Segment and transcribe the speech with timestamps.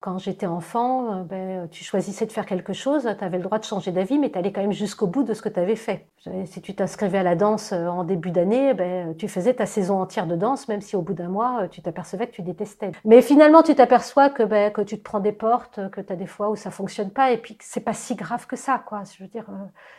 [0.00, 3.58] Quand j'étais enfant, euh, ben, tu choisissais de faire quelque chose, tu avais le droit
[3.58, 5.76] de changer d'avis, mais tu allais quand même jusqu'au bout de ce que tu avais
[5.76, 6.06] fait.
[6.46, 10.00] Si tu t'inscrivais à la danse euh, en début d'année, ben, tu faisais ta saison
[10.00, 12.92] entière de danse, même si au bout d'un mois, euh, tu t'apercevais que tu détestais.
[13.04, 16.16] Mais finalement, tu t'aperçois que, ben, que tu te prends des portes, que tu as
[16.16, 18.82] des fois où ça fonctionne pas, et puis que c'est pas si grave que ça,
[18.86, 19.02] quoi.
[19.04, 19.44] Je veux dire,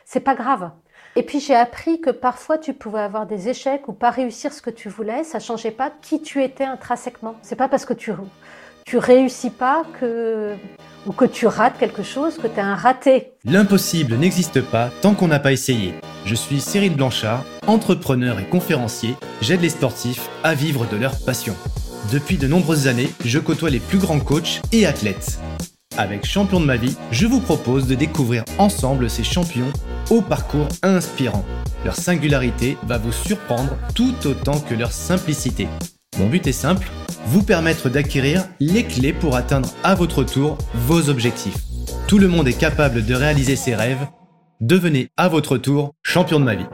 [0.04, 0.72] c'est pas grave.
[1.16, 4.62] Et puis j'ai appris que parfois tu pouvais avoir des échecs ou pas réussir ce
[4.62, 7.36] que tu voulais, ça changeait pas qui tu étais intrinsèquement.
[7.42, 8.12] C'est pas parce que tu
[8.98, 10.56] réussis pas que
[11.08, 13.32] ou que tu rates quelque chose, que tu es un raté.
[13.44, 15.94] L'impossible n'existe pas tant qu'on n'a pas essayé.
[16.26, 19.16] Je suis Cyril Blanchard, entrepreneur et conférencier.
[19.42, 21.56] J'aide les sportifs à vivre de leur passion.
[22.12, 25.40] Depuis de nombreuses années, je côtoie les plus grands coachs et athlètes.
[25.98, 29.72] Avec Champion de ma vie, je vous propose de découvrir ensemble ces champions
[30.10, 31.46] au parcours inspirant.
[31.84, 35.68] Leur singularité va vous surprendre tout autant que leur simplicité.
[36.20, 36.92] Mon but est simple,
[37.28, 41.58] vous permettre d'acquérir les clés pour atteindre à votre tour vos objectifs.
[42.08, 44.08] Tout le monde est capable de réaliser ses rêves.
[44.60, 46.66] Devenez à votre tour champion de ma vie.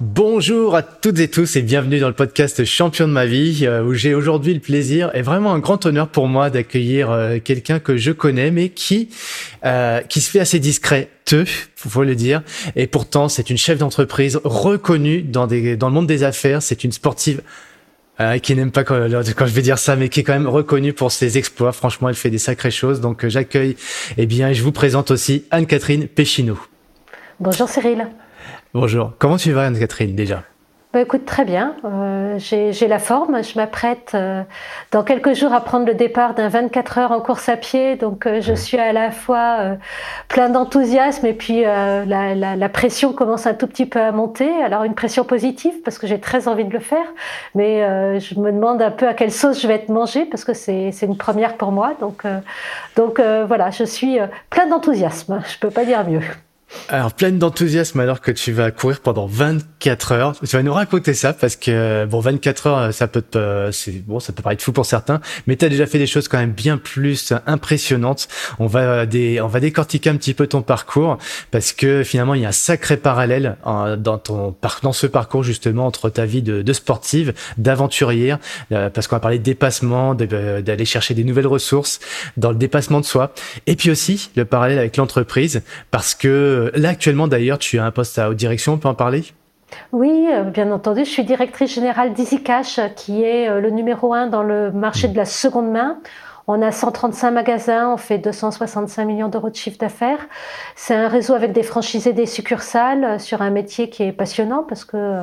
[0.00, 3.82] Bonjour à toutes et tous et bienvenue dans le podcast Champion de ma vie euh,
[3.82, 7.78] où j'ai aujourd'hui le plaisir et vraiment un grand honneur pour moi d'accueillir euh, quelqu'un
[7.78, 9.08] que je connais mais qui
[9.64, 11.08] euh, qui se fait assez discret
[11.76, 12.42] faut le dire
[12.74, 16.84] et pourtant c'est une chef d'entreprise reconnue dans des dans le monde des affaires, c'est
[16.84, 17.40] une sportive
[18.42, 18.96] qui n'aime pas quand,
[19.36, 21.72] quand, je vais dire ça, mais qui est quand même reconnue pour ses exploits.
[21.72, 23.02] Franchement, elle fait des sacrées choses.
[23.02, 23.76] Donc, j'accueille,
[24.16, 26.58] eh bien, je vous présente aussi Anne-Catherine Péchineau.
[27.40, 28.06] Bonjour Cyril.
[28.76, 29.12] Bonjour.
[29.18, 30.42] Comment tu vas, Anne-Catherine, déjà?
[30.92, 31.74] Bah, écoute, très bien.
[31.86, 33.42] Euh, j'ai la forme.
[33.42, 34.42] Je m'apprête euh,
[34.92, 37.96] dans quelques jours à prendre le départ d'un 24 heures en course à pied.
[37.96, 39.76] Donc, euh, je suis à la fois
[40.28, 44.50] plein d'enthousiasme et puis la, la, pression commence un tout petit peu à monter.
[44.62, 47.06] Alors, une pression positive parce que j'ai très envie de le faire.
[47.54, 47.80] Mais
[48.20, 50.92] je me demande un peu à quelle sauce je vais être mangée parce que c'est
[51.00, 51.94] une première pour moi.
[51.98, 52.24] Donc,
[52.94, 54.18] donc voilà, je suis
[54.50, 55.42] plein d'enthousiasme.
[55.50, 56.20] Je peux pas dire mieux.
[56.88, 60.36] Alors, pleine d'enthousiasme alors que tu vas courir pendant 24 heures.
[60.38, 64.20] Tu vas nous raconter ça parce que, bon, 24 heures, ça peut te, c'est, bon,
[64.20, 66.52] ça peut paraître fou pour certains, mais tu as déjà fait des choses quand même
[66.52, 68.28] bien plus impressionnantes.
[68.58, 69.04] On va
[69.42, 71.18] on va décortiquer un petit peu ton parcours
[71.50, 75.86] parce que finalement, il y a un sacré parallèle dans ton, dans ce parcours justement
[75.86, 78.38] entre ta vie de, sportive, d'aventurière,
[78.72, 82.00] euh, parce qu'on va parler de dépassement, d'aller chercher des nouvelles ressources,
[82.36, 83.32] dans le dépassement de soi,
[83.66, 87.84] et puis aussi le parallèle avec l'entreprise parce que euh, là, actuellement, d'ailleurs, tu as
[87.84, 89.24] un poste à haute direction, on peut en parler?
[89.92, 91.04] Oui, euh, bien entendu.
[91.04, 95.16] Je suis directrice générale d'EasyCash, qui est euh, le numéro un dans le marché de
[95.16, 95.98] la seconde main.
[96.48, 100.28] On a 135 magasins, on fait 265 millions d'euros de chiffre d'affaires.
[100.76, 104.84] C'est un réseau avec des franchisés, des succursales sur un métier qui est passionnant parce
[104.84, 105.22] que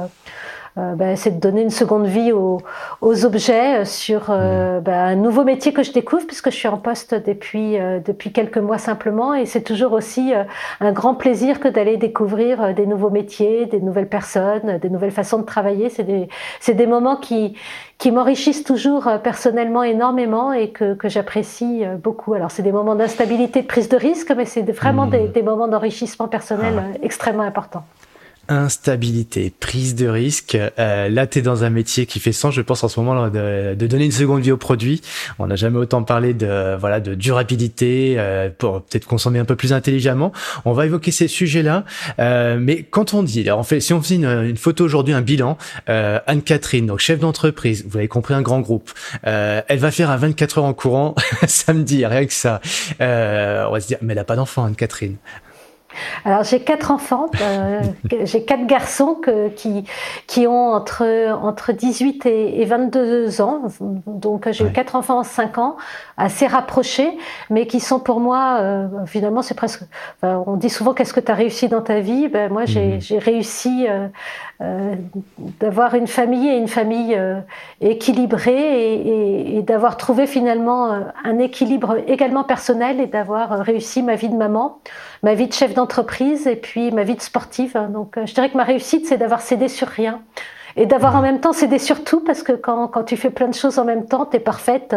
[0.80, 2.60] euh, ben, c'est de donner une seconde vie aux,
[3.02, 6.68] aux objets euh, sur euh, ben, un nouveau métier que je découvre puisque je suis
[6.68, 10.34] en poste depuis depuis quelques mois simplement et c'est toujours aussi
[10.80, 15.38] un grand plaisir que d'aller découvrir des nouveaux métiers, des nouvelles personnes, des nouvelles façons
[15.38, 15.90] de travailler.
[15.90, 16.28] C'est des
[16.60, 17.56] c'est des moments qui
[18.00, 22.34] qui m'enrichissent toujours personnellement énormément et que, que j'apprécie beaucoup.
[22.34, 25.12] Alors c'est des moments d'instabilité, de prise de risque, mais c'est vraiment mmh.
[25.12, 27.86] des, des, moments d'enrichissement personnel ah extrêmement importants
[28.48, 30.58] instabilité, prise de risque.
[30.80, 33.30] Euh, là, tu es dans un métier qui fait sens, je pense, en ce moment,
[33.30, 35.02] de, de donner une seconde vie au produit.
[35.40, 39.56] On n'a jamais autant parlé de voilà de durabilité, euh, pour peut-être consommer un peu
[39.56, 40.32] plus intelligemment.
[40.66, 41.86] On va évoquer ces sujets-là.
[42.20, 45.14] Euh, mais quand on dit, alors on fait, si on faisait une, une photo aujourd'hui,
[45.14, 45.58] un bilan,
[45.90, 48.92] euh, Anne-Catherine, donc chef d'entreprise, vous avez compris, un grand groupe,
[49.28, 51.16] euh, elle va faire à 24 heures en courant
[51.48, 52.62] samedi, rien que ça.
[53.00, 55.18] on va se dire, mais elle n'a pas d'enfant, Anne-Catherine.
[56.26, 57.82] Alors j'ai quatre enfants, euh,
[58.24, 59.86] j'ai quatre garçons que, qui,
[60.28, 61.06] qui ont entre,
[61.42, 63.64] entre 18 et, et 22 ans,
[64.08, 65.78] donc j'ai eu quatre enfants en 5 ans,
[66.18, 67.18] assez rapprochés,
[67.50, 69.84] mais qui sont pour moi, euh, finalement c'est presque,
[70.22, 73.20] on dit souvent qu'est-ce que tu as réussi dans ta vie, ben, moi j'ai mhm.
[73.20, 73.88] réussi
[74.62, 74.96] euh,
[75.60, 77.18] d'avoir une famille et une famille
[77.82, 80.92] équilibrée et, et, d'avoir trouvé finalement
[81.24, 84.80] un équilibre également personnel et d'avoir réussi ma vie de maman,
[85.24, 87.78] ma vie de chef d'entreprise et puis ma vie de sportive.
[87.92, 90.22] Donc je dirais que ma réussite, c'est d'avoir cédé sur rien
[90.76, 93.48] et d'avoir en même temps cédé sur tout parce que quand, quand tu fais plein
[93.48, 94.96] de choses en même temps, tu es parfaite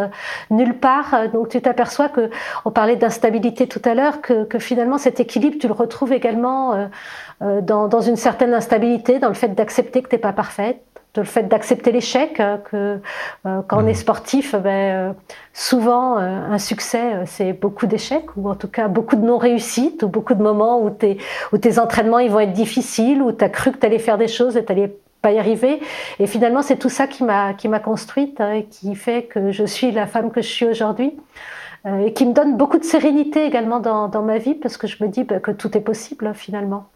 [0.50, 1.28] nulle part.
[1.32, 2.31] Donc tu t'aperçois que,
[2.64, 6.88] on parlait d'instabilité tout à l'heure, que, que, finalement cet équilibre, tu le retrouves également
[7.43, 10.81] euh, dans, dans, une certaine instabilité, dans le fait d'accepter que tu n'es pas parfaite,
[11.17, 12.99] le fait d'accepter l'échec, hein, que
[13.46, 13.94] euh, quand on est mmh.
[13.94, 15.12] sportif, ben, euh,
[15.52, 20.34] souvent un succès, c'est beaucoup d'échecs, ou en tout cas beaucoup de non-réussites, ou beaucoup
[20.34, 20.90] de moments où,
[21.52, 24.19] où tes entraînements ils vont être difficiles, où tu as cru que tu allais faire
[24.19, 24.72] des choses et tu
[25.32, 25.81] y arriver.
[26.19, 29.52] Et finalement, c'est tout ça qui m'a qui m'a construite hein, et qui fait que
[29.52, 31.12] je suis la femme que je suis aujourd'hui.
[31.87, 35.08] et qui me donne beaucoup de sérénité également dans, ma vie parce que je me
[35.08, 36.88] dis bah, que tout est possible finalement.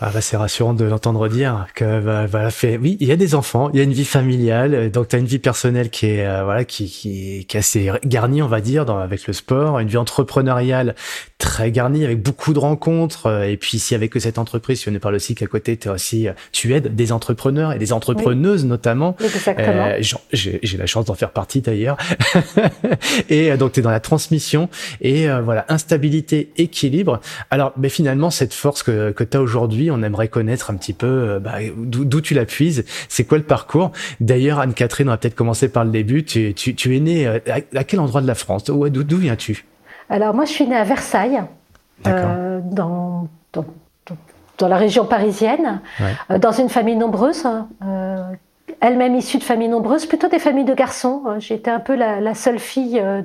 [0.00, 3.16] Ah bah c'est rassurant de l'entendre dire que bah, voilà fait oui il y a
[3.16, 6.06] des enfants il y a une vie familiale donc tu as une vie personnelle qui
[6.06, 9.32] est euh, voilà qui, qui, qui est assez garnie on va dire dans, avec le
[9.32, 10.94] sport une vie entrepreneuriale
[11.38, 14.80] très garnie avec beaucoup de rencontres euh, et puis s'il y avait que cette entreprise
[14.80, 17.92] tu ne parles aussi qu'à côté tu aussi euh, tu aides des entrepreneurs et des
[17.92, 19.16] entrepreneuses notamment.
[19.22, 19.94] Exactement.
[20.32, 21.96] J'ai la chance d'en faire partie d'ailleurs.
[23.28, 24.68] Et donc tu es dans la transmission
[25.00, 27.20] et voilà instabilité équilibre.
[27.50, 30.92] Alors mais finalement cette force que que tu as aujourd'hui on aimerait connaître un petit
[30.92, 32.84] peu euh, bah, d'où tu la puises.
[33.08, 33.92] C'est quoi le parcours?
[34.20, 36.24] D'ailleurs, Anne-Catherine, on va peut-être commencer par le début.
[36.24, 36.54] Tu,
[36.96, 37.38] es née euh,
[37.74, 38.64] à, quel endroit de la France?
[38.64, 39.64] D'où viens-tu?
[40.10, 41.42] Alors moi, je suis née à Versailles,
[42.06, 45.80] euh, dans, dans, la région parisienne,
[46.40, 47.46] dans une famille nombreuse
[48.80, 51.22] elle-même issue de familles nombreuses, plutôt des familles de garçons.
[51.26, 53.22] Euh, j'étais un peu la, seule fille euh,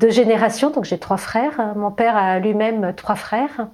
[0.00, 1.74] de, génération, donc j'ai trois frères.
[1.76, 3.68] Mon père a lui-même trois frères.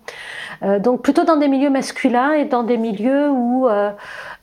[0.63, 3.69] Euh, donc plutôt dans des milieux masculins et dans des milieux où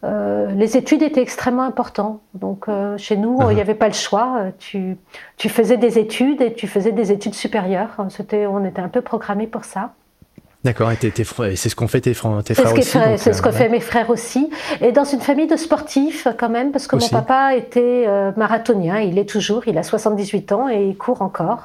[0.03, 2.21] les études étaient extrêmement importantes.
[2.33, 2.67] Donc
[2.97, 4.45] chez nous, il n'y avait pas le choix.
[4.59, 4.97] Tu,
[5.37, 7.95] tu faisais des études et tu faisais des études supérieures.
[8.09, 9.91] C'était, on était un peu programmés pour ça.
[10.67, 13.69] D'accord, et c'est ce qu'ont fait tes, frères, tes frères aussi C'est ce qu'ont fait
[13.69, 14.49] mes frères aussi.
[14.81, 18.99] Et dans une famille de sportifs quand même, parce que mon papa était euh, marathonien,
[18.99, 21.63] il est toujours, il a 78 ans et il court encore.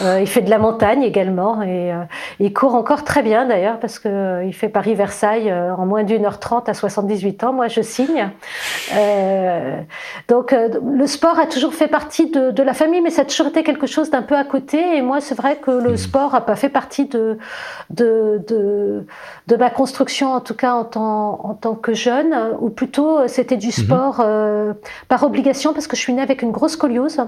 [0.00, 2.02] Euh, il fait de la montagne également et euh,
[2.40, 6.40] il court encore très bien d'ailleurs parce que il fait Paris-Versailles en moins d'une heure
[6.40, 7.52] trente à 78 ans.
[7.52, 8.28] Moi, je signe.
[10.26, 13.46] donc le sport a toujours fait partie de, de, la famille, mais ça a toujours
[13.46, 14.96] été quelque chose d'un peu à côté.
[14.96, 15.96] Et moi, c'est vrai que le mmh.
[15.96, 17.38] sport a pas fait partie de,
[17.90, 19.06] de de,
[19.46, 23.56] de, ma construction, en tout cas en tant, en tant que jeune, ou plutôt c'était
[23.56, 23.72] du mhm.
[23.72, 24.72] sport euh,
[25.08, 27.20] par obligation parce que je suis née avec une grosse scoliose.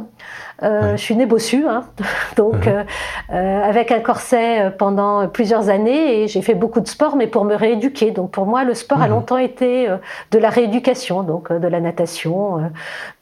[0.62, 1.84] Euh, Je suis née bossue, hein,
[2.36, 2.72] donc mhm.
[2.72, 2.84] euh,
[3.32, 7.44] euh, avec un corset pendant plusieurs années et j'ai fait beaucoup de sport, mais pour
[7.44, 8.12] me rééduquer.
[8.12, 9.10] Donc pour moi, le sport a mhm.
[9.10, 9.88] longtemps été
[10.30, 12.70] de la rééducation, donc de la natation,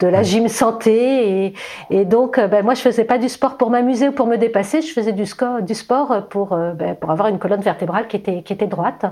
[0.01, 1.47] de la gym santé.
[1.47, 1.55] Et,
[1.91, 4.83] et donc, ben, moi, je faisais pas du sport pour m'amuser ou pour me dépasser,
[4.83, 5.25] je faisais du,
[5.63, 9.07] du sport pour, ben, pour avoir une colonne vertébrale qui était, qui était droite.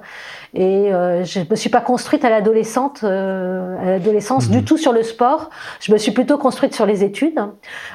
[0.54, 4.64] Et euh, je me suis pas construite à l'adolescente, à l'adolescence du mhm.
[4.64, 5.50] tout sur le sport.
[5.80, 7.40] Je me suis plutôt construite sur les études,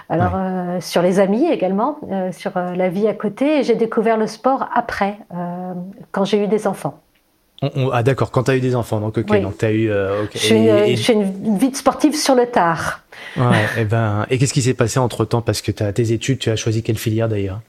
[0.10, 3.60] alors euh, sur les amis également, euh, sur la vie à côté.
[3.60, 5.18] Et j'ai découvert le sport après,
[6.12, 7.02] quand j'ai eu des enfants.
[7.92, 9.92] ah d'accord, quand tu as eu des enfants, donc ok, donc tu as eu...
[10.34, 13.02] Je suis, une vie de sportive sur le tard.
[13.38, 13.44] Ouais,
[13.78, 15.42] et eh ben, et qu'est-ce qui s'est passé entre-temps?
[15.42, 17.62] Parce que tu as tes études, tu as choisi quelle filière d'ailleurs?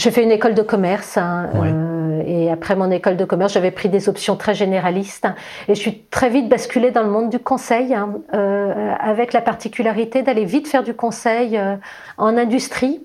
[0.00, 3.70] J'ai fait une école de commerce hein, euh, et après mon école de commerce, j'avais
[3.70, 5.28] pris des options très généralistes
[5.68, 9.42] et je suis très vite basculée dans le monde du conseil hein, euh, avec la
[9.42, 11.76] particularité d'aller vite faire du conseil euh,
[12.16, 13.02] en industrie.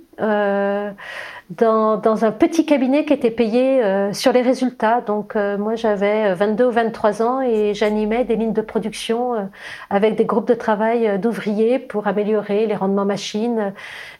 [1.45, 5.01] Euh, dans, dans, un petit cabinet qui était payé euh, sur les résultats.
[5.01, 9.43] Donc euh, moi j'avais 22 ou 23 ans et j'animais des lignes de production euh,
[9.89, 13.73] avec des groupes de travail d'ouvriers pour améliorer les rendements machines,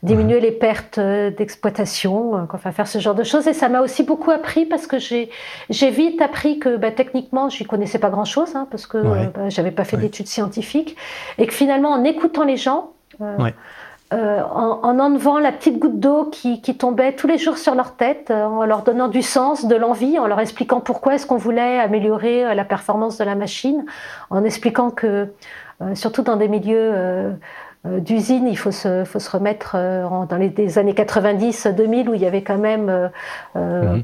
[0.03, 3.47] diminuer les pertes d'exploitation, enfin faire ce genre de choses.
[3.47, 5.29] Et ça m'a aussi beaucoup appris parce que j'ai
[5.89, 9.71] vite appris que bah, techniquement je connaissais pas grand chose hein, parce que bah, j'avais
[9.71, 10.95] pas fait d'études scientifiques
[11.37, 12.91] et que finalement en écoutant les gens
[14.13, 17.73] euh, en, en, enlevant la petite goutte d'eau qui, qui, tombait tous les jours sur
[17.73, 21.25] leur tête, euh, en leur donnant du sens, de l'envie, en leur expliquant pourquoi est-ce
[21.25, 23.83] qu'on voulait améliorer euh, la performance de la machine,
[24.29, 25.29] en expliquant que,
[25.95, 27.35] surtout dans des milieux
[27.83, 32.43] d'usine, il faut se, faut se remettre dans les, années 90-2000 où il y avait
[32.43, 33.09] quand même...
[33.55, 34.03] Mhm.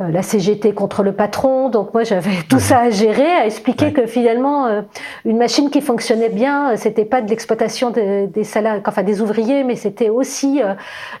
[0.00, 1.68] Euh, la CGT contre le patron.
[1.68, 4.82] Donc moi j'avais tout ça à gérer, à expliquer que finalement euh,
[5.24, 9.20] une machine qui fonctionnait bien, euh, c'était pas de l'exploitation des, des salariés, enfin des
[9.20, 10.60] ouvriers, mais c'était aussi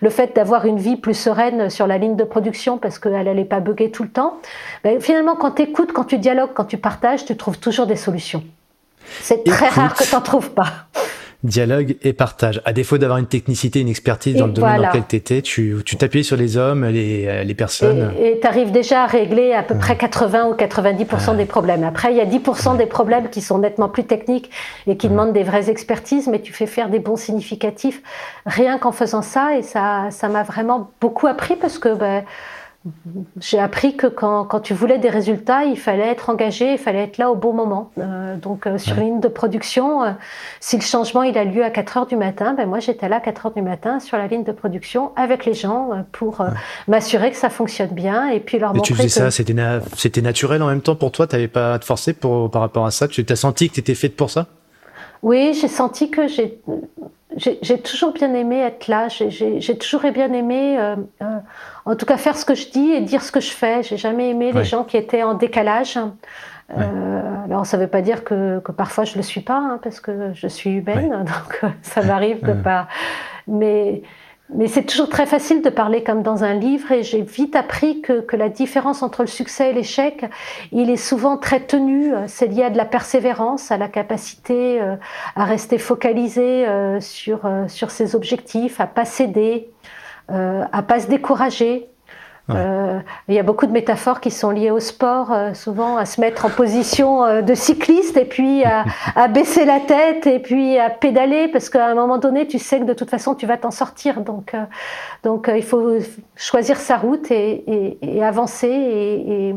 [0.00, 3.44] le fait d'avoir une vie plus sereine sur la ligne de production parce qu'elle allait
[3.44, 4.38] pas bugger tout le temps.
[4.82, 7.94] Ben, finalement quand tu écoutes, quand tu dialogues, quand tu partages, tu trouves toujours des
[7.94, 8.42] solutions.
[9.20, 10.88] C'est très rare que tu n'en trouves pas
[11.44, 12.60] dialogue et partage.
[12.64, 15.82] À défaut d'avoir une technicité, une expertise dans le domaine dans lequel tu étais, tu
[15.98, 18.12] t'appuyais sur les hommes, les, euh, les personnes.
[18.18, 21.84] Et tu arrives déjà à régler à peu près 80 ou 90% des problèmes.
[21.84, 24.50] Après, il y a 10% des problèmes qui sont nettement plus techniques
[24.86, 28.02] et qui demandent des vraies expertises, mais tu fais faire des bons significatifs
[28.46, 29.56] rien qu'en faisant ça.
[29.56, 32.24] Et ça ça m'a vraiment beaucoup appris parce que ben,
[33.40, 37.04] j'ai appris que quand, quand, tu voulais des résultats, il fallait être engagé, il fallait
[37.04, 37.90] être là au bon moment.
[37.98, 40.10] Euh, donc euh, sur une ligne de production, euh,
[40.60, 43.16] si le changement il a lieu à 4 heures du matin, ben moi j'étais là
[43.16, 46.44] à 4 heures du matin sur la ligne de production avec les gens pour
[46.86, 48.94] m'assurer que ça fonctionne bien et puis leur et montrer.
[48.94, 49.54] tu faisais ça, c'était
[49.96, 52.60] c'était naturel en même temps pour toi, tu n'avais pas à te forcer pour, par
[52.60, 53.08] rapport à ça?
[53.08, 54.46] Tu as senti que tu étais faite pour ça?
[55.22, 56.60] Oui, j'ai senti que j'ai
[57.36, 59.08] j'ai toujours bien aimé être là.
[59.08, 61.38] J'ai toujours bien aimé, euh, euh,
[61.84, 63.82] en tout cas, faire ce que je dis et dire ce que je fais.
[63.82, 65.98] J'ai jamais aimé les gens qui étaient en décalage.
[66.76, 69.78] Euh, alors, ça ne veut pas dire que, que, parfois je le suis pas, hein,
[69.82, 72.88] parce que je suis humaine, donc ça m'arrive de pas.
[73.46, 74.02] Mais
[74.52, 78.02] mais c'est toujours très facile de parler comme dans un livre et j'ai vite appris
[78.02, 80.26] que, que, la différence entre le succès et l'échec,
[80.70, 82.12] il est souvent très tenu.
[82.26, 84.96] C'est lié à de la persévérance, à la capacité euh,
[85.34, 89.70] à rester focalisé euh, sur, euh, sur ses objectifs, à pas céder,
[90.28, 91.88] à pas se décourager.
[92.50, 96.04] Euh, il y a beaucoup de métaphores qui sont liées au sport, euh, souvent à
[96.04, 98.84] se mettre en position euh, de cycliste et puis à,
[99.16, 102.80] à, baisser la tête et puis à pédaler parce qu'à un moment donné, tu sais
[102.80, 104.20] que de toute façon, tu vas t'en sortir.
[104.20, 104.54] Donc,
[105.22, 105.98] donc il faut
[106.36, 109.54] choisir sa route et, et, et avancer et,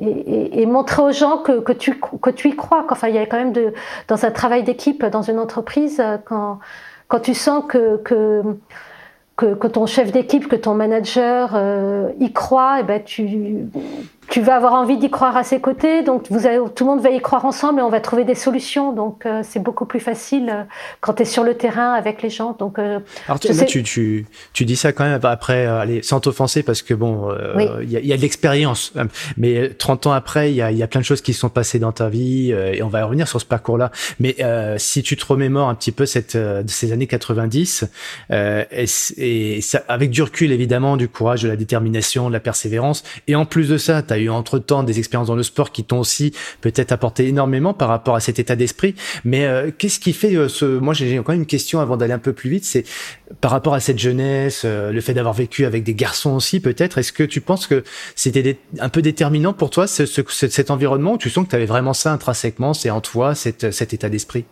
[0.00, 2.86] et, montrer aux gens que, que, tu, que tu y crois.
[2.88, 3.74] Enfin, il y a quand même de,
[4.06, 6.58] dans un travail d'équipe, dans une entreprise, quand,
[7.08, 8.42] quand tu sens que, que
[9.38, 13.68] que, ton chef d'équipe, que ton manager euh, y croit, et eh ben tu,
[14.30, 16.02] tu vas avoir envie d'y croire à ses côtés.
[16.02, 18.34] Donc vous avez, tout le monde va y croire ensemble et on va trouver des
[18.34, 18.92] solutions.
[18.92, 20.62] Donc euh, c'est beaucoup plus facile euh,
[21.00, 22.54] quand tu es sur le terrain avec les gens.
[22.58, 26.62] Donc, euh, Alors tu, tu, tu, tu, dis ça quand même après, allez, sans t'offenser
[26.62, 27.34] parce que bon,
[27.82, 28.92] il y, a, y, a, de l'expérience.
[29.36, 31.78] Mais 30 ans après, il y a, y a, plein de choses qui sont passées
[31.78, 33.90] dans ta vie et on va revenir sur ce parcours-là.
[34.20, 34.36] Mais
[34.76, 37.84] si tu te remémores un petit peu cette, ces années 90
[38.30, 38.84] et,
[39.16, 43.34] et ça, avec du recul évidemment, du courage, de la détermination, de la persévérance et
[43.34, 46.32] en plus de ça, tu eu entre-temps des expériences dans le sport qui t'ont aussi
[46.60, 48.94] peut-être apporté énormément par rapport à cet état d'esprit.
[49.24, 50.64] Mais euh, qu'est-ce qui fait euh, ce...
[50.64, 52.64] Moi, j'ai encore une question avant d'aller un peu plus vite.
[52.64, 52.84] C'est
[53.40, 56.98] par rapport à cette jeunesse, euh, le fait d'avoir vécu avec des garçons aussi, peut-être.
[56.98, 57.84] Est-ce que tu penses que
[58.14, 61.66] c'était un peu déterminant pour toi, ce, cet environnement, où tu sens que tu avais
[61.66, 64.44] vraiment ça intrinsèquement, c'est en toi, cet, état d'esprit?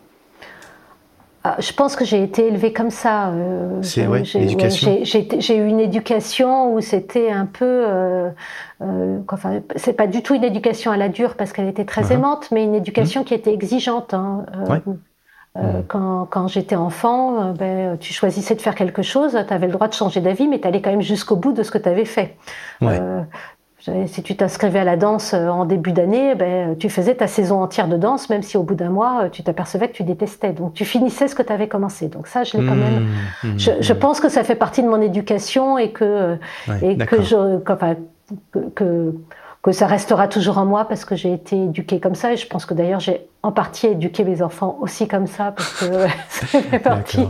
[1.58, 3.28] Je pense que j'ai été élevée comme ça.
[3.28, 4.98] Euh, ouais, l'éducation.
[5.04, 8.30] j'ai eu une éducation où c'était un peu, euh,
[8.82, 12.02] euh, enfin, c'est pas du tout une éducation à la dure parce qu'elle était très
[12.02, 12.14] uh-huh.
[12.14, 13.26] aimante, mais une éducation uh-huh.
[13.26, 14.14] qui était exigeante.
[14.14, 14.46] Hein.
[14.68, 14.78] Euh,
[15.56, 19.72] euh, quand, quand j'étais enfant, ben, tu choisissais de faire quelque chose, tu avais le
[19.72, 21.88] droit de changer d'avis, mais tu allais quand même jusqu'au bout de ce que tu
[21.88, 22.36] avais fait.
[22.82, 23.00] Ouais.
[24.06, 27.62] Si tu t'inscrivais à la danse euh, en début d'année, ben, tu faisais ta saison
[27.62, 30.52] entière de danse, même si au bout d'un mois, euh, tu t'apercevais que tu détestais.
[30.52, 32.08] Donc tu finissais ce que tu avais commencé.
[32.08, 33.04] Donc ça, je l'ai quand même.
[33.44, 33.98] Mmh, mmh, je, je, mmh.
[33.98, 36.36] pense que ça fait partie de mon éducation et que,
[36.82, 37.94] et que je, enfin,
[38.52, 39.14] que, que,
[39.62, 42.46] que ça restera toujours en moi parce que j'ai été éduquée comme ça et je
[42.46, 45.86] pense que d'ailleurs j'ai en partie éduquer mes enfants aussi comme ça parce que
[46.28, 47.28] ça fait partie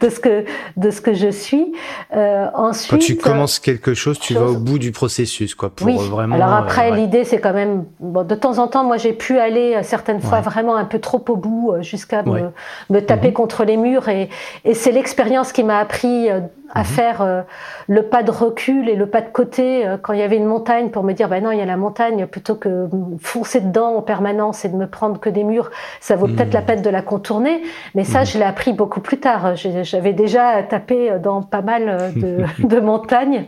[0.00, 0.46] de ce que
[0.78, 1.74] de ce que je suis.
[2.16, 5.86] Euh, ensuite, quand tu commences quelque chose, tu vas au bout du processus, quoi, pour
[5.86, 5.96] oui.
[6.08, 6.34] vraiment.
[6.36, 9.38] Alors après, euh, l'idée c'est quand même bon, de temps en temps, moi j'ai pu
[9.38, 12.50] aller euh, certaines fois vraiment un peu trop au bout euh, jusqu'à me,
[12.88, 13.34] me, taper mhm.
[13.34, 14.30] contre les murs et,
[14.64, 16.30] et c'est l'expérience qui m'a appris
[16.74, 16.84] à mhm.
[16.84, 17.42] faire euh,
[17.86, 20.44] le pas de recul et le pas de côté euh, quand il y avait une
[20.44, 22.88] montagne pour me dire ben non il y a la montagne plutôt que
[23.20, 25.57] foncer dedans en permanence et de me prendre que des murs
[26.00, 26.66] ça vaut peut-être la mhm.
[26.66, 27.62] peine de la contourner
[27.94, 28.26] mais ça mhm.
[28.26, 33.44] je l'ai appris beaucoup plus tard j'avais déjà tapé dans pas mal de, de montagnes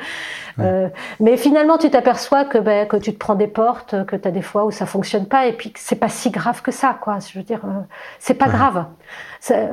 [0.59, 0.89] euh,
[1.21, 4.31] mais finalement, tu t'aperçois que, ben, que tu te prends des portes, que tu as
[4.31, 6.99] des fois où ça fonctionne pas, et puis que c'est pas si grave que ça,
[7.01, 7.19] quoi.
[7.21, 7.81] Je veux dire, euh,
[8.19, 8.87] c'est pas grave.
[9.51, 9.69] Euh,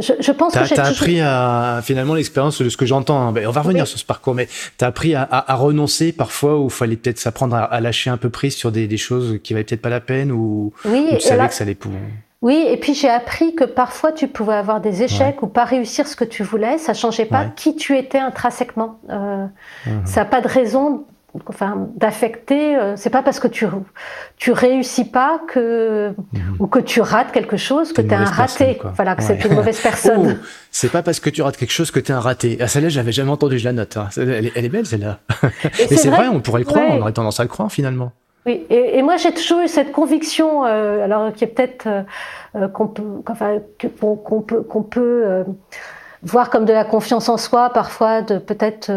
[0.00, 0.90] je, je, pense que j'ai toujours...
[0.90, 3.32] appris à finalement l'expérience de ce que j'entends.
[3.32, 4.46] Ben, on va revenir sur ce parcours, mais
[4.78, 7.80] tu as appris à, à, à, renoncer parfois où il fallait peut-être s'apprendre à, à,
[7.80, 10.72] lâcher un peu prise sur des, des choses qui valaient peut-être pas la peine ou,
[10.86, 11.92] oui, ou tu savais que ça allait pour.
[12.44, 16.06] Oui, et puis j'ai appris que parfois tu pouvais avoir des échecs ou pas réussir
[16.06, 19.00] ce que tu voulais, ça changeait pas qui tu étais intrinsèquement.
[19.08, 19.46] Euh,
[19.86, 20.02] mhm.
[20.04, 21.06] Ça n'a pas de raison
[21.46, 23.66] enfin d'affecter euh, c'est pas parce que tu
[24.36, 26.56] tu réussis pas que mhm.
[26.60, 28.78] ou que tu rates quelque chose que tu es un raté.
[28.94, 30.36] voilà que c'est une mauvaise personne.
[30.38, 32.58] Oh, c'est pas parce que tu rates quelque chose que tu es un raté.
[32.60, 34.10] Ah celle-là j'avais jamais entendu je la note hein.
[34.18, 35.20] elle, est, belle celle-là.
[35.90, 38.12] Et, c'est vrai, on pourrait le croire on aurait tendance à le croire finalement
[38.46, 42.02] oui, et, et moi j'ai toujours eu cette conviction, euh, alors qui est peut-être euh,
[42.56, 43.58] euh qu'on peut, enfin,
[44.00, 45.44] qu'on peut, qu'on peut euh,
[46.22, 48.90] voir comme de la confiance en soi, parfois de peut-être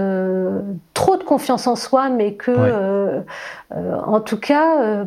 [0.93, 3.21] trop de confiance en soi, mais que,
[3.73, 5.05] en tout cas,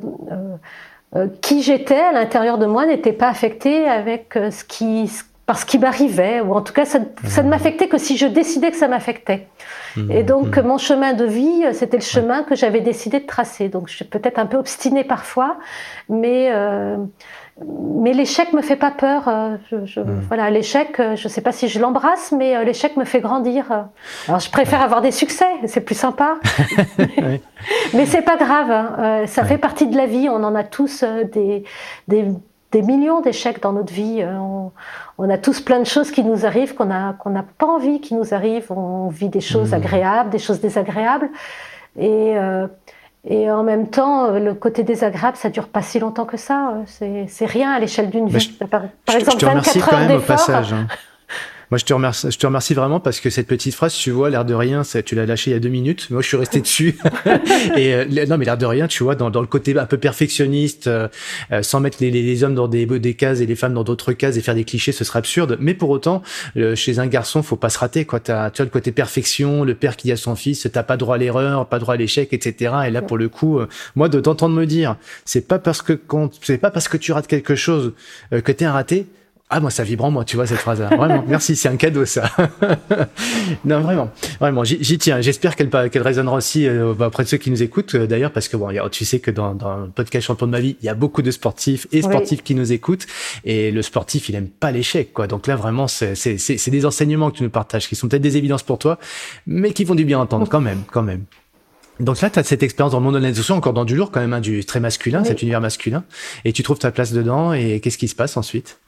[1.40, 5.78] qui j'étais à l'intérieur de moi n'était pas affecté avec ce qui par ce qui
[5.78, 7.50] m'arrivait, ou en tout cas, ça, ça ne mmh.
[7.50, 9.48] m'affectait que si je décidais que ça m'affectait.
[9.96, 10.10] Mmh.
[10.10, 13.68] Et donc, mon chemin de vie, c'était le chemin que j'avais décidé de tracer.
[13.68, 15.56] Donc, je suis peut-être un peu obstinée parfois,
[16.08, 16.96] mais euh,
[17.62, 19.28] mais l'échec me fait pas peur.
[19.28, 20.20] Euh, je, hmm.
[20.28, 23.66] Voilà, l'échec, euh, je sais pas si je l'embrasse, mais euh, l'échec me fait grandir.
[24.28, 26.38] Alors, je préfère avoir des succès, c'est plus sympa.
[27.94, 28.70] mais c'est pas grave.
[28.70, 29.26] Hein.
[29.26, 30.28] Ça fait partie de la vie.
[30.30, 31.64] On en a tous des,
[32.08, 32.24] des,
[32.72, 34.24] des millions d'échecs dans notre vie.
[34.24, 34.72] On,
[35.18, 38.34] on, a tous plein de choses qui nous arrivent qu'on n'a pas envie qui nous
[38.34, 38.70] arrivent.
[38.70, 39.74] On vit des choses hmm.
[39.74, 41.30] agréables, des choses désagréables,
[41.98, 42.36] et
[43.28, 46.74] et en même temps, euh, le côté désagréable, ça dure pas si longtemps que ça.
[46.86, 48.58] C'est rien à l'échelle d'une vie.
[48.70, 48.84] par,
[49.14, 50.50] exemple, 24 heures d'effort.
[50.50, 50.86] Hein.
[51.70, 54.28] Moi, je te remercie, je te remercie vraiment parce que cette petite phrase, tu vois,
[54.28, 56.10] l'air de rien, tu l'as lâché il y a deux minutes.
[56.10, 56.98] Moi, je suis resté dessus.
[57.76, 59.96] et euh, non, mais l'air de rien, tu vois, dans, dans le côté un peu
[59.96, 61.06] perfectionniste, euh,
[61.52, 64.12] euh, sans mettre les, les, hommes dans des, des cases et les femmes dans d'autres
[64.12, 65.58] cases et faire des clichés, ce serait absurde.
[65.60, 66.22] Mais pour autant,
[66.74, 68.04] chez un garçon, faut pas se rater.
[68.04, 70.82] Quoi, as, tu vois le côté perfection, le père qui dit à son fils, t'as
[70.82, 72.74] pas droit à l'erreur, pas droit à l'échec, etc.
[72.88, 73.60] Et là, pour le coup,
[73.94, 77.12] moi, de t'entendre me dire, c'est pas parce que quand, c'est pas parce que tu
[77.12, 77.92] rates quelque chose
[78.32, 79.06] que t'es un raté
[79.52, 80.96] ah, moi, ça vibre en moi, tu vois, cette phrase-là.
[80.96, 82.30] Vraiment, merci, c'est un cadeau, ça.
[83.64, 85.20] non, vraiment, vraiment, j'y tiens.
[85.20, 88.30] J'espère qu'elle qu'elle résonnera aussi euh, bah, auprès de ceux qui nous écoutent, euh, d'ailleurs,
[88.30, 90.86] parce que bon, tu sais que dans, dans le podcast Champion de ma vie, il
[90.86, 93.08] y a beaucoup de sportifs et sportifs qui nous écoutent,
[93.44, 95.26] et le sportif, il aime pas l'échec, quoi.
[95.26, 96.14] Donc là, vraiment, c'est
[96.70, 99.00] des enseignements que tu nous partages, qui sont peut-être des évidences pour toi,
[99.48, 101.24] mais qui font du bien entendre, quand même, quand même.
[101.98, 104.12] Donc là, tu as cette expérience dans le monde de l'organisation, encore dans du lourd
[104.12, 106.04] quand même, hein, du très masculin, cet univers masculin,
[106.44, 108.78] et tu trouves ta place dedans, et qu'est-ce qui se passe ensuite?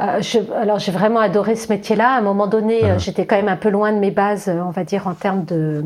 [0.00, 2.14] Euh, je, alors j'ai vraiment adoré ce métier-là.
[2.14, 2.98] À un moment donné, uh-huh.
[2.98, 5.44] j'étais quand même un peu loin de mes bases, euh, on va dire en termes
[5.44, 5.84] de,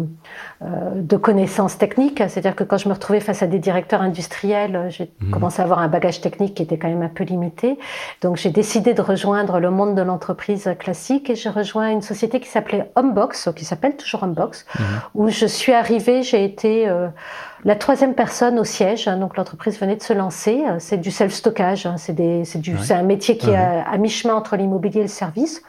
[0.63, 2.23] euh, de connaissances techniques.
[2.29, 5.31] C'est-à-dire que quand je me retrouvais face à des directeurs industriels, j'ai uh-huh.
[5.31, 7.79] commencé à avoir un bagage technique qui était quand même un peu limité.
[8.23, 12.41] Donc j'ai décidé de rejoindre le monde de l'entreprise classique et j'ai rejoint une société
[12.41, 14.83] qui s'appelait Homebox, qui s'appelle toujours Homebox, uh-huh.
[15.15, 16.89] où je suis arrivée, j'ai été
[17.65, 21.11] la troisième personne au siège, hein, donc l'entreprise venait de se lancer, euh, c'est du
[21.11, 22.15] self-stockage, hein, c'est
[22.93, 25.63] un métier qui est à, mi-chemin entre l'immobilier et le service.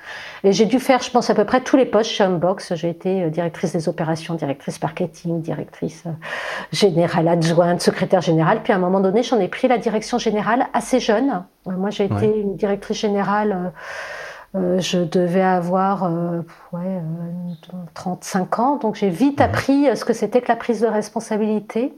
[0.43, 2.75] Et j'ai dû faire, je pense, à peu près tous les postes chez Unbox.
[2.75, 6.11] J'ai été euh, directrice des opérations, directrice marketing, directrice euh,
[6.73, 8.59] générale adjointe, secrétaire générale.
[8.61, 11.45] Puis à un moment donné, j'en ai pris la direction générale assez jeune.
[11.65, 13.71] Moi, j'ai été une directrice générale
[14.55, 17.01] euh, je devais avoir euh, ouais,
[17.93, 21.93] 35 euh, ans, donc j'ai vite appris ce que c'était que la prise de responsabilité.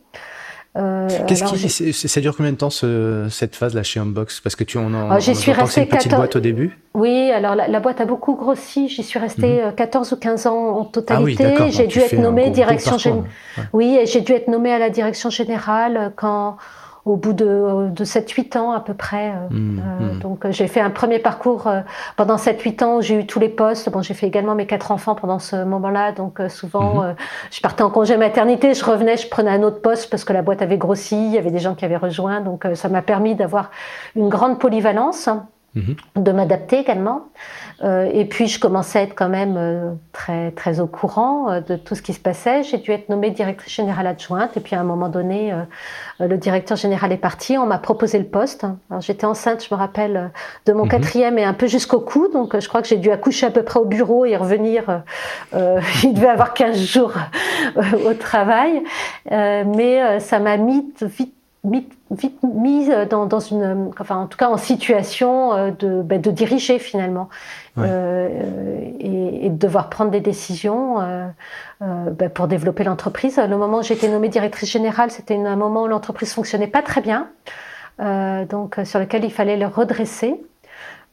[1.28, 4.78] Qu'est-ce qui, ça dure combien de temps cette phase là chez Unbox Parce que tu
[4.78, 6.78] en, as J'y suis restée une petite boîte au début.
[6.94, 8.88] Oui, alors la, boîte a beaucoup grossi.
[8.88, 10.16] J'y suis restée 14 mhm.
[10.16, 11.46] ou 15 ans en totalité.
[11.58, 13.26] Ah oui, j'ai dû être nommée direction générale.
[13.74, 16.58] Oui, j'ai dû être nommée à la direction générale quand
[17.08, 19.30] au bout de, de 7-8 ans à peu près.
[19.30, 20.20] Euh, mmh, euh, mmh.
[20.20, 21.82] Donc j'ai fait un premier parcours euh,
[22.16, 23.90] pendant 7-8 ans j'ai eu tous les postes.
[23.90, 27.16] Bon, j'ai fait également mes quatre enfants pendant ce moment-là, donc souvent mmh.
[27.52, 30.42] je partais en congé maternité, je revenais, je prenais un autre poste parce que la
[30.42, 33.36] boîte avait grossi, il y avait des gens qui avaient rejoint, donc ça m'a permis
[33.36, 33.72] d'avoir
[34.16, 35.30] une grande polyvalence.
[35.76, 35.96] Mhm.
[36.16, 37.26] de m'adapter également.
[37.84, 41.60] Euh, et puis, je commençais à être quand même euh, très, très au courant euh,
[41.60, 42.64] de tout ce qui se passait.
[42.64, 44.58] J'ai dû être nommée directrice générale adjointe.
[44.58, 45.54] Et puis, à un moment donné,
[46.20, 47.58] le directeur général est parti.
[47.58, 48.66] On m'a proposé le poste.
[48.90, 50.32] Alors, j'étais enceinte, je me rappelle,
[50.66, 50.90] de mon mhm.
[50.90, 52.28] quatrième et un peu jusqu'au cou.
[52.30, 55.04] Donc, je crois que j'ai dû accoucher à peu près au bureau et revenir.
[55.54, 57.14] il devait avoir 15 jours
[58.06, 58.82] au travail.
[59.30, 61.37] mais ça m'a mis vite
[61.70, 61.92] vite,
[62.44, 66.80] mise dans, dans, une, enfin en tout cas en situation euh, de, ben, de diriger
[66.80, 67.30] finalement
[67.78, 68.30] euh,
[69.00, 71.28] et, et, de devoir prendre des décisions euh,
[71.82, 73.38] euh, ben, pour développer l'entreprise.
[73.38, 76.82] Le moment où j'ai été nommée directrice générale, c'était un moment où l'entreprise fonctionnait pas
[76.82, 77.30] très bien,
[78.00, 80.42] donc sur lequel il fallait le redresser.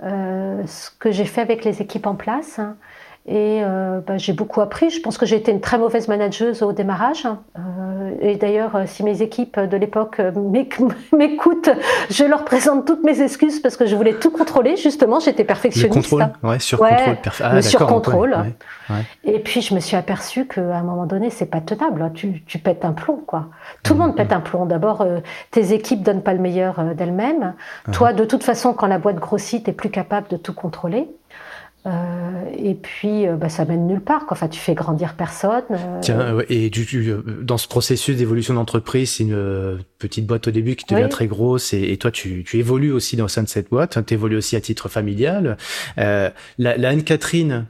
[0.00, 2.58] ce que j'ai fait avec les équipes en place.
[2.58, 2.76] Hein,
[3.26, 4.90] et euh, bah, j'ai beaucoup appris.
[4.90, 7.26] Je pense que j'ai été une très mauvaise manageuse au démarrage.
[7.58, 10.30] Euh, et d'ailleurs, euh, si mes équipes de l'époque euh,
[11.12, 11.70] m'écoutent,
[12.10, 14.76] je leur présente toutes mes excuses parce que je voulais tout contrôler.
[14.76, 16.10] Justement, j'étais perfectionniste.
[16.10, 17.16] Le contrôle, ouais, sur contrôle.
[17.40, 18.36] Ah, sur contrôle.
[18.90, 22.10] Ouais, Et puis, je me suis aperçue qu'à un moment donné, c'est pas tenable.
[22.14, 23.46] Tu, tu pètes un plomb, quoi.
[23.82, 24.66] Tout le monde pète un plomb.
[24.66, 27.54] D'abord, euh, tes équipes donnent pas le meilleur d'elles-mêmes.
[27.88, 27.92] Uh-huh.
[27.92, 31.08] Toi, de toute façon, quand la boîte grossit, t'es plus capable de tout contrôler.
[31.86, 34.24] Euh, et puis, euh, bah, ça mène nulle part.
[34.30, 35.64] Enfin, tu fais grandir personne.
[35.70, 36.00] Euh.
[36.00, 40.92] Tiens, et du, dans ce processus d'évolution d'entreprise, c'est une petite boîte au début qui
[40.92, 44.04] devient très grosse, et, toi, tu, tu, évolues aussi dans sein de cette boîte.
[44.06, 45.56] Tu évolues aussi à titre familial.
[45.96, 47.66] la, la Anne-Catherine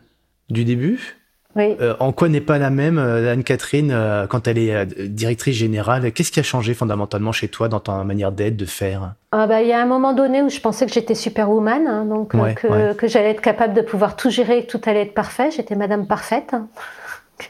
[0.51, 1.17] du début,
[1.57, 6.13] Euh, en quoi n'est pas la même euh, Anne-Catherine euh, quand elle est directrice générale?
[6.13, 9.15] Qu'est-ce qui a changé fondamentalement chez toi dans ta manière d'être, de faire?
[9.33, 12.05] Ah bah, Il y a un moment donné où je pensais que j'étais superwoman, hein,
[12.05, 15.51] donc que, que j'allais être capable de pouvoir tout gérer, que tout allait être parfait.
[15.51, 16.55] J'étais Madame Parfaite.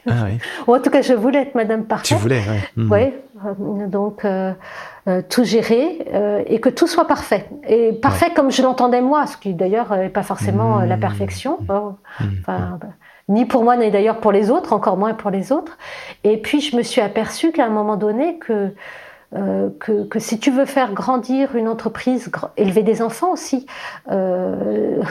[0.08, 0.38] Ah, oui.
[0.66, 2.08] Ou en tout cas, je voulais être Madame Parfaite.
[2.08, 2.42] Tu voulais,
[2.76, 2.84] oui.
[2.90, 3.12] Oui,
[3.88, 4.26] donc
[5.28, 5.98] tout gérer
[6.46, 7.46] et que tout soit parfait.
[7.68, 11.00] Et parfait comme je l'entendais moi, ce qui d'ailleurs n'est pas forcément la mmh.
[11.00, 11.58] perfection.
[11.60, 12.24] Mmh.
[13.28, 15.78] Ni pour moi, ni d'ailleurs pour les autres, encore moins pour les autres.
[16.24, 18.74] Et puis je me suis aperçue qu'à un moment donné, que,
[19.34, 19.70] euh,
[20.18, 23.66] si tu veux faire grandir une entreprise, élever des enfants aussi,
[24.10, 25.02] euh,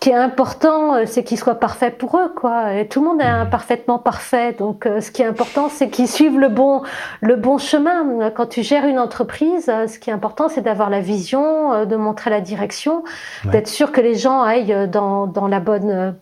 [0.00, 2.74] qui est important, euh, c'est qu'ils soient parfaits pour eux, quoi.
[2.74, 3.42] Et tout le monde est mmh.
[3.42, 4.52] imparfaitement parfait.
[4.52, 6.82] Donc, euh, ce qui est important, c'est qu'ils suivent le bon,
[7.20, 8.30] le bon chemin.
[8.30, 11.96] Quand tu gères une entreprise, euh, ce qui est important, c'est d'avoir la vision, de
[11.96, 13.04] montrer la direction,
[13.44, 16.14] d'être sûr que les gens aillent dans, dans la bonne,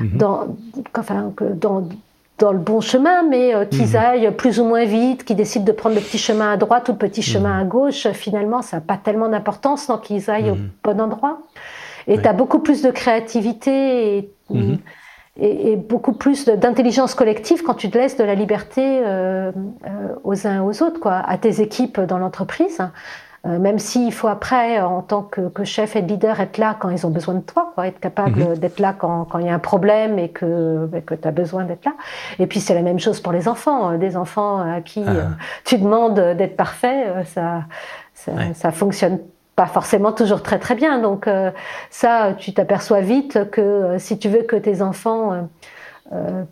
[0.00, 0.18] Mhm.
[0.18, 0.46] dans,
[0.98, 1.88] enfin, dans,
[2.38, 3.96] dans le bon chemin, mais euh, qu'ils mhm.
[3.96, 6.92] aillent plus ou moins vite, qu'ils décident de prendre le petit chemin à droite ou
[6.92, 10.56] le petit chemin à gauche, finalement, ça n'a pas tellement d'importance, tant qu'ils aillent au
[10.82, 11.38] bon endroit.
[12.10, 14.34] Et tu as beaucoup plus de créativité et,
[15.36, 19.52] et, beaucoup plus d'intelligence collective quand tu te laisses de la liberté euh,
[19.86, 22.82] euh, aux uns et aux autres, quoi, à tes équipes dans l'entreprise.
[23.46, 26.90] Euh, même s'il faut après, en tant que, que, chef et leader, être là quand
[26.90, 28.58] ils ont besoin de toi, quoi, être capable mhm.
[28.58, 31.64] d'être là quand, quand il y a un problème et que, que tu as besoin
[31.64, 31.94] d'être là.
[32.38, 33.96] Et puis c'est la même chose pour les enfants.
[33.96, 35.10] Des enfants à qui ah.
[35.10, 35.24] euh,
[35.64, 37.64] tu demandes d'être parfait, ça,
[38.12, 39.20] ça, ça, fonctionne
[39.60, 41.00] pas forcément toujours très très bien.
[41.00, 41.28] Donc
[41.90, 45.42] ça, tu t'aperçois vite que si tu veux que tes enfants euh,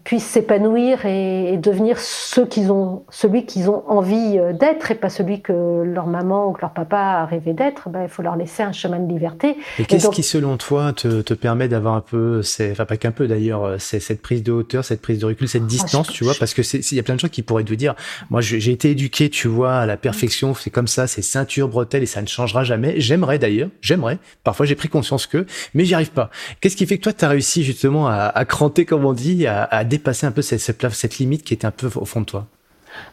[0.05, 5.09] puissent s'épanouir et, devenir ceux qu'ils ont, celui qu'ils ont envie euh, d'être et pas
[5.09, 8.37] celui que leur maman ou que leur papa a rêvé d'être, ben, il faut leur
[8.37, 9.57] laisser un chemin de liberté.
[9.79, 12.41] Et, qu'est-ce qui, selon toi, te, te permet d'avoir un peu,
[12.71, 15.63] enfin pas qu'un peu d'ailleurs, euh, cette prise de hauteur, cette prise de recul, cette
[15.65, 17.75] ah, distance, tu vois, parce que il y a plein de gens qui pourraient te
[17.75, 17.97] dire,
[18.31, 22.05] moi j'ai été éduqué, tu vois, à la perfection, c'est comme ça, c'est ceinture, bretelle
[22.05, 23.01] et ça ne changera jamais.
[23.01, 24.19] J'aimerais d'ailleurs, j'aimerais.
[24.45, 26.31] Parfois j'ai pris conscience que, mais j'y arrive pas.
[26.61, 29.48] Qu'est-ce qui fait que toi tu as réussi justement à, à cranter, comme on dit,
[29.49, 32.47] à, dépasser un peu cette, cette, limite qui était un peu au fond de toi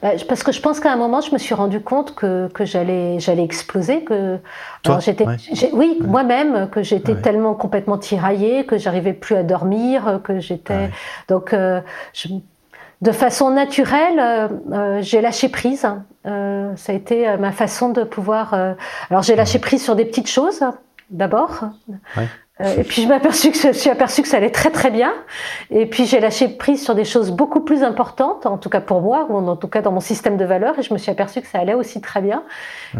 [0.02, 2.66] bah, parce que je pense qu'à un moment, je me suis rendu compte que, que
[2.66, 4.04] j'allais, j'allais exploser.
[4.04, 4.38] Que,
[4.84, 5.26] Toi j'étais,
[5.74, 10.90] oui, moi-même, que j'étais tellement complètement tiraillée, que j'arrivais plus à dormir, que j'étais.
[11.28, 11.82] Donc, euh,
[13.02, 15.88] de façon naturelle, euh, euh, j'ai lâché prise.
[16.26, 18.54] ça a été ma façon de pouvoir.
[18.54, 20.64] alors, j'ai lâché prise sur des petites choses,
[21.10, 21.66] d'abord.
[22.62, 25.14] Euh, et puis je m'aperçus que je suis aperçu que ça allait très très bien.
[25.72, 29.02] Et puis j'ai lâché prise sur des choses beaucoup plus importantes, en tout cas pour
[29.02, 30.80] moi, ou en tout cas dans mon système de valeurs.
[30.80, 32.44] Et je me suis aperçu que ça allait aussi très bien.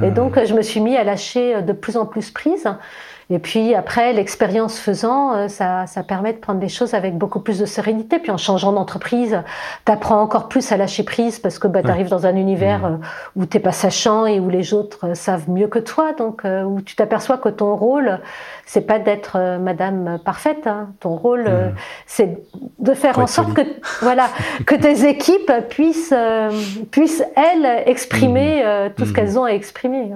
[0.02, 0.14] Et mmh.
[0.14, 2.68] donc je me suis mis à lâcher de plus en plus prise.
[3.32, 7.40] Et puis après, l'expérience faisant, euh, ça, ça permet de prendre des choses avec beaucoup
[7.40, 8.20] plus de sérénité.
[8.20, 9.42] Puis en changeant d'entreprise,
[9.86, 12.82] tu apprends encore plus à lâcher prise parce que bah, tu arrives dans un univers
[12.82, 12.94] mmh.
[12.94, 12.98] euh,
[13.36, 16.14] où t'es pas sachant et où les autres euh, savent mieux que toi.
[16.14, 18.20] Donc où tu t'aperçois que ton rôle,
[18.66, 20.68] c'est pas d'être Madame parfaite.
[20.68, 20.90] Hein.
[21.00, 21.74] Ton rôle, mmh.
[22.06, 22.38] c'est
[22.80, 23.62] de faire en sorte que
[24.02, 24.28] voilà
[24.66, 26.14] que tes équipes puissent
[26.92, 28.94] puissent elles exprimer mmh.
[28.94, 30.12] tout ce qu'elles ont à exprimer.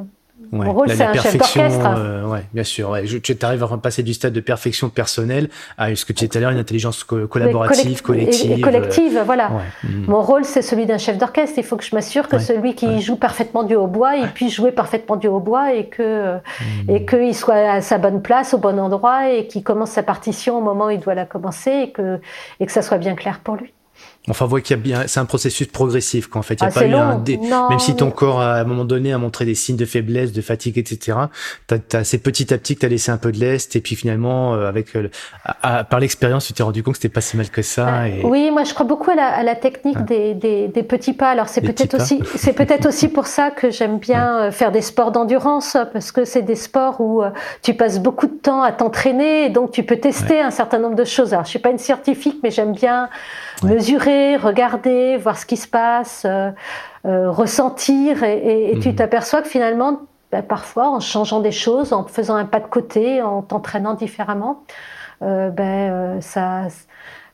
[0.51, 1.85] Ouais, Mon rôle, c'est un chef d'orchestre.
[1.97, 2.89] Euh, ouais, bien sûr.
[2.89, 3.05] Ouais.
[3.05, 6.38] tu arrives à passer du stade de perfection personnelle à ce que tu disais tout
[6.38, 8.51] à l'heure, une intelligence collaborative, collective.
[8.51, 9.49] Et, collective, voilà.
[9.83, 10.05] Mm.
[10.07, 11.55] Mon rôle, c'est celui d'un chef d'orchestre.
[11.57, 14.71] Il faut que je m'assure que celui qui joue parfaitement du hautbois, il puisse jouer
[14.71, 16.89] parfaitement du hautbois et que mm.
[16.89, 20.57] et qu'il soit à sa bonne place, au bon endroit et qu'il commence sa partition
[20.57, 22.19] au moment où il doit la commencer et que
[22.59, 23.73] et que ça soit bien clair pour lui.
[24.29, 26.55] Enfin, voit qu'il y a bien, c'est un processus progressif, qu'en fait.
[26.55, 27.37] Il y a ah, pas eu un dé...
[27.37, 30.41] même si ton corps, à un moment donné, a montré des signes de faiblesse, de
[30.41, 31.17] fatigue, etc.
[32.03, 34.67] c'est petit à petit que t'as laissé un peu de l'est, et puis finalement, euh,
[34.67, 35.09] avec, euh,
[35.61, 38.07] par l'expérience, tu t'es rendu compte que c'était pas si mal que ça.
[38.07, 38.23] Et...
[38.23, 40.03] Oui, moi, je crois beaucoup à la, à la technique ah.
[40.03, 41.29] des, des, des, petits pas.
[41.29, 44.81] Alors, c'est peut-être aussi, c'est peut-être aussi pour ça que j'aime bien euh, faire des
[44.81, 47.23] sports d'endurance, parce que c'est des sports où
[47.61, 50.95] tu passes beaucoup de temps à t'entraîner, et donc tu peux tester un certain nombre
[50.95, 51.33] de choses.
[51.33, 53.09] Alors, je suis pas une scientifique, mais j'aime bien
[53.63, 56.51] mesurer, regarder, voir ce qui se passe, euh,
[57.05, 58.95] euh, ressentir, et, tu mhm.
[58.95, 63.21] t'aperçois que finalement, ben, parfois, en changeant des choses, en faisant un pas de côté,
[63.21, 64.63] en t'entraînant différemment,
[65.21, 66.67] euh, ben, ça,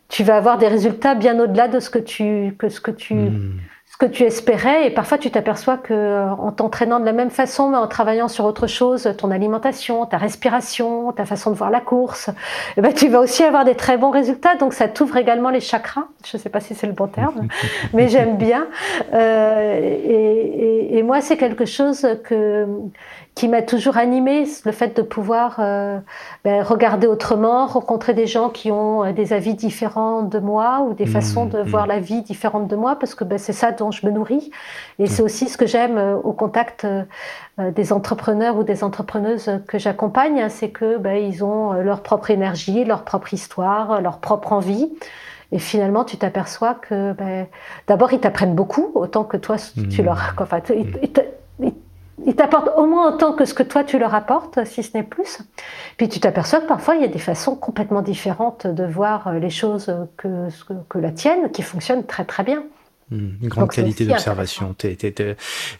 [0.08, 3.16] tu vas avoir des résultats bien au-delà de ce que tu, que ce que tu,
[3.16, 3.60] mhm
[3.96, 7.70] ce que tu espérais et parfois tu t'aperçois que en t'entraînant de la même façon
[7.70, 11.80] mais en travaillant sur autre chose, ton alimentation, ta respiration, ta façon de voir la
[11.80, 12.30] course,
[12.76, 14.56] eh ben, tu vas aussi avoir des très bons résultats.
[14.56, 16.08] Donc ça t'ouvre également les chakras.
[16.26, 17.48] Je ne sais pas si c'est le bon terme,
[17.94, 18.68] mais j'aime bien.
[19.14, 22.68] Euh, et, et, et, moi c'est quelque chose que
[23.36, 26.00] qui m'a toujours animée, le fait de pouvoir euh,
[26.46, 30.94] ben, regarder autrement, rencontrer des gens qui ont euh, des avis différents de moi ou
[30.94, 31.64] des mmh, façons de mmh.
[31.64, 34.52] voir la vie différentes de moi, parce que ben, c'est ça dont je me nourris.
[35.00, 35.26] Et c'est mmh.
[35.26, 36.88] aussi ce que j'aime euh, au contact
[37.58, 42.32] des entrepreneurs ou des entrepreneuses que j'accompagne, hein, c'est que ben, ils ont leur propre
[42.32, 44.90] énergie, leur propre histoire, leur propre envie.
[45.52, 47.16] Et finalement, tu t'aperçois que
[47.88, 49.56] d'abord, ils t'apprennent beaucoup, autant que toi,
[49.90, 50.36] tu leur...
[50.38, 51.12] Enfin, ils
[52.34, 55.40] t'apportent au moins autant que ce que toi tu leur apportes, si ce n'est plus.
[55.98, 59.50] Puis tu t'aperçois que parfois il y a des façons complètement différentes de voir les
[59.50, 60.48] choses que,
[60.90, 62.64] que la tienne qui fonctionnent très très bien.
[63.12, 64.76] Hmm, une grande qualité d'observation.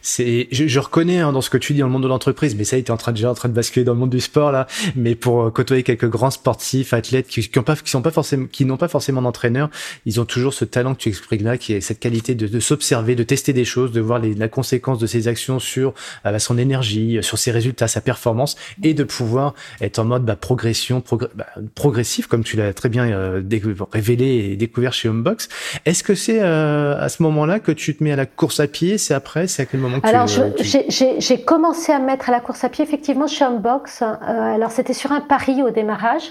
[0.00, 2.54] C'est, je, je, reconnais hein, dans ce que tu dis dans le monde de l'entreprise,
[2.54, 4.10] mais ça, tu es en train de, déjà en train de basculer dans le monde
[4.10, 4.68] du sport là.
[4.94, 8.12] Mais pour euh, côtoyer quelques grands sportifs, athlètes qui, qui ont pas, qui sont pas
[8.12, 9.70] forcément, qui n'ont pas forcément d'entraîneur,
[10.04, 12.60] ils ont toujours ce talent que tu exprimes là, qui est cette qualité de, de
[12.60, 15.94] s'observer, de tester des choses, de voir les, la conséquence de ses actions sur
[16.26, 20.24] euh, bah, son énergie, sur ses résultats, sa performance, et de pouvoir être en mode
[20.24, 21.02] bah, progression,
[21.34, 23.42] bah, progressif, comme tu l'as très bien euh,
[23.90, 25.48] révélé et découvert chez Homebox.
[25.86, 28.98] Est-ce que c'est à ce moment-là que tu te mets à la course à pied
[28.98, 32.40] C'est après C'est à quel moment que Alors, j'ai commencé à me mettre à la
[32.40, 34.02] course à pied, effectivement, chez Unbox.
[34.02, 36.22] Euh, alors, c'était sur un pari au démarrage.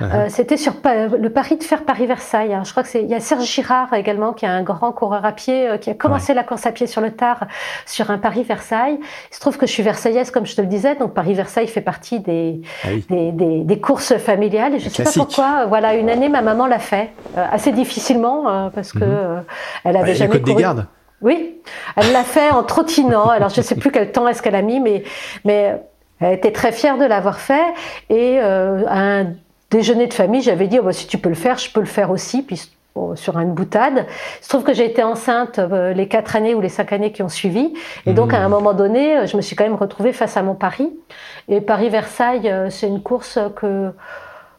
[0.00, 0.04] Uh-huh.
[0.12, 2.58] Euh, c'était sur le pari de faire Paris-Versailles.
[2.64, 3.02] Je crois que c'est.
[3.02, 5.90] Il y a Serge Girard également, qui est un grand coureur à pied, euh, qui
[5.90, 7.46] a commencé la course à pied sur le tard
[7.86, 8.98] sur un Paris-Versailles.
[9.30, 11.80] Il se trouve que je suis versaillaise, comme je te le disais, donc Paris-Versailles fait
[11.80, 14.74] partie des, ah des, des, courses familiales.
[14.74, 15.66] Et je ne sais pas pourquoi.
[15.66, 19.42] Voilà, une année, ma maman l'a fait, assez difficilement, parce que mm-hmm.
[19.84, 20.86] elle avait jamais des gardes
[21.20, 21.60] Oui,
[21.96, 23.28] elle l'a fait en trottinant.
[23.28, 25.04] Alors je ne sais plus quel temps est-ce qu'elle a mis, mais,
[25.44, 25.80] mais
[26.20, 27.74] elle était très fière de l'avoir fait.
[28.10, 29.26] Et euh, à un
[29.70, 31.86] déjeuner de famille, j'avais dit oh, bah, si tu peux le faire, je peux le
[31.86, 32.42] faire aussi.
[32.42, 32.70] Puis
[33.14, 34.06] sur une boutade.
[34.40, 37.10] Il se trouve que j'ai été enceinte euh, les quatre années ou les cinq années
[37.10, 37.72] qui ont suivi.
[38.04, 38.50] Et donc, à un mmh.
[38.50, 40.92] moment donné, je me suis quand même retrouvée face à mon Paris.
[41.48, 43.92] Et Paris-Versailles, euh, c'est une course que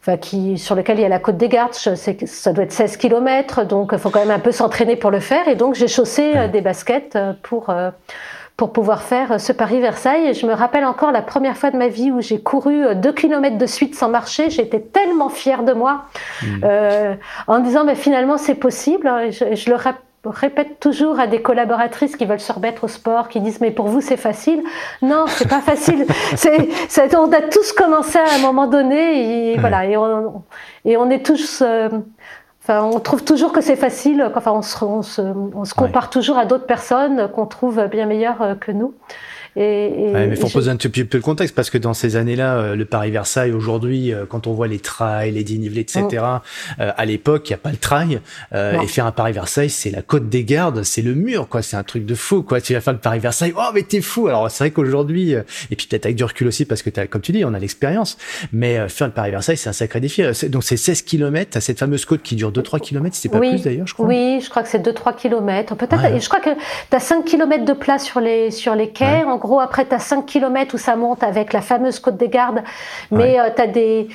[0.03, 1.73] enfin, qui, sur lequel il y a la côte des Gardes.
[1.73, 5.19] Ça doit être 16 km, donc il faut quand même un peu s'entraîner pour le
[5.19, 5.47] faire.
[5.47, 7.89] Et donc j'ai chaussé euh, des baskets euh, pour, euh,
[8.57, 10.27] pour pouvoir faire ce Paris-Versailles.
[10.27, 13.13] Et je me rappelle encore la première fois de ma vie où j'ai couru 2
[13.13, 14.49] km de suite sans marcher.
[14.49, 16.05] J'étais tellement fière de moi
[16.41, 16.45] mmh.
[16.65, 17.15] euh,
[17.47, 19.09] en disant mais finalement c'est possible.
[19.31, 23.27] Je, je le rappelle répète toujours à des collaboratrices qui veulent se remettre au sport,
[23.27, 24.63] qui disent mais pour vous c'est facile.
[25.01, 26.05] Non, c'est pas facile.
[26.35, 30.43] c'est, on a tous commencé à un moment donné et voilà et on,
[30.85, 31.61] et on est tous.
[31.61, 31.89] Euh,
[32.63, 34.31] enfin, on trouve toujours que c'est facile.
[34.35, 38.05] Enfin, on se, on se, on se compare toujours à d'autres personnes qu'on trouve bien
[38.05, 38.93] meilleures euh, que nous.
[39.55, 42.15] Et, et, mais il faut poser un petit peu le contexte parce que dans ces
[42.15, 46.23] années-là, euh, le Paris-Versailles, aujourd'hui, euh, quand on voit les trails, les dénivelés, etc.,
[46.79, 48.19] euh, à l'époque, il n'y a pas le trail.
[48.53, 51.61] et faire un Paris-Versailles, c'est la côte des gardes, c'est le mur, quoi.
[51.61, 52.61] C'est un truc de fou, quoi.
[52.61, 54.27] Tu vas faire le Paris-Versailles, oh, mais t'es fou.
[54.27, 57.21] Alors, c'est vrai qu'aujourd'hui, et puis peut-être avec du recul aussi parce que as, comme
[57.21, 58.17] tu dis, on a l'expérience.
[58.51, 60.23] Mais faire le Paris-Versailles, c'est un sacré défi.
[60.49, 63.61] Donc, c'est 16 km, à cette fameuse côte qui dure 2-3 km, c'est pas plus
[63.61, 64.07] d'ailleurs, je crois.
[64.07, 65.75] Oui, je crois que c'est 2-3 km.
[65.75, 69.23] Peut-être, je crois que tu as 5 km de place sur les, sur les quais
[69.43, 72.63] gros, après, tu as 5 km où ça monte avec la fameuse côte des gardes,
[73.11, 74.07] mais euh, tu as des.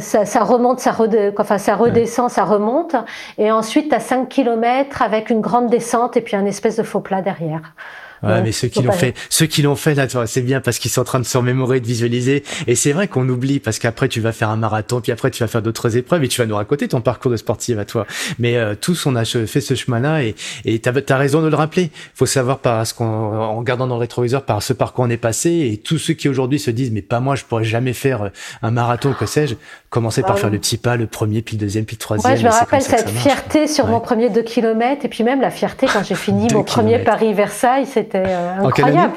[0.00, 0.96] ça, remonte, ça,
[1.38, 2.94] enfin, ça redescend, ça remonte.
[3.36, 6.82] Et ensuite, tu as 5 km avec une grande descente et puis un espèce de
[6.82, 7.74] faux plat derrière.
[8.24, 10.90] Ouais, mais ceux qui l'ont fait, ceux qui l'ont fait là, c'est bien parce qu'ils
[10.90, 12.42] sont en train de se remémorer, de visualiser.
[12.66, 15.42] Et c'est vrai qu'on oublie parce qu'après tu vas faire un marathon, puis après tu
[15.42, 18.06] vas faire d'autres épreuves et tu vas nous raconter ton parcours de sportive à toi.
[18.38, 20.34] Mais euh, tous on a fait ce chemin-là et
[20.64, 21.90] et t'as as raison de le rappeler.
[22.14, 25.16] Faut savoir par ce qu'on, en regardant dans le rétroviseur, par ce parcours on est
[25.16, 28.22] passé et tous ceux qui aujourd'hui se disent mais pas moi, je pourrais jamais faire
[28.22, 28.28] euh,
[28.62, 29.54] un marathon, que sais-je.
[29.94, 32.32] Commencer par bah faire le petit pas, le premier, puis le deuxième, puis le troisième.
[32.32, 35.50] Ouais, je me rappelle cette fierté sur mon premier 2 km et puis même la
[35.50, 39.14] fierté quand j'ai fini mon premier Paris-Versailles, c'était euh, incroyable.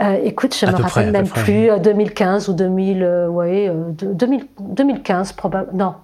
[0.00, 3.68] Euh, écoute, je ne me rappelle même plus, 2015 ou 2000, euh, ouais,
[4.00, 5.76] 2000, 2015 probablement.
[5.76, 5.94] Non.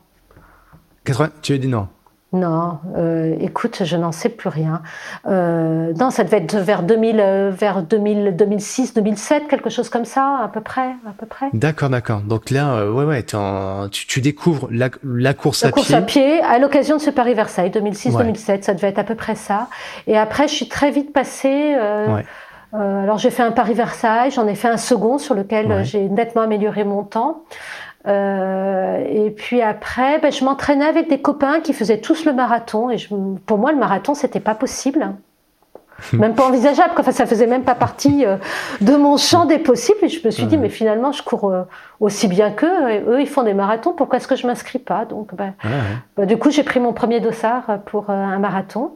[1.04, 1.86] 80, tu as dit non
[2.32, 4.82] non, euh, écoute, je n'en sais plus rien.
[5.28, 10.04] Euh, non, ça devait être vers 2000, euh, vers 2000, 2006, 2007, quelque chose comme
[10.04, 11.46] ça, à peu près, à peu près.
[11.52, 12.20] D'accord, d'accord.
[12.22, 15.94] Donc là, ouais, ouais, tu, tu, découvres la, la course la à course pied.
[15.96, 19.36] à pied à l'occasion de ce Paris Versailles, 2006-2007, ça devait être à peu près
[19.36, 19.68] ça.
[20.08, 21.74] Et après, je suis très vite passée.
[22.72, 26.42] alors j'ai fait un Paris Versailles, j'en ai fait un second sur lequel j'ai nettement
[26.42, 27.44] amélioré mon temps.
[28.06, 32.90] Euh, et puis après, ben, je m'entraînais avec des copains qui faisaient tous le marathon.
[32.90, 33.08] Et je,
[33.46, 35.12] pour moi, le marathon, c'était pas possible.
[36.12, 36.92] même pas envisageable.
[36.98, 38.36] Enfin, ça faisait même pas partie euh,
[38.80, 39.98] de mon champ des possibles.
[40.02, 41.62] Et je me suis dit, mais finalement, je cours euh,
[42.00, 42.90] aussi bien qu'eux.
[42.90, 43.92] Et eux, ils font des marathons.
[43.92, 45.04] Pourquoi est-ce que je m'inscris pas?
[45.04, 45.54] Donc, ben,
[46.16, 48.92] ben, du coup, j'ai pris mon premier dossard pour un marathon.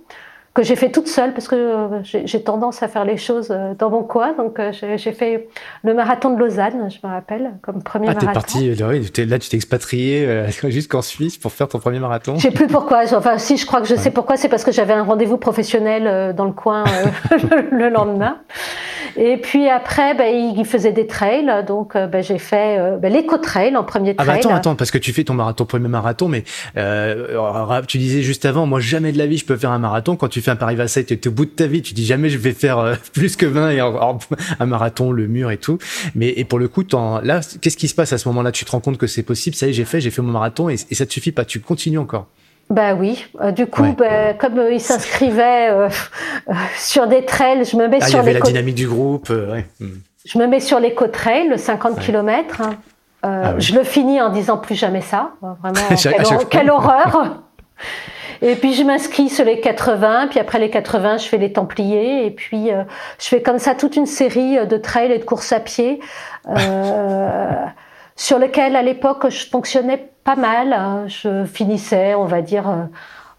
[0.53, 3.75] Que j'ai fait toute seule parce que euh, j'ai tendance à faire les choses euh,
[3.79, 4.35] dans mon coin.
[4.37, 5.49] Donc euh, j'ai fait
[5.85, 8.33] le marathon de Lausanne, je me rappelle, comme premier ah, marathon.
[8.33, 12.35] Parti, là tu t'es expatrié jusqu'en Suisse pour faire ton premier marathon.
[12.37, 13.03] Je sais plus pourquoi.
[13.15, 14.37] Enfin si, je crois que je sais pourquoi.
[14.37, 16.85] C'est parce que j'avais un rendez-vous professionnel dans le coin
[17.71, 18.39] le lendemain.
[19.17, 23.85] Et puis après, ben, il faisait des trails, donc ben, j'ai fait ben, l'éco-trail en
[23.85, 24.29] premier trail.
[24.29, 26.43] Ah bah attends, attends, parce que tu fais ton marathon, premier marathon, mais
[27.87, 30.17] tu disais juste avant, moi jamais de la vie je peux faire un marathon.
[30.17, 32.07] Quand tu tu fais un Paris-Versailles, tu es au bout de ta vie, tu dis
[32.07, 35.79] jamais je vais faire euh, plus que 20 et un marathon, le mur et tout.
[36.15, 36.83] Mais et pour le coup,
[37.23, 38.53] là, qu'est-ce qui se passe à ce moment-là?
[38.53, 40.33] Tu te rends compte que c'est possible, ça y est, j'ai fait, j'ai fait mon
[40.33, 42.27] marathon et, ça te suffit pas, tu continues encore?
[42.71, 45.89] Bah oui, euh, du coup, bah, comme euh, il s'inscrivait
[46.79, 49.29] sur des trails, je me mets ah, sur il y avait la dynamique du groupe.
[49.29, 49.89] Hmm.
[50.25, 52.63] Je me mets sur l'éco-trail, le 50 km.
[53.23, 55.33] Ah je le finis en disant plus jamais ça.
[55.43, 57.43] Vraiment, quelle horreur
[58.43, 62.25] Et puis je m'inscris sur les 80, puis après les 80, je fais les Templiers,
[62.25, 62.85] et puis euh,
[63.19, 66.01] je fais comme ça toute une série euh, de trails et de courses à pied,
[66.49, 67.51] euh,
[68.17, 70.73] sur lesquels à l'époque je fonctionnais pas mal.
[70.73, 71.05] Hein.
[71.07, 72.65] Je finissais, on va dire,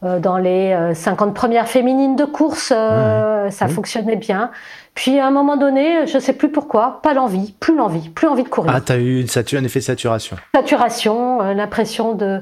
[0.04, 4.50] euh, dans les 50 premières féminines de course, ça fonctionnait bien.
[4.96, 8.42] Puis à un moment donné, je sais plus pourquoi, pas l'envie, plus l'envie, plus envie
[8.42, 8.74] de courir.
[8.76, 10.38] Ah, tu as eu un effet de saturation.
[10.56, 12.42] Saturation, l'impression de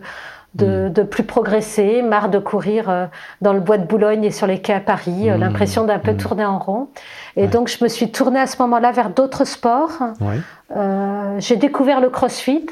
[0.57, 0.89] Hmm.
[0.89, 3.05] de, plus progresser, marre de courir euh,
[3.39, 5.41] dans le bois de Boulogne et sur les quais à Paris, euh, hmm.
[5.41, 6.17] l'impression d'un peu hmm.
[6.17, 6.87] tourner en rond.
[7.35, 9.91] Et donc je me suis tournée à ce moment-là vers d'autres sports.
[10.75, 12.65] Euh, j'ai découvert le CrossFit.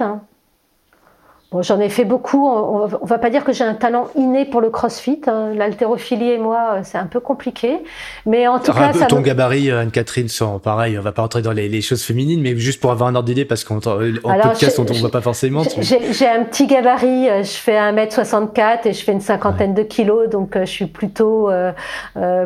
[1.52, 2.46] Bon, j'en ai fait beaucoup.
[2.46, 5.22] On, ne va pas dire que j'ai un talent inné pour le crossfit.
[5.28, 5.54] Hein.
[5.56, 7.78] L'haltérophilie et moi, euh, c'est un peu compliqué.
[8.26, 10.98] Mais en tout cas, ça ton gabarit, euh, Anne-Catherine, sont pareil.
[11.00, 13.46] On va pas rentrer dans les, choses féminines, mais juste pour avoir un ordre d'idée,
[13.46, 15.64] parce qu'en podcast, on ne voit pas forcément.
[15.80, 17.30] J'ai un petit gabarit.
[17.30, 21.50] Euh, je fais 1m64 et je fais une cinquantaine de kilos, donc je suis plutôt
[21.50, 21.72] euh,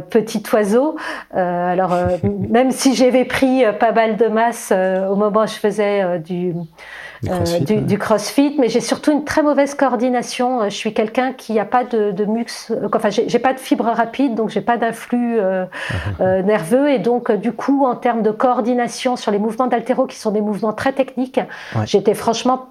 [0.10, 0.96] petit oiseau.
[1.36, 1.96] Euh, alors,
[2.50, 6.54] même si j'avais pris pas mal de masse au moment où je faisais du
[7.22, 10.62] du crossfit, mais j'ai surtout une très mauvaise coordination.
[10.62, 13.60] Euh, je suis quelqu'un qui n'a pas de, de mux, euh, enfin j'ai pas de
[13.60, 15.66] fibre rapide, donc j'ai pas d'influx euh,
[16.20, 16.90] nerveux.
[16.90, 20.42] Et donc du coup en termes de coordination sur les mouvements d'altéro qui sont des
[20.42, 21.40] mouvements très techniques,
[21.86, 22.68] j'étais franchement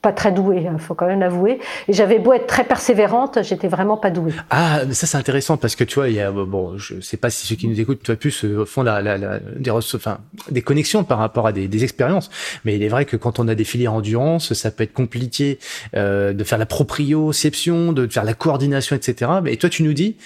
[0.00, 1.58] pas très douée, il hein, faut quand même l'avouer.
[1.88, 4.32] Et j'avais beau être très persévérante, j'étais vraiment pas douée.
[4.50, 7.16] Ah, mais ça c'est intéressant parce que tu vois, il y a bon, je sais
[7.16, 10.18] pas si ceux qui nous écoutent, toi plus font la, la, la, des, enfin,
[10.50, 12.30] des connexions par rapport à des, des, expériences.
[12.64, 15.58] Mais il est vrai que quand on a des filières endurance, ça peut être compliqué
[15.94, 19.30] euh, de faire la proprioception, de faire la coordination, etc.
[19.46, 20.16] Et toi, tu nous dis,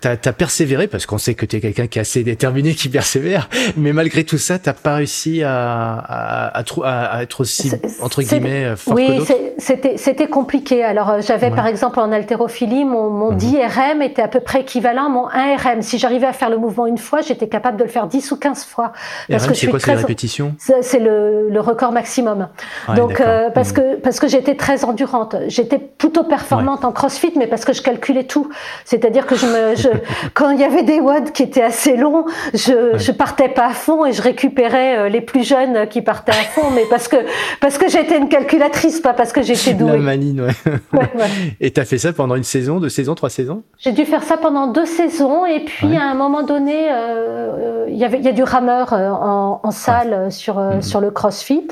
[0.00, 2.88] T'as as persévéré parce qu'on sait que tu es quelqu'un qui est assez déterminé, qui
[2.88, 8.22] persévère, mais malgré tout ça, t'as pas réussi à, à, à, à, être aussi entre
[8.22, 9.20] guillemets fort oui,
[9.58, 10.84] c'était c'était compliqué.
[10.84, 13.62] Alors euh, j'avais par exemple en haltérophilie, mon, mon 10 mhm.
[13.62, 15.82] RM était à peu près équivalent à mon 1 RM.
[15.82, 18.36] Si j'arrivais à faire le mouvement une fois, j'étais capable de le faire 10 ou
[18.36, 18.92] 15 fois.
[19.28, 22.48] Parce RM, c'est quoi, c'est les répétitions C'est le, le, record maximum.
[22.96, 23.76] Donc euh, parce mhm.
[23.76, 27.82] que parce que j'étais très endurante, j'étais plutôt performante en CrossFit, mais parce que je
[27.82, 28.48] calculais tout.
[28.84, 29.74] C'est-à-dire que je me
[30.34, 32.24] quand il y avait des WOD qui étaient assez longs,
[32.54, 36.32] je, je partais pas à fond et je récupérais euh, les plus jeunes qui partaient
[36.32, 37.16] à fond, mais parce que
[37.60, 39.92] parce que j'étais une calculatrice, pas parce que j'étais douée.
[39.92, 40.72] La manine, ouais.
[40.92, 41.30] ouais, ouais.
[41.60, 43.62] Et t'as fait ça pendant une saison, deux saisons, trois saisons?
[43.78, 47.86] J'ai dû faire ça pendant deux saisons et puis à un moment donné, euh, euh,
[47.88, 50.82] il y avait il y a du rameur en, en salle sur mm-hmm.
[50.82, 51.68] sur le CrossFit.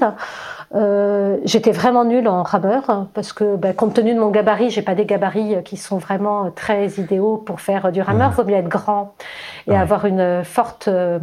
[0.75, 4.71] Euh, j'étais vraiment nulle en rameur hein, parce que, bah, compte tenu de mon gabarit,
[4.71, 8.31] j'ai pas des gabarits euh, qui sont vraiment très idéaux pour faire du rameur.
[8.31, 8.35] Mmh.
[8.35, 9.15] vaut mieux être grand
[9.69, 11.19] et avoir une forte, euh,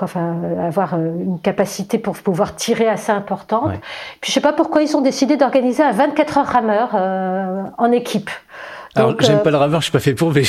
[0.00, 3.72] enfin, avoir une capacité pour pouvoir tirer assez importante.
[4.20, 6.94] Puis je sais pas pourquoi ils ont décidé d'organiser un 24 heures rameur
[7.78, 8.30] en équipe.
[8.96, 10.42] Alors, j'aime pas le rameur, je suis pas fait pour, mais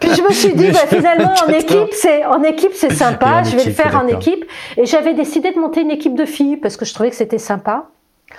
[0.00, 3.42] Puis je me suis dit, bah, finalement, en équipe, c'est en équipe, c'est sympa.
[3.42, 4.44] je vais le faire en équipe.
[4.76, 7.38] Et j'avais décidé de monter une équipe de filles parce que je trouvais que c'était
[7.38, 7.86] sympa.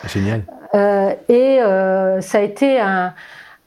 [0.07, 0.43] Génial.
[0.73, 3.13] Euh, et euh, ça a été un,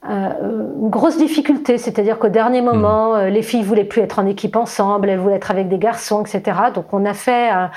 [0.09, 3.17] une grosse difficulté, c'est-à-dire qu'au dernier moment, hmm.
[3.17, 6.23] euh, les filles voulaient plus être en équipe ensemble, elles voulaient être avec des garçons,
[6.23, 6.57] etc.
[6.73, 7.69] Donc on a fait un,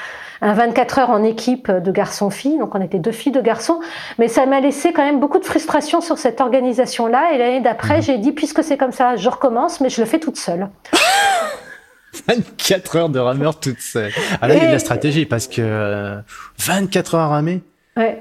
[0.42, 3.80] 24 heures en équipe de garçons-filles, donc on était deux filles, deux garçons,
[4.18, 7.34] mais ça m'a laissé quand même beaucoup de frustration sur cette organisation-là.
[7.34, 8.02] Et l'année d'après, hmm.
[8.02, 10.68] j'ai dit, puisque c'est comme ça, je recommence, mais je le fais toute seule.
[12.26, 14.10] 24 heures de rameur toute seule.
[14.40, 16.18] Ah là, il y a de la stratégie parce que
[16.58, 17.62] 24 euh, heures à ramer.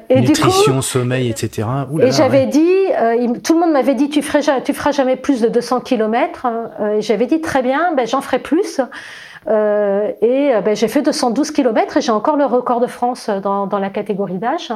[0.09, 1.67] Et Nutrition, sommeil, etc.
[2.01, 5.41] et j'avais dit, euh, tout le monde m'avait dit, tu, ferais, tu feras jamais plus
[5.41, 6.45] de 200 km.
[6.45, 8.81] Euh, et j'avais dit, très bien, ben, j'en ferai plus.
[9.47, 13.67] Euh, et ben, j'ai fait 212 km et j'ai encore le record de France dans,
[13.67, 14.71] dans la catégorie d'âge.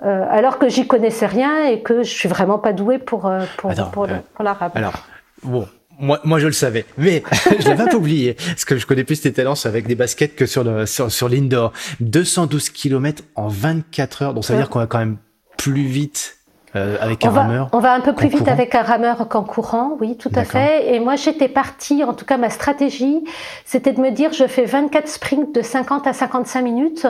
[0.00, 4.06] alors que j'y connaissais rien et que je suis vraiment pas douée pour, pour, pour,
[4.34, 4.76] pour, la rap.
[4.76, 4.94] Alors,
[5.42, 5.68] Bon,
[6.00, 7.22] moi, moi, je le savais, mais
[7.58, 10.46] je l'avais peu oublié, parce que je connais plus tes talents avec des baskets que
[10.46, 11.72] sur le sur, sur l'indoor.
[12.00, 15.18] 212 km en 24 heures, donc ça veut dire qu'on va quand même
[15.56, 16.37] plus vite
[16.76, 17.68] euh, avec un rameur.
[17.72, 20.94] On va un peu plus vite avec un rameur qu'en courant, oui, tout à fait.
[20.94, 23.24] Et moi, j'étais partie, en tout cas, ma stratégie,
[23.64, 27.06] c'était de me dire, je fais 24 sprints de 50 à 55 minutes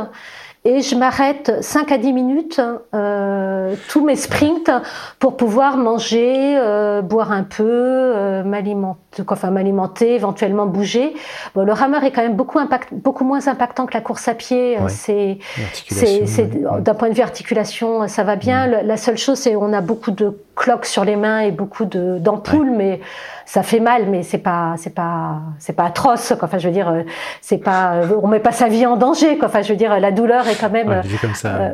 [0.68, 2.60] et je m'arrête 5 à 10 minutes
[2.94, 4.70] euh, tous mes sprints
[5.18, 11.14] pour pouvoir manger, euh, boire un peu, euh, m'alimenter, enfin m'alimenter, éventuellement bouger.
[11.54, 14.34] Bon, le rameur est quand même beaucoup, impact, beaucoup moins impactant que la course à
[14.34, 14.76] pied.
[14.88, 15.38] C'est,
[15.86, 16.50] c'est,
[16.82, 18.66] d'un point de vue articulation, ça va bien.
[18.66, 18.86] Mm.
[18.86, 22.18] La seule chose, c'est on a beaucoup de cloques sur les mains et beaucoup de,
[22.18, 23.00] d'ampoules, mais
[23.46, 26.34] ça fait mal, mais c'est pas, c'est pas, c'est pas atroce.
[26.38, 26.48] Quoi.
[26.48, 26.92] Enfin, je veux dire,
[27.40, 29.38] c'est pas, on met pas sa vie en danger.
[29.38, 29.48] Quoi.
[29.48, 30.88] Enfin, je veux dire, la douleur est quand même.
[30.88, 31.56] Ouais, comme ça.
[31.56, 31.70] Euh,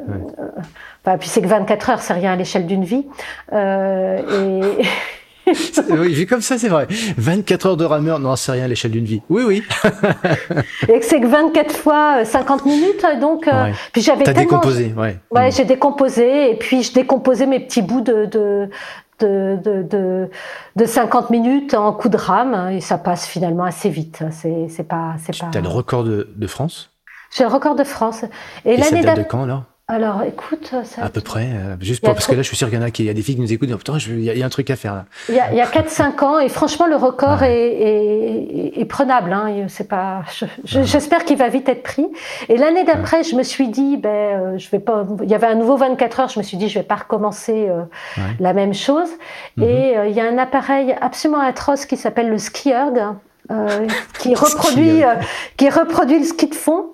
[1.09, 3.07] euh, puis c'est que 24 heures, c'est rien à l'échelle d'une vie.
[3.53, 4.19] Euh,
[5.47, 5.53] et
[5.91, 6.87] oui, vu comme ça, c'est vrai.
[7.19, 9.21] 24 heures de rameur, non, c'est rien à l'échelle d'une vie.
[9.29, 9.63] Oui, oui.
[10.89, 13.49] et c'est que 24 fois 50 minutes, donc.
[13.93, 15.19] Puis j'avais T'as décomposé, ouais.
[15.31, 15.53] Ouais, mm.
[15.53, 18.71] j'ai décomposé, et puis je décomposais mes petits bouts de, de,
[19.21, 20.31] de, de,
[20.77, 24.25] de, 50 minutes en coup de rame et ça passe finalement assez vite.
[24.31, 25.49] C'est, pas, c'est pas.
[25.53, 26.94] T'as le record de, de France?
[27.35, 28.25] J'ai le record de France.
[28.65, 31.05] Et, et l'année date de quand là alors, écoute, ça...
[31.05, 32.85] à peu près, euh, juste pour, parce que là, je suis sûr qu'il y en
[32.87, 33.69] a qui, y a des filles qui nous écoutent.
[33.77, 35.05] Putain, il y, a un truc à faire là.
[35.29, 39.31] Il y a, a 4-5 ans et franchement, le record est, est, est, prenable.
[39.35, 40.23] Hein, c'est pas.
[40.65, 42.07] J'espère qu'il va vite être pris.
[42.49, 45.05] Et l'année d'après, je me suis dit, ben, euh, je vais pas.
[45.23, 46.29] Il y avait un nouveau 24 heures.
[46.31, 47.83] Je me suis dit, je vais pas recommencer euh,
[48.41, 49.11] la même chose.
[49.59, 49.65] Mhm.
[49.65, 52.95] Et il y a un appareil absolument atroce qui s'appelle le Skierg,
[54.19, 55.03] qui reproduit,
[55.59, 56.94] qui reproduit le ski de fond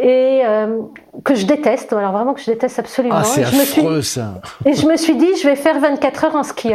[0.00, 0.78] et euh,
[1.24, 3.16] que je déteste, alors vraiment que je déteste absolument.
[3.18, 4.14] Ah, c'est affreux suis...
[4.14, 4.40] ça.
[4.64, 6.70] Et je me suis dit, je vais faire 24 heures en ski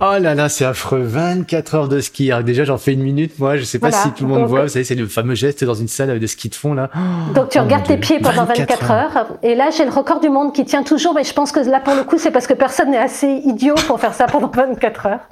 [0.00, 3.56] Oh là là, c'est affreux, 24 heures de ski Déjà, j'en fais une minute, moi,
[3.56, 5.74] je sais pas si tout le monde voit, vous savez, c'est le fameux geste dans
[5.74, 6.90] une salle de ski de fond là.
[7.34, 9.26] Donc tu oh regardes tes pieds pendant 24, heures.
[9.42, 11.80] Et là, j'ai le record du monde qui tient toujours, mais je pense que là,
[11.80, 15.06] pour le coup, c'est parce que personne n'est assez idiot pour faire ça pendant 24
[15.06, 15.28] heures.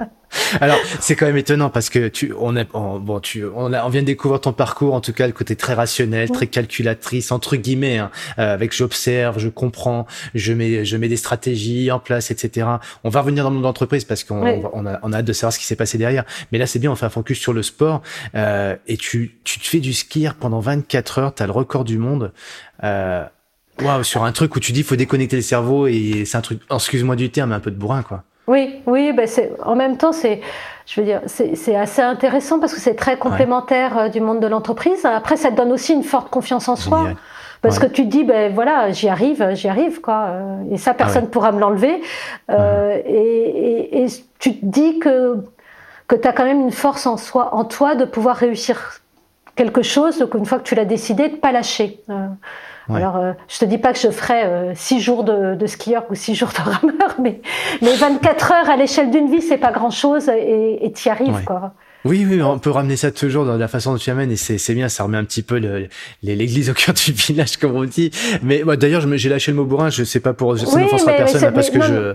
[0.60, 3.88] Alors, c'est quand même étonnant parce que tu, on est, bon, tu, on, a, on
[3.88, 7.56] vient de découvrir ton parcours, en tout cas le côté très rationnel, très calculatrice, entre
[7.56, 12.30] guillemets, hein, euh, avec j'observe, je comprends, je mets, je mets des stratégies en place,
[12.30, 12.66] etc.
[13.04, 15.32] On va revenir dans le monde d'entreprise parce qu'on on a, on a hâte de
[15.32, 16.24] savoir ce qui s'est passé derrière.
[16.50, 18.02] Mais là, c'est bien, on fait un focus sur le sport
[18.34, 21.84] euh, et tu, tu te fais du skier pendant 24 heures, tu as le record
[21.84, 22.32] du monde.
[22.84, 23.24] Euh,
[23.80, 26.60] Waouh, sur un truc où tu dis faut déconnecter le cerveau et c'est un truc,
[26.70, 28.24] excuse-moi du terme, un peu de bourrin quoi.
[28.46, 30.40] Oui, oui, ben c'est, en même temps, c'est,
[30.86, 34.46] je veux dire, c'est, assez intéressant parce que c'est très complémentaire euh, du monde de
[34.46, 35.04] l'entreprise.
[35.04, 37.10] Après, ça te donne aussi une forte confiance en soi.
[37.62, 40.30] Parce que tu te dis, ben voilà, j'y arrive, j'y arrive, quoi.
[40.72, 42.02] Et ça, personne ne ah pourra me l'enlever.
[42.50, 44.06] Euh, et, et,
[44.40, 45.36] tu te dis que,
[46.08, 49.02] que tu as quand même une force en, soi, en toi de pouvoir réussir
[49.54, 52.00] quelque chose, donc une fois que tu l'as décidé, de pas lâcher.
[52.10, 52.26] Euh,
[52.90, 56.04] alors, euh, je te dis pas que je ferai euh, six jours de, de, skieur
[56.10, 57.40] ou six jours de rameur, mais,
[57.80, 61.44] mais 24 heures à l'échelle d'une vie, c'est pas grand chose et tu y arrives,
[61.44, 61.72] quoi.
[62.04, 64.74] Oui, oui, on peut ramener ça toujours dans la façon dont tu amènes et c'est
[64.74, 65.60] bien, ça remet un petit peu
[66.22, 68.10] l'église au cœur du village, comme on dit.
[68.42, 71.12] Mais moi, d'ailleurs, j'ai lâché le mot bourrin, je sais pas pour, ça oui, n'offensera
[71.12, 72.14] personne, hein, parce que je,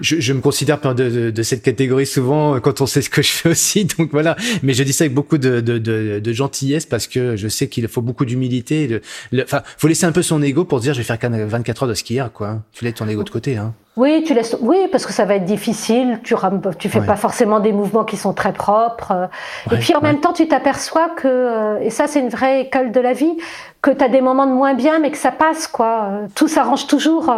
[0.00, 3.30] je, je, me considère de, de, cette catégorie souvent quand on sait ce que je
[3.30, 3.84] fais aussi.
[3.98, 4.36] Donc voilà.
[4.62, 7.68] Mais je dis ça avec beaucoup de, de, de, de gentillesse parce que je sais
[7.68, 9.00] qu'il faut beaucoup d'humilité.
[9.42, 11.94] Enfin, faut laisser un peu son ego pour dire je vais faire 24 heures de
[11.94, 12.62] skier, quoi.
[12.72, 13.74] Tu laisses ton ego de côté, hein.
[13.96, 14.56] Oui, tu laisses.
[14.60, 16.20] Oui, parce que ça va être difficile.
[16.22, 19.30] Tu rames, tu fais pas forcément des mouvements qui sont très propres.
[19.72, 22.92] et puis en même temps, tu t'aperçois que, euh, et ça c'est une vraie école
[22.92, 23.36] de la vie,
[23.86, 26.22] que tu as des moments de moins bien, mais que ça passe, quoi.
[26.34, 27.32] Tout s'arrange toujours.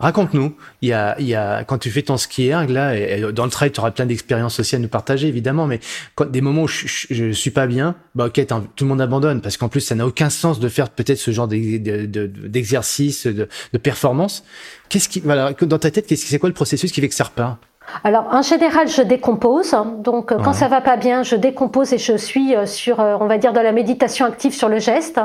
[0.00, 0.54] Raconte-nous.
[0.80, 3.44] Il y a, il y a, quand tu fais ton ski erg, là, et, dans
[3.44, 5.80] le trail, tu auras plein d'expériences aussi à nous partager, évidemment, mais
[6.14, 9.42] quand des moments où je, je, suis pas bien, bah, ok, tout le monde abandonne,
[9.42, 13.78] parce qu'en plus, ça n'a aucun sens de faire peut-être ce genre d'exercice, de, de,
[13.78, 14.42] performance.
[14.88, 17.58] Qu'est-ce qui, voilà, dans ta tête, c'est quoi le processus qui fait que ça repart?
[18.02, 19.76] Alors, en général, je décompose.
[19.98, 23.26] Donc, quand ça va pas bien, je décompose et je suis euh, sur, euh, on
[23.26, 25.20] va dire, de la méditation active sur le geste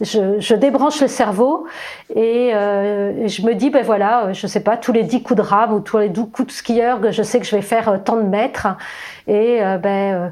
[0.00, 1.66] je, je, débranche le cerveau
[2.14, 5.42] et, euh, je me dis, ben voilà, je sais pas, tous les 10 coups de
[5.42, 7.98] rame ou tous les 12 coups de skieur, je sais que je vais faire euh,
[7.98, 8.68] tant de mètres
[9.26, 10.28] et euh, ben euh,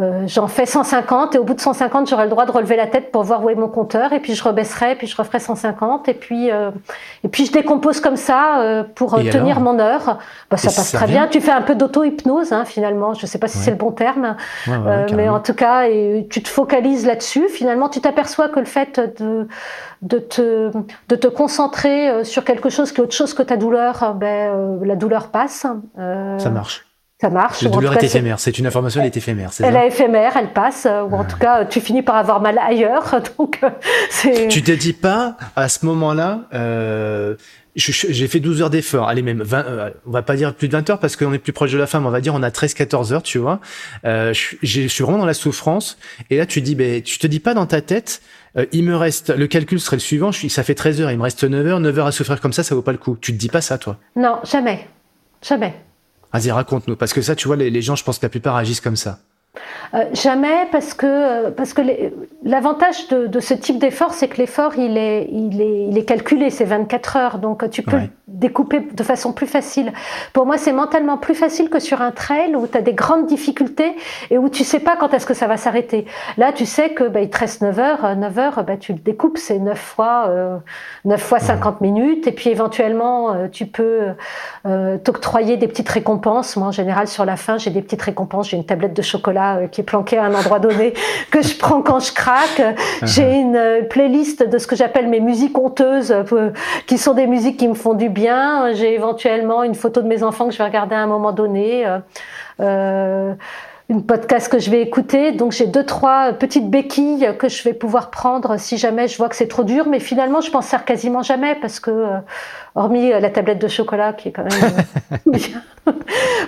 [0.00, 2.86] euh, j'en fais 150 et au bout de 150 j'aurai le droit de relever la
[2.86, 6.08] tête pour voir où est mon compteur et puis je rebaisserai puis je referai 150
[6.08, 10.18] et puis et puis je décompose comme ça pour tenir mon heure.
[10.50, 11.26] Bah, ça passe très bien.
[11.26, 13.14] Tu fais un peu d'auto hypnose hein, finalement.
[13.14, 14.36] Je sais pas si c'est le bon terme.
[15.12, 17.48] Mais en tout cas et tu te focalises là-dessus.
[17.48, 19.48] Finalement tu t'aperçois que le fait de
[20.02, 20.70] de te
[21.08, 24.94] de te concentrer sur quelque chose qui est autre chose que ta douleur ben la
[24.94, 25.66] douleur passe.
[25.96, 26.85] Ça marche
[27.20, 27.62] ça marche.
[27.62, 28.38] La douleur est éphémère.
[28.38, 29.50] C'est une information, elle est éphémère.
[29.60, 30.86] Elle est éphémère, elle passe.
[30.86, 33.20] Ou en tout cas, tu finis par avoir mal ailleurs.
[33.38, 33.60] Donc,
[34.10, 34.48] c'est.
[34.48, 36.40] Tu te dis pas à ce moment-là.
[36.52, 37.36] Euh,
[37.76, 40.72] j'ai fait 12 heures d'effort, allez même 20, euh, on va pas dire plus de
[40.72, 42.42] 20 heures parce qu'on est plus proche de la fin, mais on va dire on
[42.42, 43.60] a 13-14 heures, tu vois.
[44.06, 45.98] Euh, je, je, suis vraiment dans la souffrance
[46.30, 48.22] et là tu dis, ben tu te dis pas dans ta tête,
[48.56, 51.18] euh, il me reste, le calcul serait le suivant, je ça fait 13 heures, il
[51.18, 53.18] me reste 9 heures, 9 heures à souffrir comme ça, ça vaut pas le coup.
[53.20, 53.98] Tu te dis pas ça toi?
[54.16, 54.88] Non, jamais,
[55.46, 55.74] jamais.
[56.32, 58.56] Vas-y, raconte-nous, parce que ça, tu vois, les, les gens, je pense que la plupart
[58.56, 59.20] agissent comme ça.
[59.94, 61.82] Euh, jamais parce que, euh, parce que
[62.42, 66.04] l'avantage de, de, ce type d'effort, c'est que l'effort, il est, il, est, il est
[66.04, 67.98] calculé, c'est 24 heures, donc tu peux
[68.28, 69.92] découper de façon plus facile.
[70.32, 73.26] Pour moi, c'est mentalement plus facile que sur un trail où tu as des grandes
[73.26, 73.94] difficultés
[74.30, 76.06] et où tu sais pas quand est-ce que ça va s'arrêter.
[76.36, 78.98] Là, tu sais que bah, il te reste 9 heures, 9 heures, bah, tu le
[78.98, 80.56] découpes, c'est 9 fois, euh,
[81.04, 84.08] 9 fois 50 minutes, et puis éventuellement, euh, tu peux
[84.66, 86.56] euh, t'octroyer des petites récompenses.
[86.56, 89.45] Moi, en général, sur la fin, j'ai des petites récompenses, j'ai une tablette de chocolat
[89.70, 90.94] qui est planquée à un endroit donné
[91.30, 92.62] que je prends quand je craque.
[93.02, 93.40] J'ai uh-huh.
[93.40, 96.14] une playlist de ce que j'appelle mes musiques honteuses,
[96.86, 98.72] qui sont des musiques qui me font du bien.
[98.74, 101.86] J'ai éventuellement une photo de mes enfants que je vais regarder à un moment donné.
[101.86, 101.98] Euh,
[102.60, 103.34] euh
[103.88, 105.32] une podcast que je vais écouter.
[105.32, 109.28] Donc j'ai deux trois petites béquilles que je vais pouvoir prendre si jamais je vois
[109.28, 109.86] que c'est trop dur.
[109.88, 112.18] Mais finalement, je m'en sers quasiment jamais parce que, euh,
[112.74, 114.72] hormis la tablette de chocolat qui est quand même
[115.12, 115.62] euh, bien.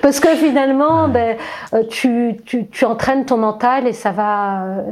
[0.03, 1.37] Parce que finalement, ben,
[1.75, 4.83] euh, tu, tu, tu, entraînes ton mental et ça va euh,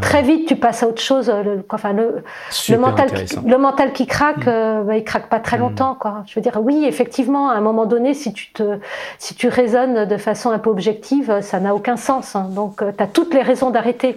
[0.00, 0.46] très vite.
[0.46, 1.28] Tu passes à autre chose.
[1.28, 2.22] Le, enfin, le,
[2.68, 4.48] le mental, qui, le mental qui craque, mm.
[4.48, 5.60] euh, ben, il craque pas très mm.
[5.60, 5.96] longtemps.
[5.98, 6.22] Quoi.
[6.26, 8.78] Je veux dire, oui, effectivement, à un moment donné, si tu te,
[9.18, 12.36] si tu raisonnes de façon un peu objective, ça n'a aucun sens.
[12.36, 12.48] Hein.
[12.54, 14.16] Donc, tu as toutes les raisons d'arrêter.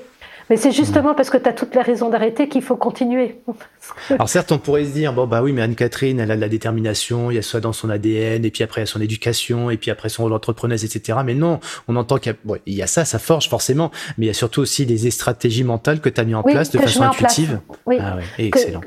[0.50, 3.36] Mais c'est justement parce que tu as toutes les raisons d'arrêter qu'il faut continuer.
[4.10, 6.48] Alors certes, on pourrait se dire, bon bah oui, mais Anne-Catherine, elle a de la
[6.48, 9.02] détermination, il y a ça dans son ADN, et puis après il y a son
[9.02, 11.20] éducation, et puis après son rôle d'entrepreneuse, etc.
[11.26, 12.36] Mais non, on entend qu'il
[12.66, 16.00] y, a ça, ça forge forcément, mais il y a surtout aussi des stratégies mentales
[16.00, 17.60] que tu as mis en place de façon intuitive.
[17.86, 18.82] Oui, ah excellent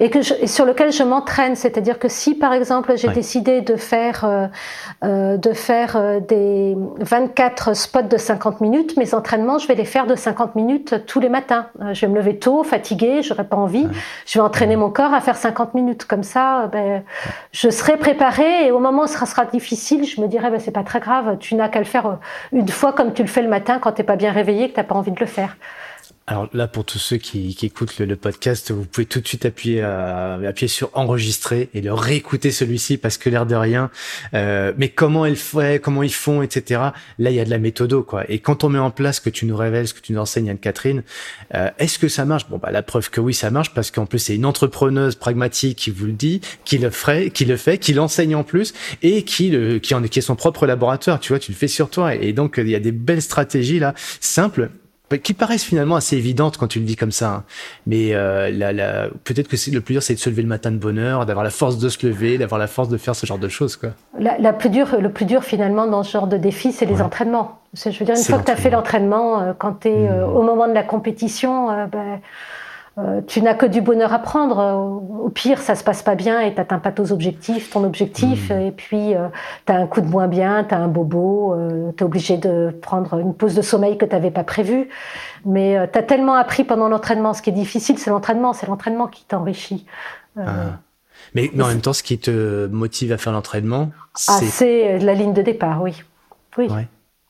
[0.00, 1.56] et, que sur lequel je m'entraîne.
[1.56, 4.46] C'est-à-dire que si, par exemple, j'ai décidé de faire, euh,
[5.04, 9.84] euh, de faire euh, des 24 spots de 50 minutes, mes entraînements, je vais les
[9.84, 11.66] faire de 50 minutes tous les matins.
[11.92, 13.86] je vais me lever tôt, fatiguée, j'aurais pas envie.
[14.26, 16.04] Je vais entraîner mon corps à faire 50 minutes.
[16.04, 17.02] Comme ça, ben,
[17.52, 20.70] je serai préparée et au moment où ce sera, difficile, je me dirai, ben, c'est
[20.70, 22.18] pas très grave, tu n'as qu'à le faire
[22.52, 24.84] une fois comme tu le fais le matin quand t'es pas bien réveillé, que t'as
[24.84, 25.56] pas envie de le faire.
[26.28, 29.44] Alors là, pour tous ceux qui, qui écoutent le, podcast, vous pouvez tout de suite
[29.44, 33.90] appuyer, euh, appuyer sur enregistrer et le réécouter celui-ci parce que l'air de rien.
[34.32, 36.80] Euh, mais comment elle fait, comment ils font, etc.
[37.18, 38.24] Là, il y a de la méthodo, quoi.
[38.30, 40.20] Et quand on met en place ce que tu nous révèles, ce que tu nous
[40.20, 41.02] enseignes, Anne-Catherine,
[41.56, 42.48] euh, est-ce que ça marche?
[42.48, 45.78] Bon, bah la preuve que oui, ça marche parce qu'en plus c'est une entrepreneuse pragmatique
[45.78, 49.24] qui vous le dit, qui le ferait, qui le fait, qui l'enseigne en plus et
[49.24, 51.18] qui le, qui en est son propre laboratoire.
[51.18, 53.80] Tu vois, tu le fais sur toi et donc il y a des belles stratégies
[53.80, 54.70] là, simples
[55.18, 57.30] qui paraissent finalement assez évidentes quand tu le dis comme ça.
[57.30, 57.44] Hein.
[57.86, 60.70] Mais euh, la, la, peut-être que le plus dur, c'est de se lever le matin
[60.70, 63.26] de bonne heure, d'avoir la force de se lever, d'avoir la force de faire ce
[63.26, 63.76] genre de choses.
[63.76, 63.90] Quoi.
[64.18, 67.02] La, la plus dure, le plus dur finalement dans ce genre de défi, c'est les
[67.02, 67.60] entraînements.
[67.74, 70.26] Je veux dire, une fois que tu as fait l'entraînement, euh, quand tu es euh,
[70.26, 70.36] mmh.
[70.36, 72.20] au moment de la compétition, ben,
[72.98, 74.58] euh, tu n'as que du bonheur à prendre.
[75.24, 78.60] Au pire, ça se passe pas bien et t'atteins pas ton objectif, ton objectif, mmh.
[78.60, 79.28] et puis euh,
[79.66, 82.36] tu as un coup de moins bien, tu as un bobo, euh, tu es obligé
[82.36, 84.88] de prendre une pause de sommeil que tu n'avais pas prévue.
[85.46, 87.32] Mais tu as tellement appris pendant l'entraînement.
[87.32, 89.86] Ce qui est difficile, c'est l'entraînement, c'est l'entraînement qui t'enrichit.
[90.38, 90.78] Ah.
[91.34, 93.90] Mais, mais, en même temps, ce qui te motive à faire l'entraînement,
[94.28, 96.02] ah, c'est la ligne de départ, oui.
[96.58, 96.68] Oui.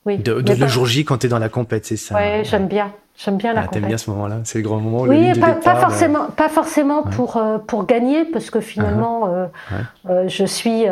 [0.05, 0.17] oui.
[0.17, 2.15] De, le jour J quand tu es dans la compète, c'est ça.
[2.15, 2.93] Oui, j'aime bien.
[3.15, 5.75] J'aime bien la ah, T'aimes bien ce moment-là C'est le grand moment Oui, pas, pas,
[5.75, 9.31] forcément, pas forcément pour, euh, pour gagner, parce que finalement, uh-huh.
[9.31, 9.47] euh,
[10.09, 10.85] euh, je suis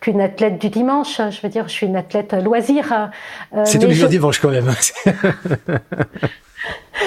[0.00, 1.18] qu'une athlète du dimanche.
[1.18, 3.10] Je veux dire, je suis une athlète loisir.
[3.64, 4.70] C'est tous les jours dimanche quand même.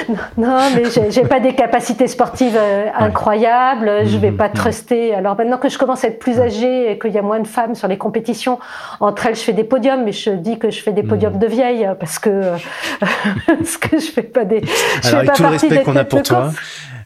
[0.09, 0.13] Hein.
[0.37, 4.05] Non, mais j'ai pas des capacités sportives euh, incroyables.
[4.05, 4.53] Je vais mmh, pas mmh.
[4.53, 5.15] truster.
[5.15, 7.47] Alors maintenant que je commence à être plus âgée et qu'il y a moins de
[7.47, 8.59] femmes sur les compétitions,
[8.99, 11.07] entre elles, je fais des podiums, mais je dis que je fais des mmh.
[11.07, 12.53] podiums de vieilles parce que
[13.47, 14.61] parce que je fais pas des.
[15.03, 16.51] Alors avec tout le respect qu'on a pour toi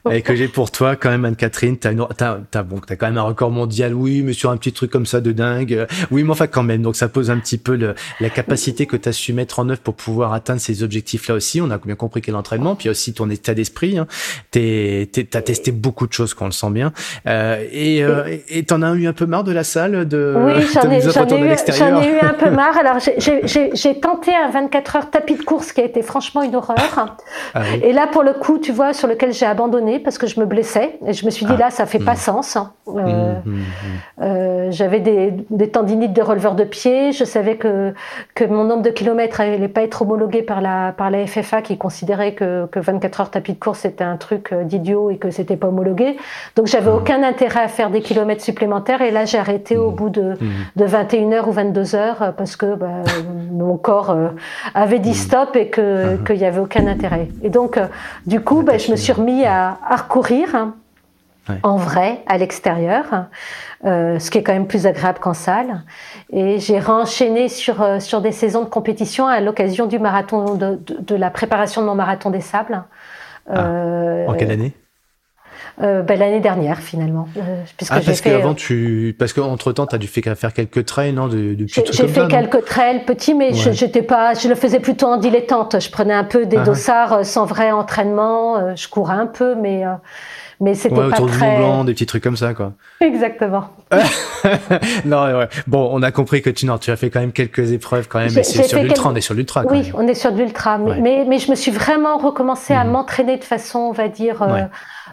[0.09, 3.17] et que j'ai pour toi quand même Anne-Catherine, t'as as, as, bon, as quand même
[3.17, 6.31] un record mondial, oui, mais sur un petit truc comme ça de dingue, oui, mais
[6.31, 9.13] enfin quand même, donc ça pose un petit peu le, la capacité que tu as
[9.13, 11.61] su mettre en œuvre pour pouvoir atteindre ces objectifs-là aussi.
[11.61, 13.97] On a bien compris quel l'entraînement, puis aussi ton état d'esprit.
[13.97, 14.07] Hein.
[14.51, 16.93] T'as testé beaucoup de choses, qu'on le sent bien.
[17.27, 20.65] Euh, et euh, et t'en as eu un peu marre de la salle, de oui,
[20.73, 22.77] j'en ai, ai, eu un peu marre.
[22.77, 27.17] Alors j'ai tenté un 24 heures tapis de course qui a été franchement une horreur.
[27.53, 30.27] Ah et là pour le coup, tu vois, sur lequel j'ai abandonné abandonné parce que
[30.27, 30.99] je me blessais.
[31.05, 31.59] Et je me suis dit, ah.
[31.59, 32.17] là, ça fait pas mmh.
[32.17, 32.55] sens.
[32.55, 32.71] Hein.
[32.87, 33.59] Euh, mmh,
[34.19, 37.11] mmh, J'avais des, des, tendinites de releveur de pied.
[37.11, 37.93] Je savais que,
[38.35, 41.77] que mon nombre de kilomètres n'allait pas être homologué par la, par la FFA qui
[41.77, 45.55] considérait que, que 24 heures tapis de course c'était un truc d'idiot et que c'était
[45.55, 46.17] pas homologué.
[46.55, 49.01] Donc j'avais aucun intérêt à faire des kilomètres supplémentaires.
[49.01, 50.37] Et là, j'ai arrêté au bout de,
[50.75, 53.03] de 21 heures ou 22 heures parce que bah,
[53.51, 54.15] mon corps
[54.73, 55.83] avait dit stop et qu'il
[56.29, 57.29] uh n'y avait aucun intérêt.
[57.43, 57.79] Et donc,
[58.25, 60.75] du coup, bah, je me suis remis à, recourir hein,
[61.63, 63.25] en vrai, à l'extérieur,
[63.85, 65.83] euh, ce qui est quand même plus agréable qu'en salle.
[66.31, 71.15] Et j'ai renchaîné sur, euh, sur des saisons de compétition à l'occasion du marathon, de,
[71.15, 72.83] la préparation de mon marathon des sables.
[73.49, 73.65] Ah.
[73.65, 74.73] Euh, en quelle année?
[75.79, 77.27] Ben, l'année dernière finalement.
[77.77, 81.27] puisque ah, parce qu'avant tu, parce qu'entre temps tu as dû faire quelques trails, non,
[81.27, 85.07] de, de J'ai fait quelques trails petits, mais je, j'étais pas, je le faisais plutôt
[85.07, 85.79] en dilettante.
[85.79, 88.75] Je prenais un peu des ah, dossards sans vrai entraînement.
[88.75, 89.83] Je courais un peu, mais
[90.61, 92.73] mais c'était ouais, autour du Mont Blanc, des petits trucs comme ça, quoi.
[93.01, 93.69] Exactement.
[95.05, 95.47] non, ouais.
[95.65, 98.19] Bon, on a compris que tu, non, tu as fait quand même quelques épreuves quand
[98.19, 98.29] même.
[98.29, 99.65] C'est sur l'ultra, on est sur l'ultra.
[99.67, 100.77] Oui, on est sur de l'ultra.
[100.77, 102.91] Mais, mais, je me suis vraiment recommencé à mhm.
[102.91, 104.61] m'entraîner de façon, on va dire, euh,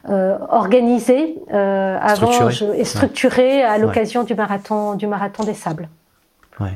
[0.09, 5.89] euh, organisée euh, avant et structurée à l'occasion du marathon, du marathon des sables.
[6.61, 6.73] Ouais.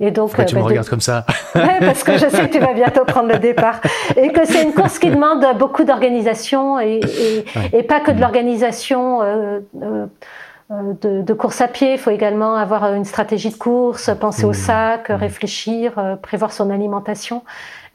[0.00, 1.24] Et donc, Pourquoi tu me bah, regardes comme ça
[1.54, 3.80] ouais, Parce que je sais que tu vas bientôt prendre le départ
[4.16, 7.44] et que c'est une course qui demande beaucoup d'organisation et, et,
[7.78, 11.92] et, pas que de l'organisation euh, euh, de, de, course à pied.
[11.92, 14.54] Il faut également avoir une stratégie de course, penser au mmh.
[14.54, 15.14] sac, mmh.
[15.14, 17.44] réfléchir, euh, prévoir son alimentation.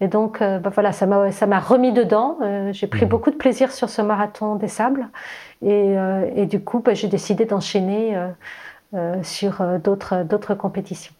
[0.01, 2.37] Et donc, euh, bah voilà, ça m'a ça m'a remis dedans.
[2.41, 3.09] Euh, j'ai pris mmh.
[3.09, 5.09] beaucoup de plaisir sur ce marathon des sables
[5.61, 5.95] et,
[6.35, 8.17] et du coup, bah, j'ai décidé d'enchaîner
[9.23, 11.13] sur d'autres d'autres compétitions.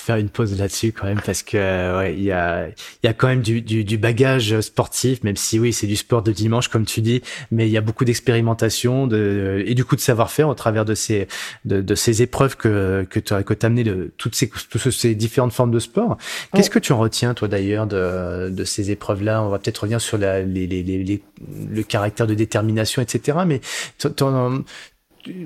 [0.00, 3.12] Faire une pause là-dessus quand même parce que ouais, il y a il y a
[3.12, 6.68] quand même du, du, du bagage sportif même si oui c'est du sport de dimanche
[6.68, 10.48] comme tu dis mais il y a beaucoup d'expérimentation de et du coup de savoir-faire
[10.48, 11.28] au travers de ces
[11.64, 15.14] de, de ces épreuves que que tu as que amené de toutes ces toutes ces
[15.14, 16.16] différentes formes de sport.
[16.54, 19.78] Qu'est-ce que tu en retiens toi d'ailleurs de de ces épreuves là on va peut-être
[19.78, 21.22] revenir sur la, les, les, les,
[21.70, 23.60] le caractère de détermination etc mais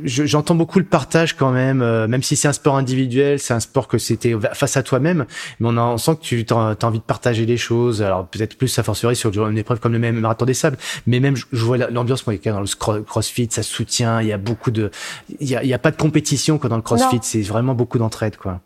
[0.04, 3.60] j'entends beaucoup le partage quand même, euh, même si c'est un sport individuel, c'est un
[3.60, 5.26] sport que c'était face à toi-même,
[5.60, 8.02] mais on, on sent que tu as, envie de partager les choses.
[8.02, 11.20] Alors peut-être plus à fortiori sur une épreuve comme le même marathon des sables, mais
[11.20, 14.20] même je, vois l'ambiance moi dans le CrossFit, ça soutient.
[14.20, 14.90] Il y a beaucoup de,
[15.40, 17.74] il y a, il y a pas de compétition quoi dans le CrossFit, c'est vraiment
[17.74, 18.60] beaucoup d'entraide quoi.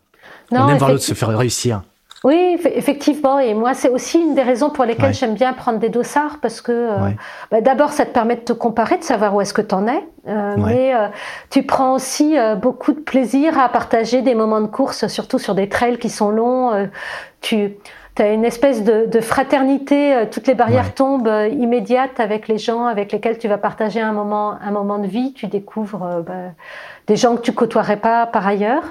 [0.50, 1.82] Non, on aime voir l'autre se faire réussir.
[2.24, 3.38] Oui, effectivement.
[3.38, 6.60] Et moi, c'est aussi une des raisons pour lesquelles j'aime bien prendre des dossards parce
[6.60, 7.10] que euh,
[7.50, 9.86] bah, d'abord, ça te permet de te comparer, de savoir où est-ce que tu en
[9.86, 10.04] es.
[10.26, 11.08] Euh, mais euh,
[11.48, 15.68] tu prends aussi beaucoup de plaisir à partager des moments de course, surtout sur des
[15.68, 16.88] trails qui sont longs.
[17.40, 17.76] tu
[18.18, 23.38] as une espèce de, fraternité, toutes les barrières tombent immédiates avec les gens avec lesquels
[23.38, 25.34] tu vas partager un moment, un moment de vie.
[25.34, 26.50] Tu découvres bah,
[27.08, 28.84] des gens que tu côtoierais pas par ailleurs.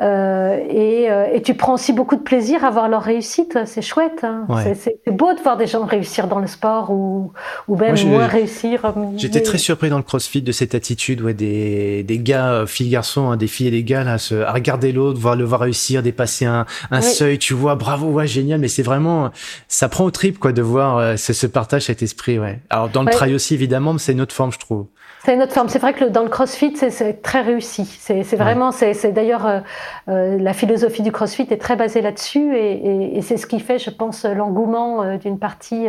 [0.00, 3.58] Euh, et, euh, et, tu prends aussi beaucoup de plaisir à voir leur réussite.
[3.64, 4.24] C'est chouette.
[4.24, 4.46] Hein.
[4.74, 7.32] C'est beau de voir des gens réussir dans le sport ou,
[7.68, 8.84] ou même moins réussir.
[8.84, 12.90] Euh, j'étais très surpris dans le CrossFit de cette attitude, ouais, des, des gars, filles,
[12.90, 14.16] garçons, hein, des filles et des gars là,
[14.46, 17.38] à regarder l'autre, voir le voir réussir, dépasser un, un seuil.
[17.38, 18.58] Tu vois, bravo, ouais, génial.
[18.58, 19.30] Mais c'est vraiment,
[19.68, 22.38] ça prend au trip quoi de voir ce, ce, partage, cet esprit.
[22.38, 22.58] Ouais.
[22.68, 24.86] Alors dans le trail aussi évidemment, mais c'est une autre forme, je trouve.
[25.28, 25.68] C'est forme.
[25.68, 27.84] C'est vrai que dans le CrossFit, c'est très réussi.
[27.84, 29.60] C'est vraiment, c'est d'ailleurs euh,
[30.08, 33.90] euh, la philosophie du CrossFit est très basée là-dessus et, c'est ce qui fait, je
[33.90, 35.88] pense, l'engouement euh, d'une partie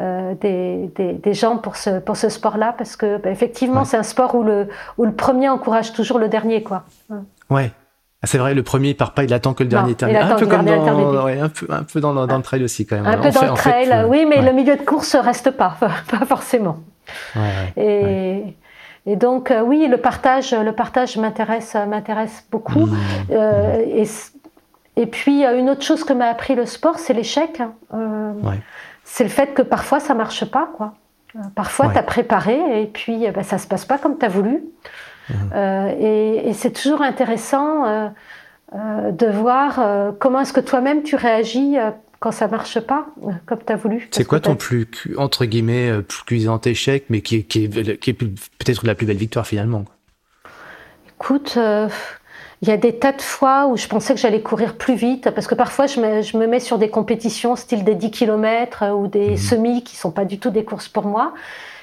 [0.00, 4.34] des, des, gens pour ce pour ce sport-là, parce que bah, effectivement, c'est un sport
[4.34, 6.82] où le où le premier encourage toujours le dernier, quoi.
[7.50, 7.70] Ouais.
[8.22, 10.16] Ah, c'est vrai, le premier il part pas, il attend que le dernier termine.
[10.16, 12.96] Un peu comme dans, ouais, un peu, un peu dans, dans, le trail aussi quand
[12.96, 13.06] même.
[13.06, 15.76] Un peu dans le trail, oui, mais le milieu de course reste pas,
[16.10, 16.78] pas forcément
[17.76, 18.42] et,
[19.06, 22.86] et, donc, euh, oui, le partage, le partage m'intéresse, m'intéresse beaucoup.
[22.86, 22.96] Mmh.
[23.30, 24.04] Euh, et,
[24.96, 27.60] et, puis, une autre chose que m'a appris le sport, c'est l'échec.
[27.60, 27.72] Hein.
[27.94, 28.32] Euh,
[29.04, 30.94] c'est le fait que parfois, ça marche pas, quoi.
[31.54, 34.64] Parfois, tu as préparé et puis ben, ça se passe pas comme tu as voulu.
[35.30, 35.56] Mmh.
[36.00, 38.12] et, et c'est toujours intéressant
[38.74, 39.80] de voir
[40.18, 41.76] comment est-ce que toi-même tu réagis
[42.20, 43.06] quand ça marche pas
[43.46, 44.08] comme tu as voulu.
[44.10, 48.10] C'est quoi ton plus, entre guillemets, euh, plus cuisant échec, mais qui, qui est, qui
[48.10, 49.84] est peut-être la plus belle victoire finalement?
[51.08, 51.88] Écoute, euh,
[52.62, 55.30] il y a des tas de fois où je pensais que j'allais courir plus vite,
[55.30, 58.82] parce que parfois je me, je me, mets sur des compétitions style des 10 km
[58.82, 59.36] euh, ou des mmh.
[59.36, 61.34] semis qui sont pas du tout des courses pour moi.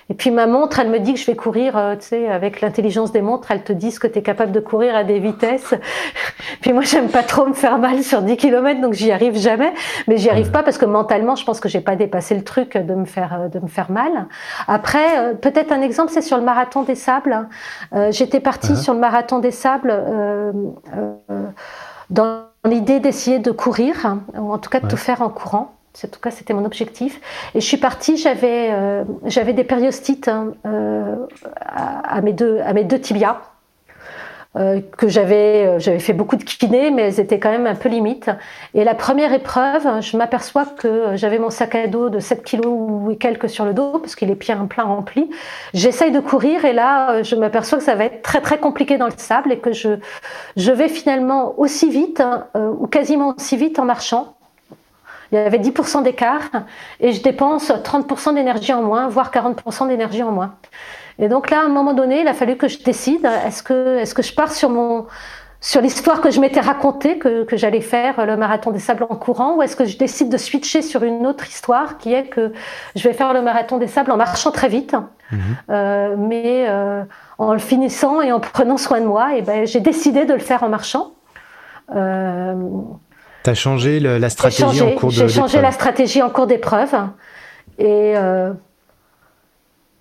[0.10, 2.62] Et puis ma montre, elle me dit que je vais courir, euh, tu sais, avec
[2.62, 5.74] l'intelligence des montres, elles te disent que tu es capable de courir à des vitesses.
[6.62, 9.74] puis moi, j'aime pas trop me faire mal sur 10 km, donc j'y arrive jamais.
[10.08, 12.78] Mais j'y arrive pas parce que mentalement, je pense que j'ai pas dépassé le truc
[12.78, 14.28] de me faire, euh, de me faire mal.
[14.68, 17.48] Après, euh, peut-être un exemple, c'est sur le marathon des sables.
[18.12, 18.84] J'étais partie uh-huh.
[18.84, 20.04] sur le marathon des sables
[22.10, 25.76] dans l'idée d'essayer de courir, ou en tout cas de tout faire en courant.
[26.04, 27.22] En tout cas, c'était mon objectif.
[27.54, 29.04] Et je suis partie, j'avais euh,
[29.54, 31.16] des périostites hein, euh,
[31.56, 33.42] à, mes deux, tibias.
[34.58, 38.32] Euh, que j'avais fait beaucoup de kiné mais elles étaient quand même un peu limites
[38.74, 42.66] et la première épreuve je m'aperçois que j'avais mon sac à dos de 7 kilos
[42.66, 45.30] ou quelques sur le dos parce qu'il est bien plein rempli
[45.74, 49.08] j'essaye de courir et là je m'aperçois que ça va être très très compliqué dans
[49.08, 49.90] le sable et que je
[50.56, 54.35] je vais finalement aussi vite hein, ou quasiment aussi vite en marchant
[55.36, 56.50] il y avait 10% d'écart
[57.00, 60.56] et je dépense 30% d'énergie en moins, voire 40% d'énergie en moins.
[61.20, 63.98] Et donc là, à un moment donné, il a fallu que je décide est-ce que,
[63.98, 65.08] est-ce que je pars sur mon
[65.62, 69.16] sur l'histoire que je m'étais racontée, que, que j'allais faire le marathon des sables en
[69.16, 72.54] courant, ou est-ce que je décide de switcher sur une autre histoire qui est que
[72.96, 74.96] je vais faire le marathon des sables en marchant très vite,
[75.32, 75.40] mhm.
[75.72, 77.04] euh, mais euh,
[77.40, 79.38] en le finissant et en prenant soin de moi.
[79.38, 81.14] Et ben, j'ai décidé de le faire en marchant.
[81.96, 82.54] Euh,
[83.46, 86.96] tu as changé la stratégie en cours d'épreuve J'ai changé la stratégie en cours d'épreuve.
[87.78, 88.54] Et, euh,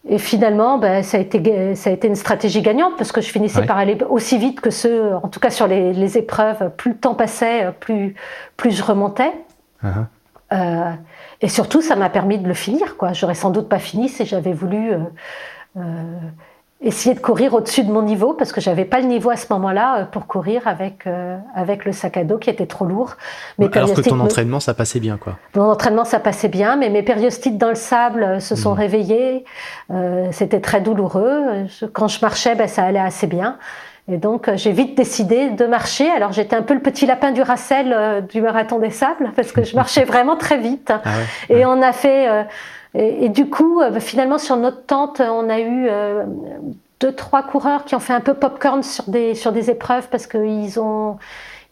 [0.09, 3.29] et finalement, ben, ça, a été, ça a été une stratégie gagnante parce que je
[3.29, 6.97] finissais par aller aussi vite que ceux, en tout cas sur les, épreuves, plus le
[6.97, 8.15] temps passait, plus,
[8.57, 9.33] plus je remontais.
[9.85, 10.07] Uh-huh.
[10.53, 10.93] Euh,
[11.41, 12.97] et surtout, ça m'a permis de le finir.
[12.97, 13.13] Quoi.
[13.13, 14.93] J'aurais sans doute pas fini si j'avais voulu
[15.77, 15.81] euh,
[16.81, 19.47] essayer de courir au-dessus de mon niveau parce que j'avais pas le niveau à ce
[19.53, 23.17] moment-là euh, pour courir avec euh, avec le sac à dos qui était trop lourd.
[23.59, 25.39] Mais Alors que ton entraînement ça passait bien quoi.
[25.55, 28.79] Mon entraînement ça passait bien, mais mes périostites dans le sable euh, se sont mmh.
[28.79, 29.45] réveillées.
[30.33, 31.67] C'était très douloureux.
[31.93, 33.59] Quand je marchais, ben, ça allait assez bien.
[34.11, 36.11] Et donc j'ai vite décidé de marcher.
[36.11, 39.63] Alors j'étais un peu le petit lapin du Racel du marathon des sables parce que
[39.63, 40.93] je marchais vraiment très vite.
[40.93, 41.11] Ah
[41.49, 42.47] Et on a fait
[42.95, 46.25] et, du coup, euh, finalement, sur notre tente, on a eu euh,
[47.01, 50.29] deux, trois coureurs qui ont fait un peu popcorn sur des, sur des épreuves parce
[50.29, 51.19] qu'ils ont,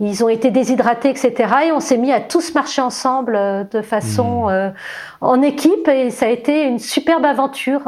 [0.01, 1.33] ils ont été déshydratés, etc.
[1.67, 4.73] Et on s'est mis à tous marcher ensemble euh, de façon mmh.
[5.21, 7.83] en équipe et ça a été une superbe aventure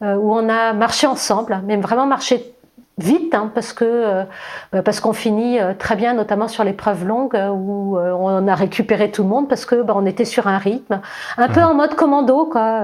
[0.00, 2.54] où on a marché ensemble, mais vraiment marché
[2.98, 4.24] vite hein, parce que euh,
[4.72, 8.54] bah, parce qu'on finit euh, très bien notamment sur l'épreuve longue euh, où on a
[8.54, 11.00] récupéré tout le monde parce que bah, on était sur un rythme
[11.36, 12.82] un peu en mode commando quoi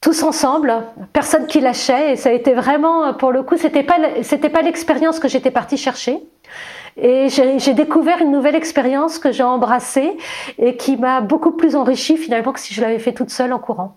[0.00, 0.72] tous ensemble
[1.12, 4.62] personne qui lâchait et ça a été vraiment pour le coup c'était pas c'était pas
[4.62, 6.22] l'expérience que j'étais partie chercher.
[6.98, 10.16] Et j'ai découvert une nouvelle expérience que j'ai embrassée
[10.58, 13.58] et qui m'a beaucoup plus enrichie finalement que si je l'avais fait toute seule en
[13.58, 13.94] courant.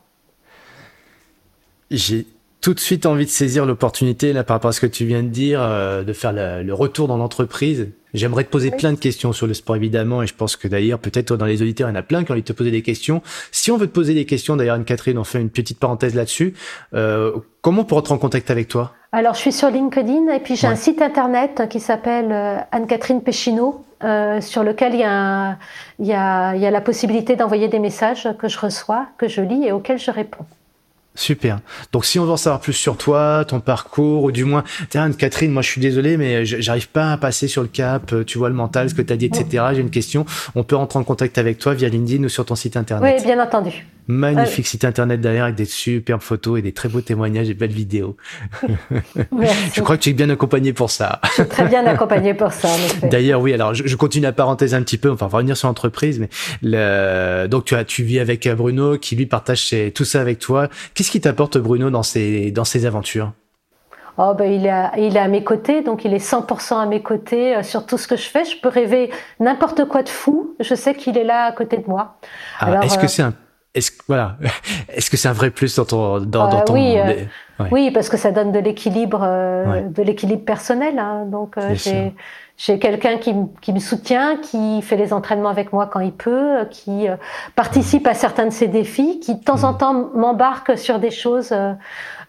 [1.89, 2.27] J'ai
[2.61, 5.23] tout de suite envie de saisir l'opportunité là par rapport à ce que tu viens
[5.23, 7.89] de dire, euh, de faire le retour dans l'entreprise.
[8.13, 10.97] J'aimerais te poser plein de questions sur le sport évidemment et je pense que d'ailleurs
[10.97, 12.71] peut-être dans les auditeurs il y en a plein qui ont envie de te poser
[12.71, 13.21] des questions.
[13.51, 16.55] Si on veut te poser des questions, d'ailleurs Anne-Catherine, on fait une petite parenthèse là-dessus.
[16.95, 18.93] Euh, comment on peut rentrer en contact avec toi?
[19.11, 23.21] Alors je suis sur LinkedIn et puis j'ai un site internet qui s'appelle euh, Anne-Catherine
[23.21, 23.85] Péchineau.
[24.01, 25.57] Euh, sur lequel il y, a,
[25.99, 29.27] il, y a, il y a la possibilité d'envoyer des messages que je reçois, que
[29.27, 30.45] je lis et auxquels je réponds.
[31.19, 31.59] Super.
[31.91, 35.11] Donc si on veut en savoir plus sur toi, ton parcours, ou du moins, tiens,
[35.11, 38.37] Catherine, moi je suis désolé, mais j'arrive pas à passer sur le cap, euh, tu
[38.37, 39.65] vois le mental, ce que tu as dit, etc.
[39.73, 40.25] J'ai une question.
[40.55, 43.17] On peut rentrer en contact avec toi via LinkedIn ou sur ton site internet?
[43.17, 43.85] Oui, bien entendu.
[44.09, 47.71] Magnifique site internet derrière avec des superbes photos et des très beaux témoignages et belles
[47.71, 48.17] vidéos.
[49.73, 51.19] je crois que tu es bien accompagné pour ça.
[51.25, 52.69] Je suis très bien accompagné pour ça.
[53.03, 53.53] D'ailleurs, oui.
[53.53, 55.11] Alors, je, continue la parenthèse un petit peu.
[55.11, 56.29] Enfin, on va revenir sur l'entreprise, mais
[56.63, 57.45] le...
[57.45, 60.69] donc tu as, tu vis avec Bruno qui lui partage tout ça avec toi.
[60.95, 63.31] Qu'est-ce qui t'apporte Bruno dans ces dans aventures?
[64.17, 67.55] Oh ben, il, est il à mes côtés, donc il est 100% à mes côtés
[67.55, 68.43] euh, sur tout ce que je fais.
[68.43, 70.55] Je peux rêver n'importe quoi de fou.
[70.59, 72.17] Je sais qu'il est là à côté de moi.
[72.59, 73.33] Ah, Est-ce que euh, c'est un
[73.75, 74.37] est-ce voilà,
[74.89, 77.25] est-ce que c'est un vrai plus dans ton dans, dans ton oui, euh,
[77.71, 80.97] oui, parce que ça donne de l'équilibre euh, de l'équilibre personnel.
[80.97, 81.25] Hein.
[81.25, 82.13] Donc euh, j'ai
[82.57, 86.65] j'ai quelqu'un qui, qui, me soutient, qui fait les entraînements avec moi quand il peut,
[86.69, 87.07] qui
[87.55, 89.77] participe à certains de ces défis, qui de temps en mmh.
[89.77, 91.55] temps m'embarque sur des choses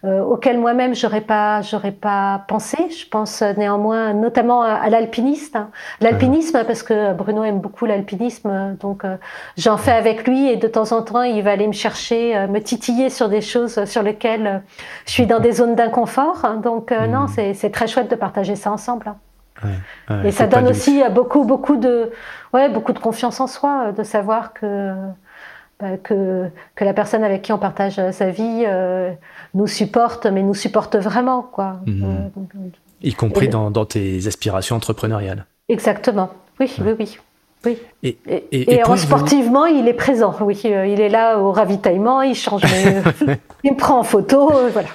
[0.03, 2.89] euh, auquel moi-même j'aurais pas j'aurais pas pensé.
[2.89, 5.69] Je pense néanmoins notamment à, l'alpiniste, hein.
[5.99, 9.17] l'alpinisme parce que Bruno aime beaucoup l'alpinisme, donc euh,
[9.57, 12.47] j'en fais avec lui et de temps en temps il va aller me chercher, euh,
[12.47, 14.63] me titiller sur des choses sur lesquelles
[15.05, 16.45] je suis dans des zones d'inconfort.
[16.45, 16.55] Hein.
[16.55, 17.53] donc non, hmm.
[17.53, 19.13] c'est très chouette de partager ça ensemble.
[19.63, 20.23] Hein.
[20.25, 22.11] et ça donne aussi beaucoup beaucoup de
[22.53, 24.95] ouais beaucoup de confiance en soi de savoir que
[25.79, 28.65] bah, que, que la personne avec qui on partage sa vie
[29.53, 31.41] nous supporte, mais nous supporte vraiment.
[31.41, 31.77] Quoi.
[31.85, 32.31] Mhm.
[33.03, 35.45] y compris dans, dans tes aspirations entrepreneuriales.
[35.69, 36.29] Exactement,
[36.59, 37.17] oui, oui, oui.
[37.63, 37.77] Oui.
[38.01, 38.17] Et,
[38.51, 40.35] et, sportivement, il est présent.
[40.41, 42.63] Oui, euh, il est là au ravitaillement, il change,
[43.63, 44.87] il me prend en photo, euh, voilà.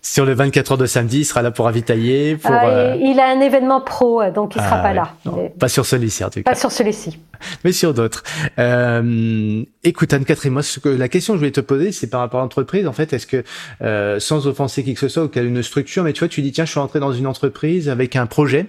[0.00, 2.36] Sur le 24 heures de samedi, il sera là pour ravitailler.
[2.36, 5.12] Pour, ah, euh, Il a un événement pro, donc il ne sera ah pas là.
[5.58, 6.50] pas sur celui-ci, en tout cas.
[6.50, 7.18] Pas sur celui-ci.
[7.64, 8.22] Mais sur d'autres.
[8.58, 12.20] Euh, écoute, Anne-Catherine, moi, ce que, la question que je voulais te poser, c'est par
[12.20, 12.86] rapport à l'entreprise.
[12.86, 13.44] En fait, est-ce que,
[13.82, 16.28] euh, sans offenser qui que ce soit, ou qu'elle a une structure, mais tu vois,
[16.28, 18.66] tu dis, tiens, je suis rentré dans une entreprise avec un projet.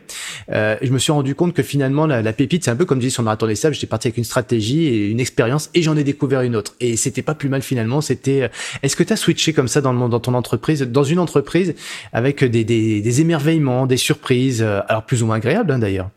[0.52, 3.00] Euh, je me suis rendu compte que finalement, la, la pépite, c'est un peu comme
[3.00, 3.76] dit son narrateur des sables.
[3.76, 6.76] J'étais parti avec une stratégie et une expérience et j'en ai découvert une autre.
[6.80, 8.02] Et c'était pas plus mal finalement.
[8.02, 8.48] C'était, euh,
[8.84, 11.76] est-ce que tu as switché comme ça dans le dans ton entreprise, dans une entreprise
[12.14, 16.10] avec des, des, des émerveillements, des surprises, euh, alors plus ou moins agréables hein, d'ailleurs?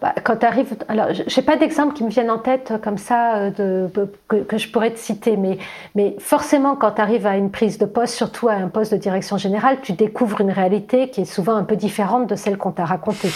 [0.00, 0.46] Bah, quand tu
[0.88, 3.88] alors j'ai pas d'exemple qui me viennent en tête euh, comme ça euh,
[4.28, 5.58] que, je pourrais te citer, mais,
[5.94, 8.98] mais forcément quand tu arrives à une prise de poste, surtout à un poste de
[8.98, 12.72] direction générale, tu découvres une réalité qui est souvent un peu différente de celle qu'on
[12.72, 13.30] t'a racontée.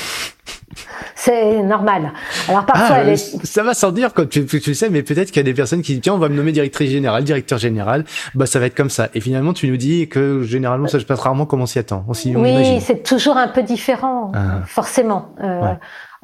[1.29, 2.13] C'est normal.
[2.49, 5.41] Alors parfois, ah, ça va sans dire, comme tu, tu sais, mais peut-être qu'il y
[5.41, 8.07] a des personnes qui disent tiens, on va me nommer directrice générale, directeur général.
[8.35, 9.11] Bah, ça va être comme ça.
[9.13, 12.03] Et finalement, tu nous dis que généralement, ça se passe rarement comme on s'y attend.
[12.09, 14.63] oui, c'est toujours un peu différent, ah.
[14.65, 15.35] forcément.
[15.43, 15.75] Euh,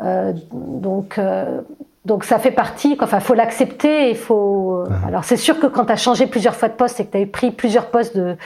[0.00, 1.61] euh, donc, euh,
[2.05, 4.11] donc ça fait partie, enfin, faut l'accepter.
[4.11, 4.84] Il faut.
[4.84, 5.09] Euh, uh-huh.
[5.09, 7.22] Alors c'est sûr que quand tu as changé plusieurs fois de poste et que tu
[7.22, 8.36] as pris plusieurs postes de,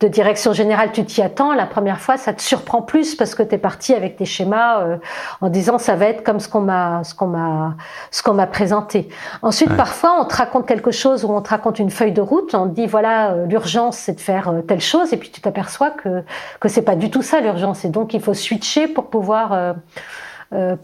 [0.00, 1.54] de direction générale, tu t'y attends.
[1.54, 4.98] La première fois, ça te surprend plus parce que tu es parti avec tes schémas
[5.40, 7.76] en disant ça va être comme ce qu'on m'a, ce qu'on m'a,
[8.10, 9.08] ce qu'on m'a présenté.
[9.40, 12.54] Ensuite, parfois, on te raconte quelque chose ou on te raconte une feuille de route.
[12.54, 16.22] On te dit voilà, l'urgence c'est de faire telle chose, et puis tu t'aperçois que
[16.60, 17.86] que c'est pas du tout ça l'urgence.
[17.86, 19.72] Et donc il faut switcher pour pouvoir euh,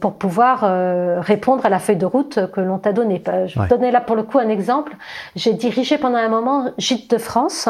[0.01, 3.23] pour pouvoir euh, répondre à la feuille de route que l'on t'a donnée.
[3.47, 4.97] Je vais donner là pour le coup un exemple.
[5.37, 7.69] J'ai dirigé pendant un moment Gîte de France.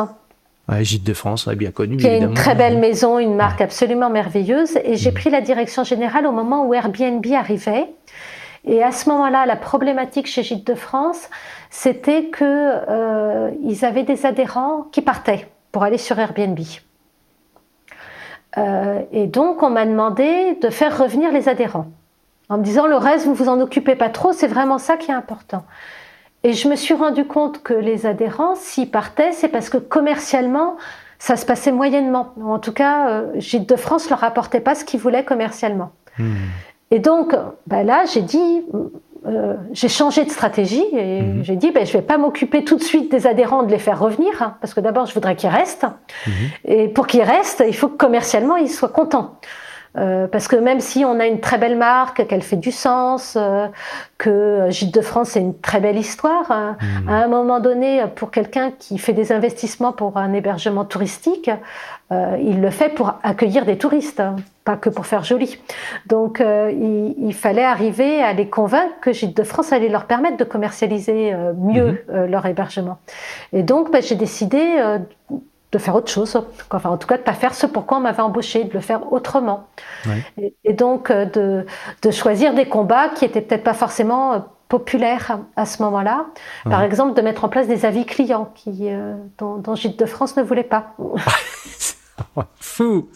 [0.68, 1.96] Ouais, Gîte de France, bien connu.
[1.98, 4.78] Qui est une très belle maison, une marque absolument merveilleuse.
[4.84, 5.14] Et j'ai mm.
[5.14, 7.88] pris la direction générale au moment où Airbnb arrivait.
[8.64, 11.28] Et à ce moment-là, la problématique chez Gîte de France,
[11.70, 13.50] c'était que euh,
[13.82, 16.58] avaient des adhérents qui partaient pour aller sur Airbnb.
[18.58, 21.86] Euh, et donc, on m'a demandé de faire revenir les adhérents.
[22.48, 25.10] En me disant, le reste, vous vous en occupez pas trop, c'est vraiment ça qui
[25.10, 25.64] est important.
[26.44, 30.76] Et je me suis rendu compte que les adhérents, s'ils partaient, c'est parce que commercialement,
[31.18, 32.32] ça se passait moyennement.
[32.44, 35.92] En tout cas, euh, Gîte de France leur apportait pas ce qu'ils voulaient commercialement.
[36.18, 36.34] Hmm.
[36.90, 37.34] Et donc,
[37.68, 38.64] ben là, j'ai dit,
[39.24, 41.44] euh, j'ai changé de stratégie et mhm.
[41.44, 44.00] j'ai dit ben, je vais pas m'occuper tout de suite des adhérents de les faire
[44.00, 45.86] revenir hein, parce que d'abord je voudrais qu'ils restent
[46.26, 46.32] mhm.
[46.64, 49.38] et pour qu'ils restent il faut que commercialement ils soient contents
[49.98, 53.36] euh, parce que même si on a une très belle marque, qu'elle fait du sens,
[53.36, 53.66] euh,
[54.18, 57.08] que Gîte de France c'est une très belle histoire, hein, mhm.
[57.08, 61.50] à un moment donné, pour quelqu'un qui fait des investissements pour un hébergement touristique,
[62.12, 65.58] euh, il le fait pour accueillir des touristes, hein, pas que pour faire joli.
[66.06, 70.36] Donc euh, il, fallait arriver à les convaincre que Gîte de France allait leur permettre
[70.36, 72.26] de commercialiser euh, mieux mhm.
[72.26, 72.98] leur hébergement.
[73.52, 74.58] Et donc ben, j'ai décidé
[75.72, 76.38] de faire autre chose,
[76.70, 79.12] enfin en tout cas de pas faire ce pourquoi on m'avait embauché, de le faire
[79.12, 79.66] autrement.
[80.36, 81.64] Et, donc de,
[82.10, 86.26] choisir des combats qui étaient peut-être pas forcément populaires à ce moment-là.
[86.64, 88.88] Par exemple, de mettre en place des avis clients qui,
[89.38, 90.94] dont, dont Gîte de France ne voulait pas.
[92.56, 93.08] Fou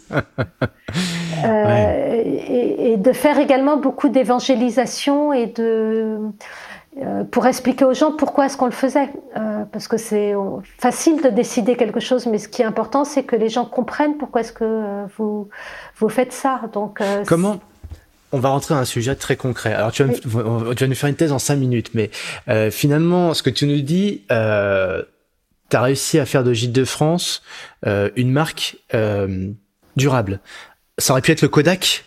[1.45, 6.29] euh, et, de faire également beaucoup d'évangélisation et de euh,
[7.31, 9.11] pour expliquer aux gens pourquoi est-ce qu'on le faisait.
[9.37, 10.35] Euh, parce que c'est
[10.79, 14.17] facile de décider quelque chose, mais ce qui est important, c'est que les gens comprennent
[14.17, 15.49] pourquoi est-ce que vous,
[15.99, 16.63] vous faites ça.
[16.73, 17.61] Donc, Comment
[18.33, 19.73] on va rentrer dans un sujet très concret.
[19.73, 22.11] Alors, tu vas, nous, faire une thèse en cinq minutes, mais
[22.71, 24.25] finalement, ce que tu nous dis,
[25.71, 27.43] tu as réussi à faire de Gîte de France
[27.87, 29.51] euh, une marque euh,
[29.97, 30.41] durable.
[30.99, 32.05] Ça aurait pu être le Kodak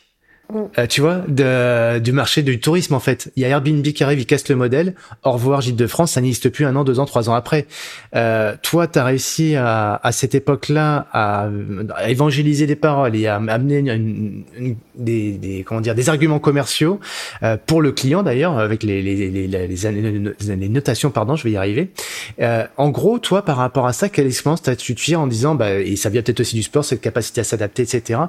[0.51, 3.31] euh, tu vois, de, du marché du tourisme en fait.
[3.35, 4.95] Il y a Airbnb qui arrive, il casse le modèle.
[5.23, 7.67] Au revoir Gîte de France, ça n'existe plus un an, deux ans, trois ans après.
[8.15, 11.49] Euh, toi, tu as réussi à, à cette époque-là à,
[11.95, 16.39] à, évangéliser des paroles et à amener une, une, des, des, comment dire des arguments
[16.39, 16.99] commerciaux
[17.43, 21.51] euh, pour le client d'ailleurs avec les les, les, les, les, notations pardon, je vais
[21.51, 21.91] y arriver.
[22.41, 25.75] Euh, en gros, toi, par rapport à ça, quelle expérience t'as-tu tiré en disant bah
[25.75, 28.19] et ça vient peut-être aussi du sport, cette capacité à s'adapter, etc.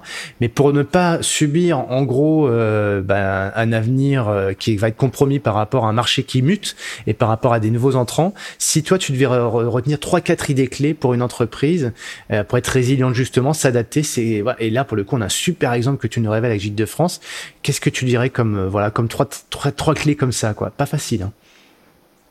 [0.42, 4.96] Mais pour ne pas subir en gros euh, ben, un avenir euh, qui va être
[4.96, 8.34] compromis par rapport à un marché qui mute et par rapport à des nouveaux entrants.
[8.58, 11.92] Si toi, tu devais retenir trois, quatre idées clés pour une entreprise,
[12.32, 15.28] euh, pour être résiliente justement, s'adapter, c'est et là pour le coup, on a un
[15.28, 17.20] super exemple que tu nous révèles avec Gîte de France.
[17.62, 20.70] Qu'est-ce que tu dirais comme voilà comme trois, trois, trois clés comme ça quoi?
[20.70, 21.22] Pas facile.
[21.22, 21.32] Hein.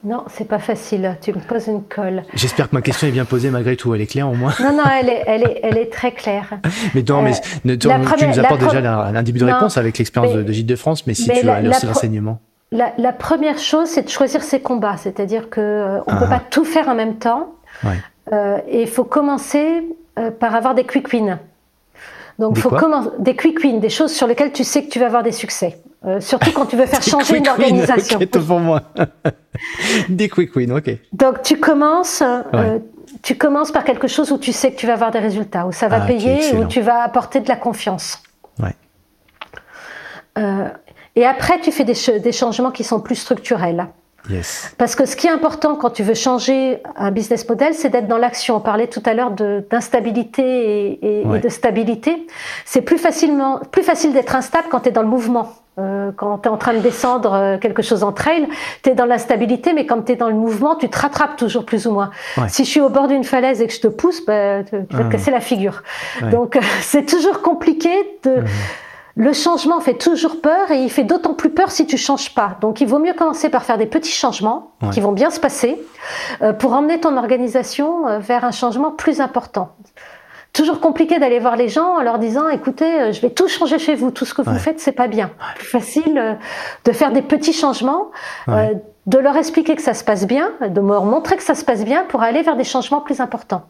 [0.03, 1.17] Non, c'est pas facile.
[1.21, 2.23] Tu me poses une colle.
[2.33, 3.93] J'espère que ma question est bien posée malgré tout.
[3.93, 4.53] Elle est claire au moins.
[4.61, 6.57] Non, non, elle est, elle est, elle est très claire.
[6.95, 7.87] mais non, mais euh, tu,
[8.27, 11.25] nous apportes déjà un début de réponse avec l'expérience de, Gilles de France, mais si
[11.25, 12.39] tu as aussi l'enseignement.
[12.71, 14.95] La, première chose, c'est de choisir ses combats.
[14.95, 16.39] C'est-à-dire qu'on euh, on ne peut ah.
[16.39, 17.55] pas tout faire en même temps.
[18.31, 19.83] Euh, et il faut commencer
[20.39, 21.39] par avoir des quick wins.
[22.39, 25.07] Donc, faut commencer des quick wins, des choses sur lesquelles tu sais que tu vas
[25.07, 25.77] avoir des succès.
[26.05, 28.19] Euh, surtout quand tu veux faire changer une organisation.
[28.19, 28.83] pour moi.
[30.09, 30.91] des quick wins, ok.
[31.11, 32.79] Donc tu commences, euh,
[33.21, 35.73] tu commences par quelque chose où tu sais que tu vas avoir des résultats, où
[35.73, 38.23] ça va ah, payer, où tu vas apporter de la confiance.
[38.59, 38.75] Ouais.
[40.37, 40.69] Euh,
[41.17, 43.87] et après, tu fais des, des, changements qui sont plus structurels.
[44.29, 44.73] Yes.
[44.77, 48.07] Parce que ce qui est important quand tu veux changer un business model, c'est d'être
[48.07, 48.57] dans l'action.
[48.57, 52.25] On parlait tout à l'heure d'instabilité et, et, de stabilité.
[52.63, 55.51] C'est plus facilement plus facile d'être instable quand tu es dans le mouvement.
[55.79, 58.47] Euh, quand tu es en train de descendre euh, quelque chose en trail,
[58.83, 61.65] tu es dans l'instabilité, mais quand tu es dans le mouvement, tu te rattrapes toujours
[61.65, 62.11] plus ou moins.
[62.47, 64.83] Si je suis au bord d'une falaise et que je te pousse, bah, tu vas
[64.83, 65.09] te ah.
[65.09, 65.83] casser la figure.
[66.31, 67.89] Donc c'est toujours compliqué
[68.23, 68.43] de...
[69.15, 72.55] Le changement fait toujours peur et il fait d'autant plus peur si tu changes pas.
[72.61, 75.77] Donc il vaut mieux commencer par faire des petits changements qui vont bien se passer
[76.41, 79.75] euh, pour emmener ton organisation vers un changement plus important
[80.53, 83.79] toujours compliqué d'aller voir les gens en leur disant écoutez, euh, je vais tout changer
[83.79, 85.31] chez vous, tout ce que vous faites, c'est pas bien.
[85.55, 86.33] Plus facile euh,
[86.85, 88.11] de faire des petits changements,
[88.47, 88.73] euh,
[89.05, 91.83] de leur expliquer que ça se passe bien, de leur montrer que ça se passe
[91.85, 93.63] bien pour aller vers des changements plus importants.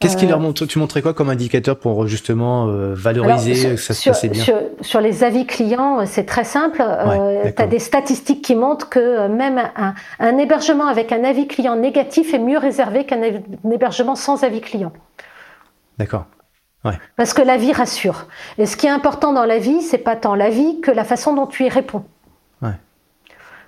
[0.00, 4.08] Qu'est-ce qui leur montre Tu montrais quoi comme indicateur pour justement valoriser que ça se
[4.08, 4.42] passait bien?
[4.80, 6.82] sur, les avis clients, c'est très simple.
[7.54, 11.76] tu as des statistiques qui montrent que même un, un, hébergement avec un avis client
[11.76, 13.20] négatif est mieux réservé qu'un
[13.70, 14.92] hébergement sans avis client.
[16.00, 16.24] D'accord.
[16.82, 16.98] Ouais.
[17.16, 18.26] Parce que la vie rassure.
[18.56, 21.04] Et ce qui est important dans la vie, c'est pas tant la vie que la
[21.04, 22.06] façon dont tu y réponds.
[22.62, 22.72] Ouais.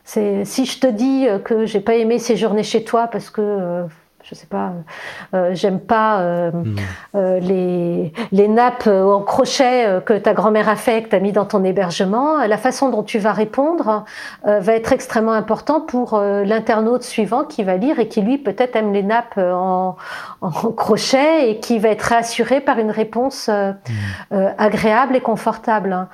[0.03, 3.85] C'est si je te dis que j'ai pas aimé séjourner chez toi parce que euh,
[4.25, 4.73] je sais pas,
[5.35, 6.77] euh, j'aime pas euh, hmm.
[7.17, 11.33] euh, les, les, nappes en crochet que ta grand-mère a fait, que tu as mis
[11.33, 12.39] dans ton hébergement.
[12.47, 14.05] La façon dont tu vas répondre
[14.45, 18.93] va être extrêmement important pour l'internaute suivant qui va lire et qui lui peut-être aime
[18.93, 19.97] les nappes en,
[20.41, 24.37] en, crochet et qui va être rassuré par une réponse hmm.
[24.59, 26.09] agréable et confortable.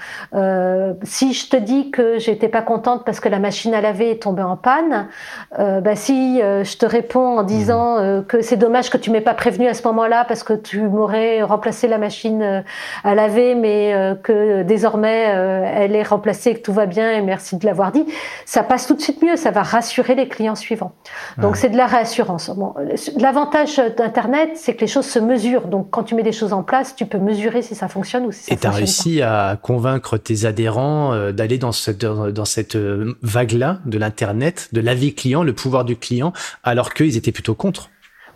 [1.02, 4.22] si je te dis que j'étais pas contente parce que la machine à laver est
[4.22, 5.08] tombée en panne,
[5.56, 9.34] bah, si je te réponds en disant euh, que c'est dommage que tu m'aies pas
[9.34, 12.60] prévenu à ce moment-là parce que tu m'aurais remplacé la machine euh,
[13.04, 17.56] à laver, mais euh, que désormais elle est remplacée, que tout va bien et merci
[17.56, 18.04] de l'avoir dit.
[18.46, 20.92] Ça passe tout de suite mieux, ça va rassurer les clients suivants.
[21.38, 22.50] Donc c'est de la réassurance.
[22.50, 22.74] Bon,
[23.16, 25.66] L'avantage d'Internet, c'est que les choses se mesurent.
[25.66, 28.32] Donc quand tu mets des choses en place, tu peux mesurer si ça fonctionne ou
[28.32, 28.70] si ça et fonctionne.
[28.70, 33.98] Et tu as réussi à convaincre tes adhérents d'aller dans cette, dans cette vague-là de
[33.98, 36.32] l'Internet, de l'avis client, le pouvoir du client,
[36.64, 37.87] alors qu'ils étaient plutôt contre.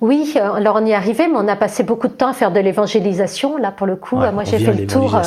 [0.03, 2.33] Oui, euh, alors on y est arrivé, mais on a passé beaucoup de temps à
[2.33, 3.57] faire de l'évangélisation.
[3.57, 5.15] Là, pour le coup, moi j'ai fait le tour.
[5.15, 5.23] Euh,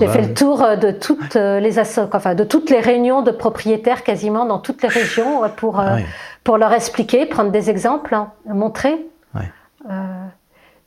[0.00, 4.02] j'ai fait le tour euh, de toutes les enfin de toutes les réunions de propriétaires
[4.02, 5.98] quasiment dans toutes les régions pour ah
[6.42, 8.96] pour leur expliquer, prendre des exemples, hein, montrer.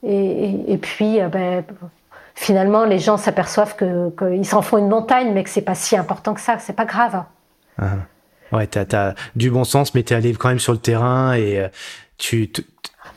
[0.04, 1.64] Et, et, puis, ben,
[2.36, 5.98] finalement, les gens s'aperçoivent que qu'ils s'en font une montagne, mais que c'est pas si
[5.98, 6.60] important que ça.
[6.60, 7.24] C'est pas grave.
[7.82, 7.86] Ah.
[8.52, 11.68] Ouais, t'as as du bon sens, mais t'es allé quand même sur le terrain et
[12.20, 12.52] tu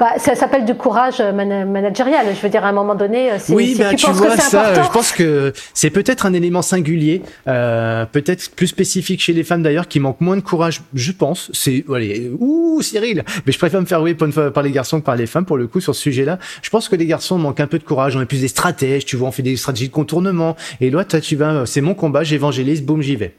[0.00, 2.26] bah, ça s'appelle du courage managérial.
[2.34, 4.82] Je veux dire, à un moment donné, c'est oui, bah, tu, vois ça.
[4.82, 9.62] Je pense que c'est peut-être un élément singulier, euh, peut-être plus spécifique chez les femmes
[9.62, 10.80] d'ailleurs, qui manquent moins de courage.
[10.94, 11.50] Je pense.
[11.52, 15.16] C'est allez, ouh Cyril, mais je préfère me faire oui par les garçons que par
[15.16, 16.38] les femmes pour le coup sur ce sujet-là.
[16.62, 18.16] Je pense que les garçons manquent un peu de courage.
[18.16, 19.04] On est plus des stratèges.
[19.04, 20.56] Tu vois, on fait des stratégies de contournement.
[20.80, 22.22] Et là, toi, tu vas, c'est mon combat.
[22.22, 23.34] J'évangélise, boum, j'y vais.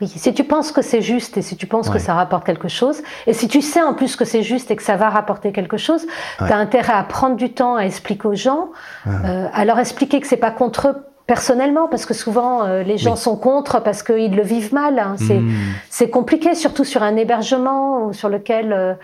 [0.00, 2.68] Oui, si tu penses que c'est juste et si tu penses que ça rapporte quelque
[2.68, 5.52] chose, et si tu sais en plus que c'est juste et que ça va rapporter
[5.52, 6.06] quelque chose,
[6.38, 8.68] tu as intérêt à prendre du temps à expliquer aux gens,
[9.06, 12.98] euh, à leur expliquer que c'est pas contre eux personnellement, parce que souvent euh, les
[12.98, 14.98] gens sont contre parce qu'ils le vivent mal.
[14.98, 15.16] Hein.
[15.18, 15.50] Hmm.
[15.90, 18.94] C'est compliqué, surtout sur un hébergement sur lequel euh,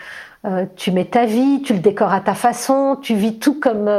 [0.45, 3.91] euh, tu mets ta vie, tu le décores à ta façon, tu vis tout comme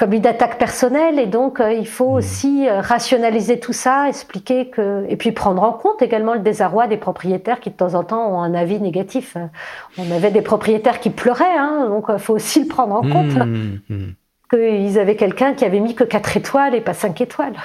[0.00, 2.16] comme une attaque personnelle et donc euh, il faut mmh.
[2.16, 6.86] aussi euh, rationaliser tout ça, expliquer que et puis prendre en compte également le désarroi
[6.86, 9.36] des propriétaires qui de temps en temps ont un avis négatif.
[9.98, 13.36] On avait des propriétaires qui pleuraient, hein, donc il faut aussi le prendre en compte.
[13.36, 14.14] Mmh, mmh.
[14.50, 17.56] Qu'ils avaient quelqu'un qui avait mis que 4 étoiles et pas 5 étoiles.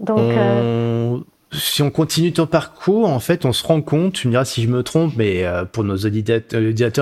[0.00, 1.18] Donc, euh,
[1.52, 4.62] si on continue ton parcours, en fait, on se rend compte, tu me diras si
[4.62, 6.40] je me trompe, mais euh, pour nos auditeurs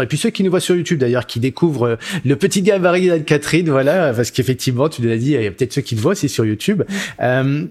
[0.02, 3.08] et puis ceux qui nous voient sur YouTube d'ailleurs, qui découvrent euh, le petit gabarit
[3.08, 6.12] d'Anne-Catherine, voilà, parce qu'effectivement, tu l'as dit, il y a peut-être ceux qui te voient
[6.12, 6.82] aussi sur YouTube.
[7.20, 7.66] Euh,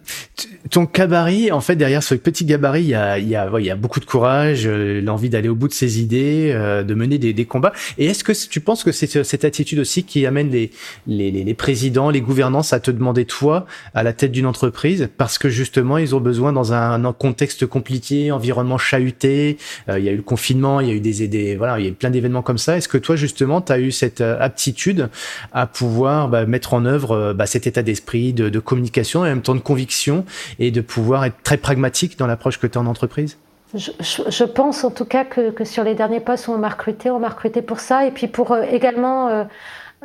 [0.69, 3.65] ton gabarit, en fait, derrière ce petit gabarit, il y a, il y a, il
[3.65, 7.33] y a beaucoup de courage, l'envie d'aller au bout de ses idées, de mener des,
[7.33, 7.73] des combats.
[7.97, 10.71] Et est-ce que tu penses que c'est cette attitude aussi qui amène les,
[11.07, 13.65] les, les, les présidents, les gouvernances à te demander toi
[13.95, 18.31] à la tête d'une entreprise, parce que justement, ils ont besoin dans un, contexte compliqué,
[18.31, 19.57] environnement chahuté.
[19.89, 21.83] Euh, il y a eu le confinement, il y a eu des, des voilà, il
[21.83, 22.77] y a eu plein d'événements comme ça.
[22.77, 25.09] Est-ce que toi justement, tu as eu cette euh, aptitude
[25.53, 29.29] à pouvoir bah, mettre en œuvre euh, bah, cet état d'esprit de, de, communication et
[29.29, 30.25] en même temps de conviction
[30.59, 33.37] et de pouvoir être très pragmatique dans l'approche que tu as en entreprise?
[33.73, 36.69] Je, je, pense en tout cas que, que, sur les derniers postes où on m'a
[36.69, 39.45] recruté, on m'a recruté pour ça et puis pour également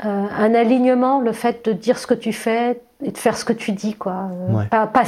[0.04, 3.44] euh, un alignement, le fait de dire ce que tu fais et de faire ce
[3.44, 4.30] que tu dis, quoi.
[4.70, 5.04] Pas, pas,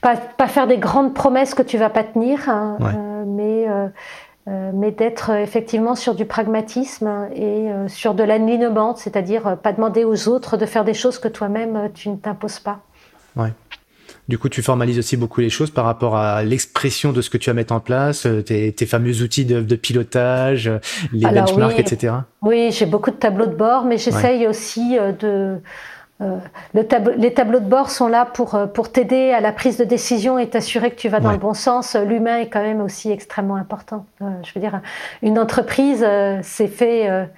[0.00, 3.88] pas, pas, faire des grandes promesses que tu vas pas tenir, hein, euh, mais, euh,
[4.48, 10.28] euh, mais d'être effectivement sur du pragmatisme et sur de l'alignement, c'est-à-dire pas demander aux
[10.28, 12.80] autres de faire des choses que toi-même tu ne t'imposes pas.
[13.36, 13.52] Ouais.
[14.28, 17.38] Du coup, tu formalises aussi beaucoup les choses par rapport à l'expression de ce que
[17.38, 20.70] tu vas mettre en place, tes, tes fameux outils de, de pilotage,
[21.12, 22.14] les benchmarks, etc.
[22.42, 25.60] Oui, j'ai beaucoup de tableaux de bord, mais j'essaye aussi de
[26.20, 26.36] euh,
[26.74, 30.38] les tableaux de bord sont là pour, euh, pour t'aider à la prise de décision
[30.38, 31.96] et t'assurer que tu vas dans le bon sens.
[31.96, 34.04] L'humain est quand même aussi extrêmement important.
[34.20, 34.80] Euh, je veux dire,
[35.22, 36.06] une entreprise,
[36.42, 37.28] c'est fait,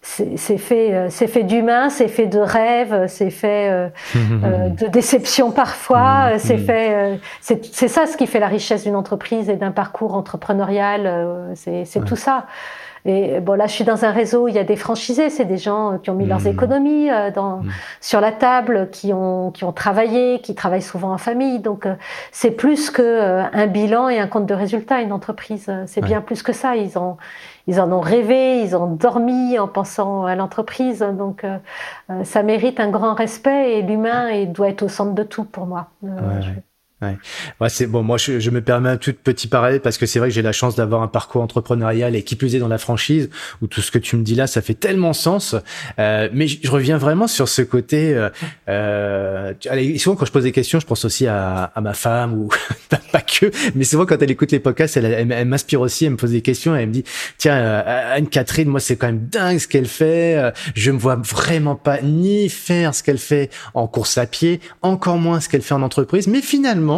[0.00, 6.34] c'est fait, c'est fait d'humain, c'est fait de rêves, c'est fait de déception parfois.
[6.34, 6.64] Mmh, c'est mmh.
[6.64, 11.52] fait, c'est ça ce qui fait la richesse d'une entreprise et d'un parcours entrepreneurial.
[11.54, 12.46] c'est tout ça.
[13.04, 15.44] Et bon, là, je suis dans un réseau où il y a des franchisés, c'est
[15.44, 16.46] des gens qui ont mis leurs mmh.
[16.46, 17.70] économies euh, dans, mmh.
[18.00, 21.58] sur la table, qui ont, qui ont travaillé, qui travaillent souvent en famille.
[21.58, 21.94] Donc, euh,
[22.30, 25.70] c'est plus que euh, un bilan et un compte de résultat, une entreprise.
[25.86, 26.76] C'est bien plus que ça.
[26.76, 27.16] Ils, ont,
[27.66, 31.00] ils en ont rêvé, ils ont dormi en pensant à l'entreprise.
[31.00, 31.44] Donc,
[32.22, 35.88] ça mérite un grand respect et l'humain doit être au centre de tout pour moi.
[36.02, 36.62] Ouais.
[37.02, 38.02] Ouais c'est bon.
[38.02, 40.42] Moi, je, je, me permets un tout petit parallèle parce que c'est vrai que j'ai
[40.42, 43.30] la chance d'avoir un parcours entrepreneurial et qui plus est dans la franchise
[43.60, 45.56] où tout ce que tu me dis là, ça fait tellement sens.
[45.98, 48.14] Euh, mais je, reviens vraiment sur ce côté.
[48.14, 48.30] Euh,
[48.68, 52.34] euh, allez, souvent quand je pose des questions, je pense aussi à, à ma femme
[52.34, 52.50] ou
[53.12, 56.16] pas que, mais souvent quand elle écoute les podcasts, elle, elle, m'inspire aussi, elle me
[56.16, 57.04] pose des questions et elle me dit
[57.38, 60.36] tiens euh, Anne Catherine, moi c'est quand même dingue ce qu'elle fait.
[60.36, 64.60] Euh, je me vois vraiment pas ni faire ce qu'elle fait en course à pied,
[64.80, 66.91] encore moins ce qu'elle fait en entreprise, mais finalement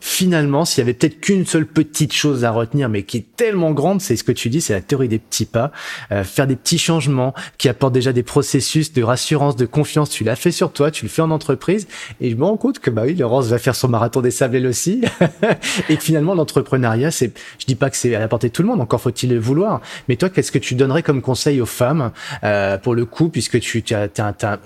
[0.00, 3.72] finalement, s'il y avait peut-être qu'une seule petite chose à retenir, mais qui est tellement
[3.72, 5.72] grande, c'est ce que tu dis, c'est la théorie des petits pas,
[6.12, 10.10] euh, faire des petits changements qui apportent déjà des processus de rassurance, de confiance.
[10.10, 11.88] Tu l'as fait sur toi, tu le fais en entreprise,
[12.20, 14.56] et je me rends compte que bah oui, Laurence va faire son marathon des sables
[14.56, 15.02] elle aussi,
[15.88, 18.68] et finalement l'entrepreneuriat, c'est, je dis pas que c'est à la portée de tout le
[18.68, 19.80] monde, encore faut-il le vouloir.
[20.08, 22.12] Mais toi, qu'est-ce que tu donnerais comme conseil aux femmes
[22.44, 24.08] euh, pour le coup, puisque tu, tu as,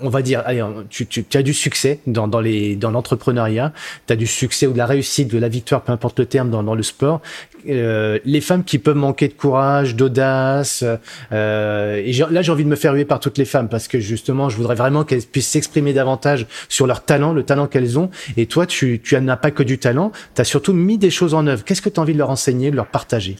[0.01, 3.73] on va dire, allez, tu, tu as du succès dans, dans les dans l'entrepreneuriat,
[4.07, 6.49] tu as du succès ou de la réussite de la victoire, peu importe le terme,
[6.49, 7.21] dans, le sport.
[7.69, 10.83] Euh, les femmes qui peuvent manquer de courage, d'audace.
[11.31, 13.99] Euh, et là, j'ai envie de me faire huer par toutes les femmes parce que
[13.99, 18.09] justement, je voudrais vraiment qu'elles puissent s'exprimer davantage sur leur talent, le talent qu'elles ont.
[18.37, 21.33] Et toi, tu, tu n'as pas que du talent, tu as surtout mis des choses
[21.33, 21.63] en œuvre.
[21.63, 23.37] Qu'est-ce que tu as envie de leur enseigner, de leur partager?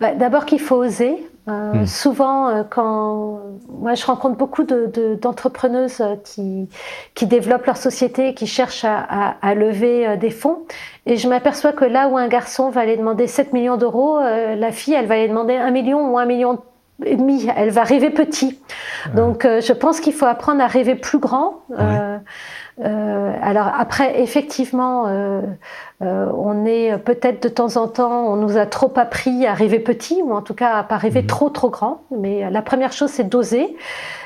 [0.00, 1.14] Bah, D'abord qu'il faut oser.
[1.48, 1.86] Euh, hmm.
[1.86, 6.68] Souvent, euh, quand moi je rencontre beaucoup d'entrepreneuses de, qui,
[7.14, 10.62] qui développent leur société, qui cherchent à, à, à lever euh, des fonds,
[11.06, 14.72] et je m'aperçois que là où un garçon va aller demander 7 millions d'euros, la
[14.72, 16.58] fille elle va aller demander 1 million ou 1 million
[17.04, 17.46] et demi.
[17.54, 18.60] Elle va rêver petit.
[19.14, 21.60] Donc, je pense qu'il faut apprendre à rêver plus grand.
[22.84, 25.40] Euh, alors après, effectivement, euh,
[26.02, 29.78] euh, on est peut-être de temps en temps, on nous a trop appris à rêver
[29.78, 31.26] petit, ou en tout cas à pas rêver mhm.
[31.26, 32.02] trop trop grand.
[32.10, 33.76] Mais la première chose, c'est d'oser.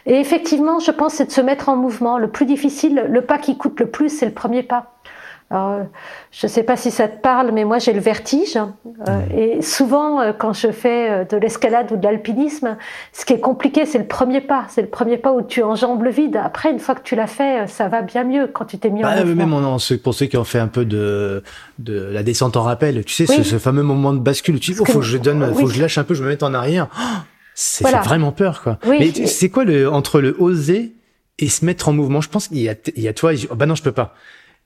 [0.07, 2.18] Et effectivement, je pense, c'est de se mettre en mouvement.
[2.18, 4.94] Le plus difficile, le pas qui coûte le plus, c'est le premier pas.
[5.53, 5.84] Alors,
[6.30, 8.57] je ne sais pas si ça te parle, mais moi j'ai le vertige.
[8.57, 12.76] Euh, et souvent, euh, quand je fais euh, de l'escalade ou de l'alpinisme,
[13.12, 14.66] ce qui est compliqué, c'est le premier pas.
[14.68, 16.36] C'est le premier pas où tu enjambes le vide.
[16.36, 19.01] Après, une fois que tu l'as fait, ça va bien mieux quand tu t'es mis
[19.05, 19.61] en bah, mouvement.
[19.61, 21.42] Même pour ceux qui ont fait un peu de,
[21.80, 24.84] de la descente en rappel, tu sais, ce, fameux moment de bascule, tu dis, oh,
[24.84, 26.86] faut que je donne, faut que je lâche un peu, je me mette en arrière.
[26.96, 27.03] Oh,
[27.57, 28.78] c'est fait vraiment peur, quoi.
[28.88, 30.92] Mais c'est quoi le, entre le oser
[31.40, 32.20] et se mettre en mouvement?
[32.20, 32.70] Je pense qu'il y
[33.01, 34.14] y a toi, oh, bah non, je peux pas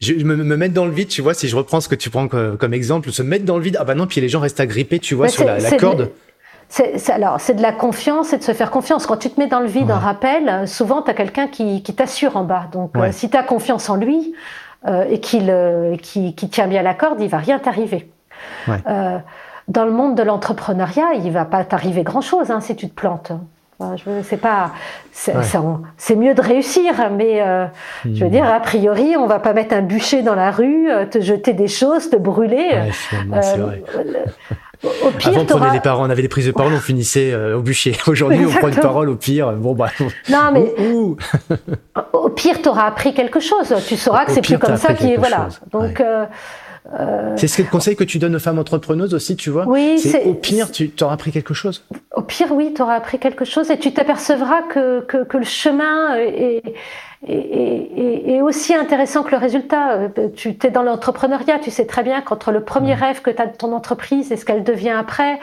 [0.04, 2.10] je, me, me, mettre dans le vide, tu vois, si je reprends ce que tu
[2.10, 4.60] prends comme, exemple, se mettre dans le vide, ah bah non, puis les gens restent
[4.60, 6.10] agrippés, tu vois, sur la, corde.
[6.68, 9.06] C'est, alors, c'est de la confiance et de se faire confiance.
[9.06, 11.94] Quand tu te mets dans le vide en rappel, souvent, tu as quelqu'un qui, qui
[11.94, 12.68] t'assure en bas.
[12.72, 14.34] Donc, euh, si tu as confiance en lui,
[15.08, 15.54] et qu'il
[16.02, 18.10] qui, qui, tient bien la corde, il va rien t'arriver.
[18.66, 23.32] dans le monde de l'entrepreneuriat, il va pas t'arriver grand-chose hein, si tu te plantes.
[23.80, 24.72] Je sais pas,
[25.12, 27.42] c'est mieux de réussir, mais
[28.04, 28.30] je veux hmm.
[28.30, 31.68] dire, a priori, on va pas mettre un bûcher dans la rue, te jeter des
[31.68, 32.70] choses, te brûler.
[33.40, 33.82] c'est vrai.
[34.84, 37.32] Au pire, Avant, on prenait des paroles, on avait des prises de parole, on finissait
[37.32, 37.96] euh, au bûcher.
[38.06, 39.52] Aujourd'hui, on prend une parole au pire.
[39.52, 39.88] Bon, bah.
[40.28, 40.74] Non, mais.
[42.12, 43.74] au pire, tu auras appris quelque chose.
[43.86, 45.16] Tu sauras que c'est plus comme ça qui est.
[45.16, 45.48] Voilà.
[45.72, 46.00] Donc.
[46.00, 46.26] Euh,
[46.92, 49.66] euh, c'est ce que le conseil que tu donnes aux femmes entrepreneuses aussi, tu vois
[49.66, 51.82] Oui, c'est au pire, tu auras appris quelque chose.
[52.14, 55.44] Au pire, oui, tu auras appris quelque chose et tu t'apercevras que, que, que, le
[55.44, 56.62] chemin est,
[57.26, 59.92] et, aussi intéressant que le résultat.
[59.92, 63.40] Euh, tu es dans l'entrepreneuriat, tu sais très bien qu'entre le premier rêve que tu
[63.40, 65.38] as de ton entreprise et ce qu'elle devient après,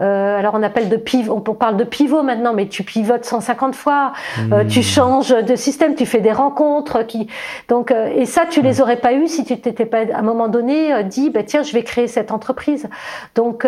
[0.00, 3.74] euh, alors on appelle de pivot, on parle de pivot maintenant, mais tu pivotes 150
[3.74, 4.12] fois,
[4.52, 4.82] euh, tu hmm.
[4.82, 7.28] changes de système, tu fais des rencontres, qui
[7.68, 10.48] donc et ça tu les aurais pas eu si tu t'étais pas à un moment
[10.48, 12.88] donné dit bah tiens je vais créer cette entreprise.
[13.34, 13.66] Donc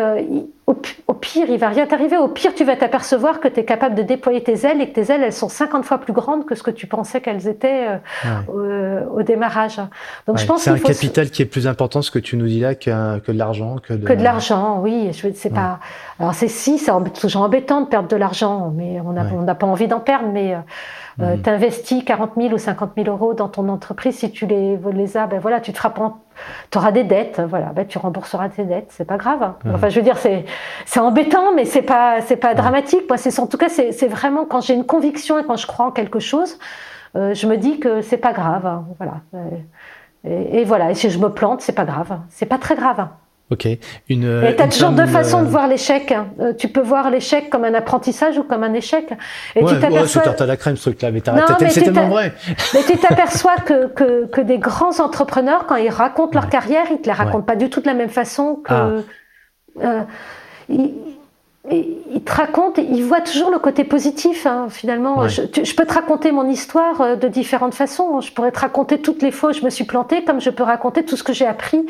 [0.67, 0.75] au,
[1.15, 2.17] pire, il va rien t'arriver.
[2.17, 4.95] Au pire, tu vas t'apercevoir que tu es capable de déployer tes ailes et que
[4.95, 7.89] tes ailes, elles sont 50 fois plus grandes que ce que tu pensais qu'elles étaient
[8.49, 9.77] euh, au, démarrage.
[10.27, 12.61] Donc, je pense c'est un capital qui est plus important, ce que tu nous dis
[12.61, 13.77] là, que, que de l'argent.
[13.77, 15.11] Que de, que de l'argent, oui.
[15.13, 15.81] Je sais pas.
[16.19, 19.89] Alors, c'est si, c'est toujours embêtant de perdre de l'argent, mais on n'a pas envie
[19.89, 20.29] d'en perdre.
[20.33, 20.59] Mais euh,
[21.19, 24.19] tu investis 40 000 ou 50 000 euros dans ton entreprise.
[24.19, 25.99] Si tu les, les as, ben voilà, tu te frappes
[26.71, 29.43] tu auras des dettes, voilà, ben tu rembourseras tes dettes, c'est pas grave.
[29.43, 29.57] Hein.
[29.73, 30.45] Enfin, je veux dire, c'est
[30.85, 33.05] c'est embêtant, mais c'est pas c'est pas dramatique.
[33.09, 35.87] Moi, c'est en tout cas, c'est vraiment quand j'ai une conviction et quand je crois
[35.87, 36.59] en quelque chose,
[37.17, 38.85] euh, je me dis que c'est pas grave, hein.
[38.99, 39.21] voilà.
[40.27, 43.07] Et, et, voilà, et si je me plante, c'est pas grave, c'est pas très grave.
[43.51, 43.69] Ok.
[44.09, 46.15] Une, et tu as toujours deux façons de euh, voir l'échec.
[46.41, 49.13] Euh, tu peux voir l'échec comme un apprentissage ou comme un échec.
[49.55, 50.23] Et ouais, tu t'aperçois.
[50.27, 51.23] Ouais, la crème ce truc-là, mais,
[51.69, 52.33] c'est tellement vrai.
[52.73, 57.01] mais tu t'aperçois que, que, que, des grands entrepreneurs, quand ils racontent leur carrière, ils
[57.01, 58.73] te la racontent pas du tout de la même façon que.
[58.73, 58.91] Ah.
[59.83, 60.03] Euh,
[61.71, 64.45] il te raconte, il voit toujours le côté positif.
[64.45, 65.43] Hein, finalement, je,
[65.75, 68.21] peux te raconter mon histoire euh, de différentes façons.
[68.21, 70.63] Je pourrais te raconter toutes les fois où je me suis plantée, comme je peux
[70.63, 71.87] raconter tout ce que j'ai appris.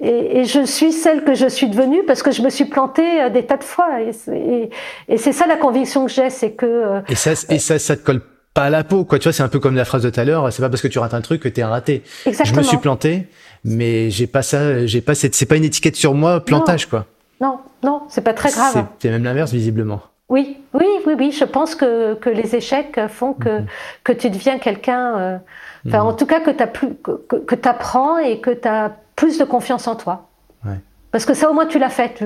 [0.00, 3.28] Et, je suis celle que je suis devenue parce que je me suis plantée euh,
[3.28, 4.00] des tas de fois.
[4.00, 4.70] Et,
[5.16, 6.66] c'est ça la conviction que j'ai, c'est que.
[6.66, 8.20] Euh, et ça, et ça, ça te colle
[8.54, 9.18] pas à la peau, quoi.
[9.18, 10.52] Tu vois, c'est un peu comme la phrase de tout à l'heure.
[10.52, 12.04] C'est pas parce que tu rates un truc que t'es un raté.
[12.26, 12.54] Exactement.
[12.54, 13.26] Je me suis planté,
[13.64, 17.06] mais j'ai pas ça, j'ai pas cette, c'est pas une étiquette sur moi, plantage, quoi.
[17.40, 18.86] Non, non, c'est pas très grave.
[18.98, 20.00] C'est même l'inverse, visiblement.
[20.28, 21.32] Oui, oui, oui, oui.
[21.32, 23.66] Je pense que, que les échecs font que, mhm.
[24.02, 25.16] que tu deviens quelqu'un.
[25.16, 25.38] Euh,
[25.86, 26.16] enfin, en mhm.
[26.16, 29.86] tout cas, que tu plus, que, que apprends et que tu as plus de confiance
[29.86, 30.28] en toi.
[30.64, 30.80] Ouais.
[31.12, 32.24] Parce que ça, au moins, tu l'as fait.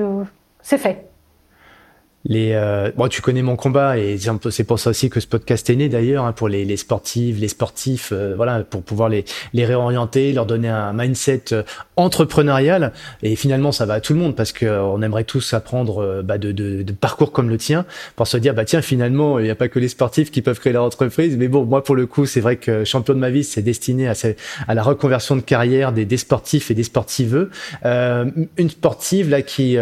[0.61, 1.10] C'est fait
[2.25, 4.17] les euh, bon, tu connais mon combat et
[4.49, 7.39] c'est pour ça aussi que ce podcast est né d'ailleurs hein, pour les, les sportives,
[7.39, 11.63] les sportifs, euh, voilà, pour pouvoir les, les réorienter, leur donner un mindset euh,
[11.95, 12.93] entrepreneurial.
[13.23, 16.21] Et finalement ça va à tout le monde parce que euh, on aimerait tous apprendre
[16.23, 17.85] bah, de, de, de, parcours comme le tien
[18.15, 20.59] pour se dire bah tiens finalement il n'y a pas que les sportifs qui peuvent
[20.59, 21.37] créer leur entreprise.
[21.37, 24.07] Mais bon moi pour le coup c'est vrai que champion de ma vie c'est destiné
[24.07, 24.13] à,
[24.67, 27.49] à la reconversion de carrière des, des sportifs et des sportiveux.
[27.83, 29.77] Une sportive là qui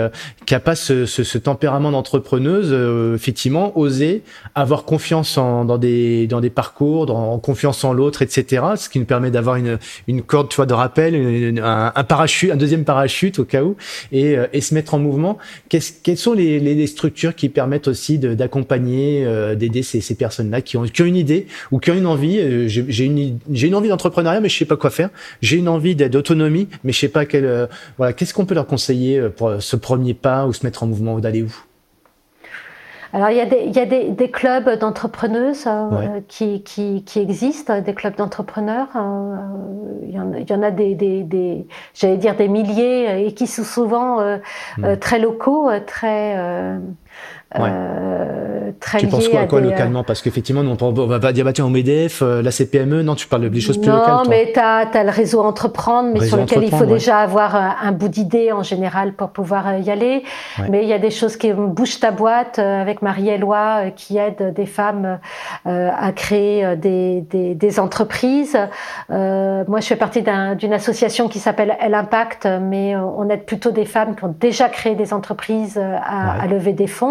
[0.46, 1.92] qui a pas ce, ce, ce tempérament
[2.30, 4.24] d'entrepreneur euh, effectivement, oser
[4.56, 8.64] avoir confiance en, dans des dans des parcours, dans confiance en l'autre, etc.
[8.76, 12.56] Ce qui nous permet d'avoir une une corde, tu vois, de rappel, un, parachute, un
[12.56, 13.76] deuxième parachute au cas où,
[14.12, 15.38] et, euh, et se mettre en mouvement.
[15.70, 20.78] quelles sont les, les, structures qui permettent aussi d'accompagner, euh, d'aider ces, ces personnes-là qui
[20.78, 22.68] ont, qui ont une idée ou qui ont une envie.
[22.68, 25.10] J'ai une une envie d'entrepreneuriat, mais je sais pas quoi faire.
[25.42, 27.68] J'ai une envie d'autonomie, mais je sais pas quel.
[27.98, 31.16] voilà, qu'est-ce qu'on peut leur conseiller pour ce premier pas ou se mettre en mouvement
[31.16, 31.69] ou d'aller où?
[33.12, 37.04] Alors il y a des, il y a des, des clubs d'entrepreneuses euh, qui, qui,
[37.04, 38.88] qui, existent, des clubs d'entrepreneurs.
[38.96, 39.36] Euh,
[40.04, 41.66] il, y en, il, y en, a des, des, des
[41.96, 44.38] j'allais dire des milliers et qui sont souvent euh,
[44.78, 44.98] hmm.
[44.98, 46.36] très locaux, très
[47.58, 50.04] euh, très tu penses quoi, à quoi localement?
[50.04, 53.28] Parce qu'effectivement, on, va pas dire bah tiens au MEDEF, euh, la CPME, non, tu
[53.28, 54.14] parles des choses plus locales.
[54.14, 57.56] Non, mais tu as, as, le réseau entreprendre, mais sur lequel il faut déjà avoir
[57.56, 60.24] un, bout d'idée en général pour pouvoir euh, y aller.
[60.70, 64.54] Mais il y a des choses qui bouge ta boîte euh, avec Marie-Éloi qui aide
[64.54, 65.20] des femmes
[65.66, 68.58] à créer des, des, des entreprises.
[69.10, 70.24] moi, je fais partie
[70.58, 74.70] d'une association qui s'appelle Elle Impact, mais on aide plutôt des femmes qui ont déjà
[74.70, 77.09] créé des entreprises à, à lever des fonds.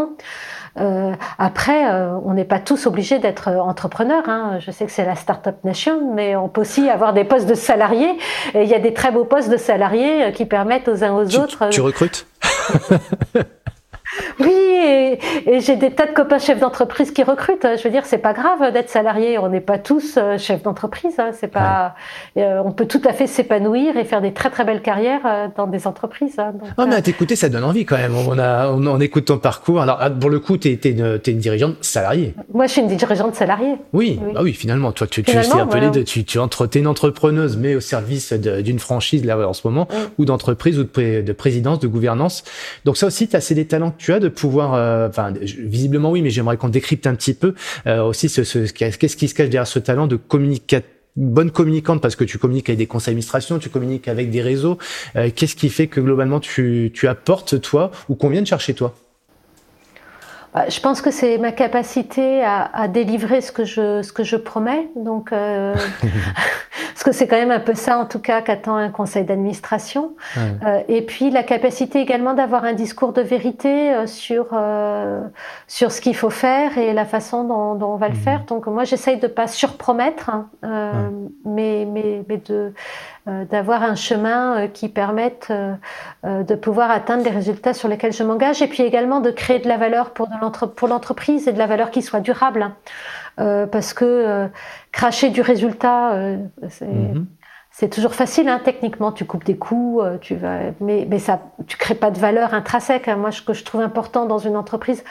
[0.78, 4.28] Euh, après, euh, on n'est pas tous obligés d'être entrepreneurs.
[4.28, 4.58] Hein.
[4.60, 7.54] Je sais que c'est la Startup Nation, mais on peut aussi avoir des postes de
[7.54, 8.18] salariés.
[8.54, 11.12] Et il y a des très beaux postes de salariés euh, qui permettent aux uns
[11.12, 11.68] aux autres.
[11.70, 12.26] Tu recrutes?
[14.40, 15.18] Oui, et,
[15.60, 17.66] j'ai des tas de copains chefs d'entreprise qui recrutent.
[17.76, 19.38] Je veux dire, c'est pas grave d'être salarié.
[19.38, 21.18] On n'est pas tous chefs d'entreprise.
[21.18, 21.30] Hein.
[21.32, 21.94] C'est pas.
[22.36, 25.86] on peut tout à fait s'épanouir et faire des très très belles carrières dans des
[25.86, 26.38] entreprises.
[26.38, 26.52] Hein.
[26.52, 28.14] Donc, mais à t'écouter, ça donne envie quand même.
[28.14, 29.80] On a, on, écoute ton parcours.
[29.80, 32.34] Alors, ah, pour le coup, tu es, une, une dirigeante salariée.
[32.52, 33.74] Moi, je suis une dirigeante salariée.
[33.92, 36.78] Oui, oui, bah oui finalement, toi, tu, tu es appelé de, tu, tu entre, es
[36.78, 39.88] une entrepreneuse, mais au service d'une franchise là en ce moment,
[40.18, 42.44] ou d'entreprise ou de, présidence, de gouvernance.
[42.84, 46.22] Donc ça aussi, c'est des talents que tu as de pouvoir, euh, enfin, visiblement oui,
[46.22, 47.54] mais j'aimerais qu'on décrypte un petit peu
[47.86, 52.00] euh, aussi ce, ce qu'est-ce qui se cache derrière ce talent de communicateur bonne communicante
[52.00, 54.78] parce que tu communiques avec des conseils d'administration, tu communiques avec des réseaux.
[55.16, 58.74] Euh, qu'est-ce qui fait que globalement tu, tu apportes toi ou qu'on vient de chercher
[58.74, 58.94] toi?
[60.68, 64.88] Je pense que c'est ma capacité à, délivrer ce que je, ce que je promets.
[64.96, 65.74] Donc, euh,
[66.94, 70.14] parce que c'est quand même un peu ça, en tout cas, qu'attend un conseil d'administration.
[70.36, 74.46] Euh, et puis, la capacité également d'avoir un discours de vérité euh, sur,
[75.66, 78.16] sur ce qu'il faut faire et la façon dont, on va le mmh.
[78.16, 78.44] faire.
[78.46, 80.48] Donc, moi, j'essaye de pas surpromettre, hein,
[81.44, 82.72] mais, mais, mais de
[83.50, 88.22] d'avoir un chemin euh, qui permette euh, de pouvoir atteindre les résultats sur lesquels je
[88.22, 90.28] m'engage et puis également de créer de la valeur pour,
[90.88, 92.70] l'entreprise et de la valeur qui soit durable.
[93.36, 94.48] parce que
[94.92, 96.36] cracher du résultat,
[96.68, 97.26] c'est mhm
[97.80, 101.42] c'est toujours facile, hein, techniquement, tu coupes des coûts, euh, tu vas, mais, mais ça,
[101.68, 103.06] tu crées pas de valeur intrinsèque.
[103.06, 103.14] Hein.
[103.14, 105.04] Moi, ce que je trouve important dans une entreprise,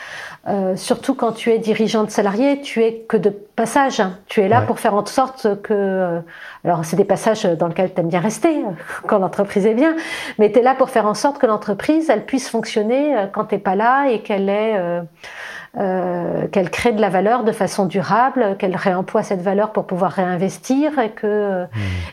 [0.49, 4.01] euh, surtout quand tu es dirigeant de salarié, tu es que de passage.
[4.01, 4.19] Hein.
[4.27, 6.19] Tu es là pour faire en sorte que, euh,
[6.65, 8.61] alors c'est des passages dans lesquels tu aimes bien rester
[9.07, 9.95] quand l'entreprise est bien,
[10.37, 13.55] mais tu es là pour faire en sorte que l'entreprise, elle puisse fonctionner quand tu
[13.55, 15.03] n'es pas là et qu'elle est euh,
[15.77, 20.97] qu'elle crée de la valeur de façon durable, qu'elle réemploie cette valeur pour pouvoir réinvestir
[20.97, 21.67] et que, mmh.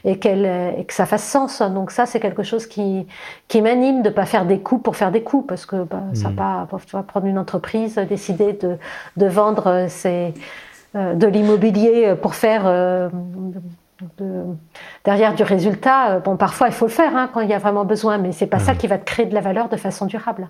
[0.05, 0.45] et, qu'elle,
[0.79, 1.63] et que ça fasse sens.
[1.63, 3.07] Donc ça, c'est quelque chose qui,
[3.49, 6.29] qui m'anime de pas faire des coups pour faire des coups, parce que bah, ça
[6.29, 6.37] mmh.
[6.37, 8.77] pas, tu vas prendre une entreprise, décider de,
[9.17, 10.35] de vendre ses,
[10.95, 13.09] euh, de l'immobilier pour faire euh,
[14.19, 14.45] de,
[15.05, 16.19] derrière du résultat.
[16.19, 18.47] Bon, parfois il faut le faire hein, quand il y a vraiment besoin, mais c'est
[18.47, 18.77] pas ça mmh.
[18.77, 20.49] qui va te créer de la valeur de façon durable.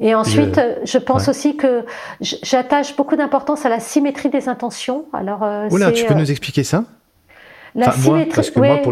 [0.00, 1.84] Et ensuite, je, pense aussi que
[2.20, 5.06] j'attache beaucoup d'importance à la symétrie des intentions.
[5.12, 6.84] Alors, euh, Oula, tu peux euh, nous expliquer ça?
[7.74, 8.40] la symétrie,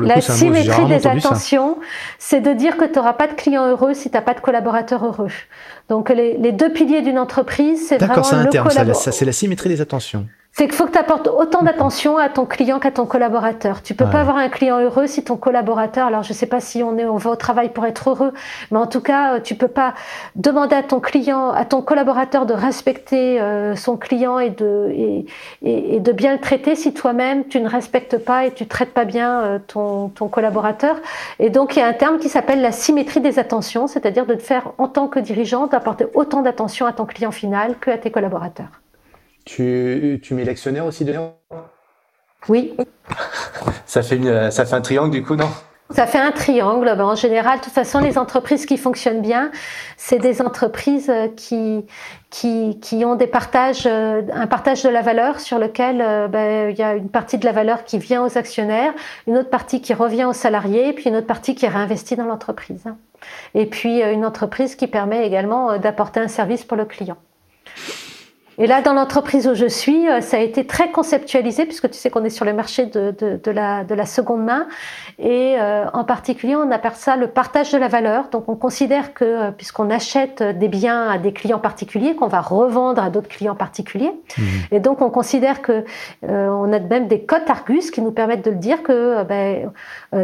[0.03, 1.79] la symétrie des intentions,
[2.19, 4.41] c'est de dire que tu n'auras pas de client heureux si tu n'as pas de
[4.41, 5.31] collaborateur heureux.
[5.89, 9.81] Donc les, les deux piliers d'une entreprise, c'est vraiment le D'accord, c'est la symétrie des
[9.81, 10.27] attentions
[10.57, 13.83] c'est qu'il faut que tu apportes autant d'attention à ton client qu'à ton collaborateur.
[13.83, 16.81] Tu peux pas avoir un client heureux si ton collaborateur, alors je sais pas si
[16.81, 18.33] on est, on va au travail pour être heureux,
[18.71, 19.95] mais en tout cas, tu peux pas
[20.37, 25.27] demander à ton client, à ton collaborateur de respecter euh, son client et de, et,
[25.63, 29.05] et, de bien le traiter si toi-même tu ne respectes pas et tu traites pas
[29.05, 30.99] bien euh, ton, ton collaborateur.
[31.41, 34.35] Et donc, il y a un terme qui s'appelle la symétrie des attentions, c'est-à-dire de
[34.35, 37.99] te faire, en tant que dirigeant, d'apporter autant d'attention à ton client final que à
[37.99, 38.84] tes collaborateurs.
[39.45, 41.37] Tu, tu mets l'actionnaire aussi dedans?
[42.49, 42.77] Oui.
[43.87, 45.49] ça, fait ça fait un triangle du coup, non?
[45.91, 46.89] Ça fait un triangle.
[46.89, 49.51] En général, de toute façon, les entreprises qui fonctionnent bien,
[49.97, 51.85] c'est des entreprises euh, qui,
[52.31, 56.71] qui, qui, ont des partages, euh, un partage de la valeur sur lequel euh, ben,
[56.71, 58.95] il y a une partie de la valeur qui vient aux actionnaires,
[59.27, 62.27] une autre partie qui revient aux salariés, puis une autre partie qui est réinvestie dans
[62.27, 62.85] l'entreprise.
[63.55, 67.17] Et puis une entreprise qui permet également d'apporter un service pour le client.
[68.59, 71.99] Et là, dans l'entreprise où je suis, euh, ça a été très conceptualisé, puisque tu
[71.99, 74.67] sais qu'on est sur le marché de, de, de, la, de la seconde main.
[75.19, 78.29] Et euh, en particulier, on appelle ça le partage de la valeur.
[78.31, 82.41] Donc, on considère que, euh, puisqu'on achète des biens à des clients particuliers, qu'on va
[82.41, 84.13] revendre à d'autres clients particuliers.
[84.39, 84.43] Mmh.
[84.73, 85.85] Et donc, on considère que
[86.23, 89.71] on a même des cotes Argus qui nous permettent de le dire que ben,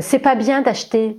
[0.00, 1.18] c'est pas bien d'acheter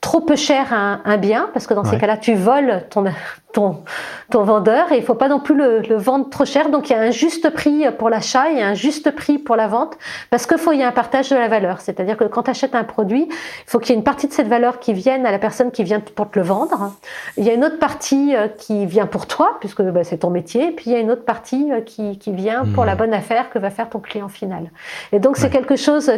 [0.00, 3.04] trop peu cher un, un bien, parce que dans ces cas-là, tu voles ton,
[3.52, 3.82] ton,
[4.30, 6.70] ton vendeur et il faut pas non plus le, le, vendre trop cher.
[6.70, 9.66] Donc il y a un juste prix pour l'achat et un juste prix pour la
[9.66, 9.96] vente,
[10.30, 11.80] parce qu'il faut y a un partage de la valeur.
[11.80, 14.32] C'est-à-dire que quand tu achètes un produit, il faut qu'il y ait une partie de
[14.32, 16.92] cette valeur qui vienne à la personne qui vient pour te le vendre.
[17.36, 20.30] Il y a une autre partie euh, qui vient pour toi, puisque bah, c'est ton
[20.30, 22.98] métier, puis il y a une autre partie euh, qui, qui vient pour la hmm.
[22.98, 24.70] bonne affaire que va faire ton client final.
[25.12, 26.12] Et donc c'est quelque chose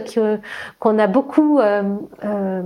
[0.79, 1.59] qu'on a beaucoup...
[1.59, 1.83] Euh,
[2.25, 2.63] euh,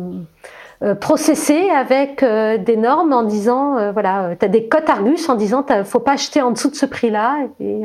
[0.83, 5.29] euh, processer avec euh, des normes en disant euh, voilà tu as des cotes Argus
[5.29, 7.83] en disant faut pas acheter en dessous de ce prix-là et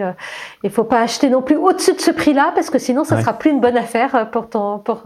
[0.64, 3.34] il faut pas acheter non plus au-dessus de ce prix-là parce que sinon ça sera
[3.34, 5.04] plus une bonne affaire pour ton pour,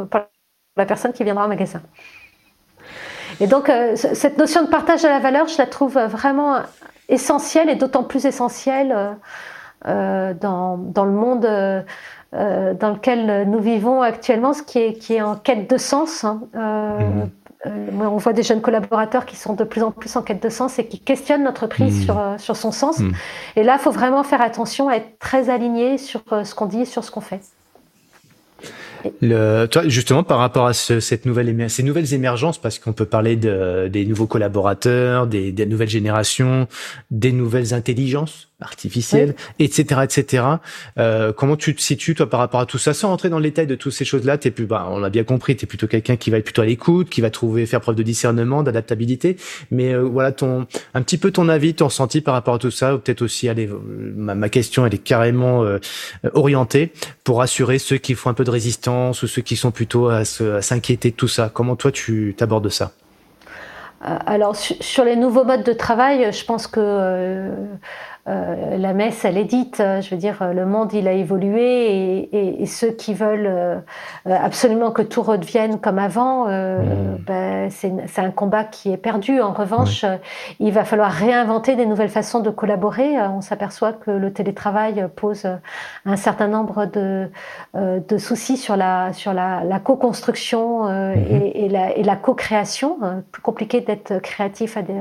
[0.78, 1.82] la personne qui viendra au magasin.
[3.42, 6.60] Et donc cette notion de partage de la valeur, je la trouve vraiment
[7.10, 9.18] essentielle et d'autant plus essentielle
[9.86, 11.42] dans, dans le monde
[12.32, 16.24] dans lequel nous vivons actuellement, ce qui est, qui est en quête de sens.
[16.24, 16.40] Hein.
[17.66, 18.02] Mhm.
[18.02, 20.80] on voit des jeunes collaborateurs qui sont de plus en plus en quête de sens
[20.80, 22.04] et qui questionnent notre prise mhm.
[22.04, 23.00] sur, sur son sens.
[23.00, 23.14] Mhm.
[23.56, 26.82] Et là, il faut vraiment faire attention à être très aligné sur ce qu'on dit
[26.82, 27.42] et sur ce qu'on fait.
[29.22, 33.06] Le, toi, justement, par rapport à ce, cette nouvelle, ces nouvelles émergences, parce qu'on peut
[33.06, 36.68] parler de, des nouveaux collaborateurs, des, des nouvelles générations,
[37.10, 40.44] des nouvelles intelligences, artificielle, etc., etc.
[40.98, 43.44] Euh, comment tu te situes toi par rapport à tout ça, sans rentrer dans le
[43.44, 46.16] détail de toutes ces choses-là T'es plus, bah, on l'a bien compris, t'es plutôt quelqu'un
[46.16, 49.38] qui va être plutôt à l'écoute, qui va trouver, faire preuve de discernement, d'adaptabilité.
[49.72, 52.72] Mais euh, voilà, ton, un petit peu ton avis, ton ressenti par rapport à tout
[52.72, 53.68] ça, ou peut-être aussi, allez,
[54.16, 55.80] ma, ma, question, elle est carrément euh,
[56.34, 56.92] orientée
[57.24, 58.91] pour assurer ceux qui font un peu de résistance
[59.24, 61.50] ou ceux qui sont plutôt à s'inquiéter de tout ça?
[61.54, 62.92] Comment toi tu t'abordes ça?
[64.02, 67.56] Alors sur les nouveaux modes de travail, je pense que euh,
[68.28, 69.80] la messe, elle est dite.
[69.80, 73.82] Euh, je veux dire, euh, le monde, il a évolué et, ceux qui veulent
[74.26, 77.18] absolument que tout redevienne comme avant, mmh.
[77.26, 79.42] ben, c'est un combat qui est perdu.
[79.42, 80.06] En revanche,
[80.60, 83.20] il va falloir réinventer des nouvelles façons de collaborer.
[83.20, 85.48] On s'aperçoit que le télétravail pose
[86.06, 87.30] un certain nombre de,
[87.74, 91.14] de soucis sur la, sur la, co-construction mmh.
[91.56, 92.98] et, la, co-création.
[93.32, 94.94] Plus compliqué d'être créatif à des,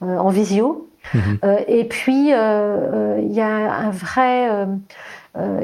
[0.00, 0.88] en visio.
[1.12, 1.38] Mhm.
[1.44, 4.48] Euh, et puis, euh, euh, il y a un vrai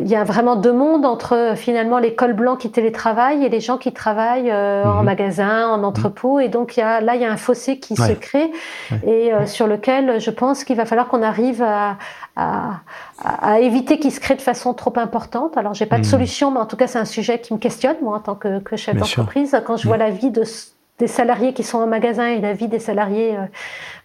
[0.01, 3.79] il y a vraiment deux mondes entre finalement l'école blanc qui télétravaille et les gens
[3.79, 5.05] qui travaillent en mhm.
[5.05, 6.41] magasin, en entrepôt.
[6.41, 8.51] Et donc y a, là, il y a un fossé qui se crée
[9.07, 11.99] et sur lequel je pense qu'il va falloir qu'on arrive à,
[12.35, 12.81] à,
[13.23, 15.57] à éviter qu'il se crée de façon trop importante.
[15.57, 16.11] Alors j'ai pas de mhm.
[16.11, 18.59] solution, mais en tout cas c'est un sujet qui me questionne moi en tant que,
[18.59, 19.57] que chef d'entreprise.
[19.65, 20.43] Quand je vois la vie de
[21.01, 23.47] des salariés qui sont au magasin et la vie des salariés euh,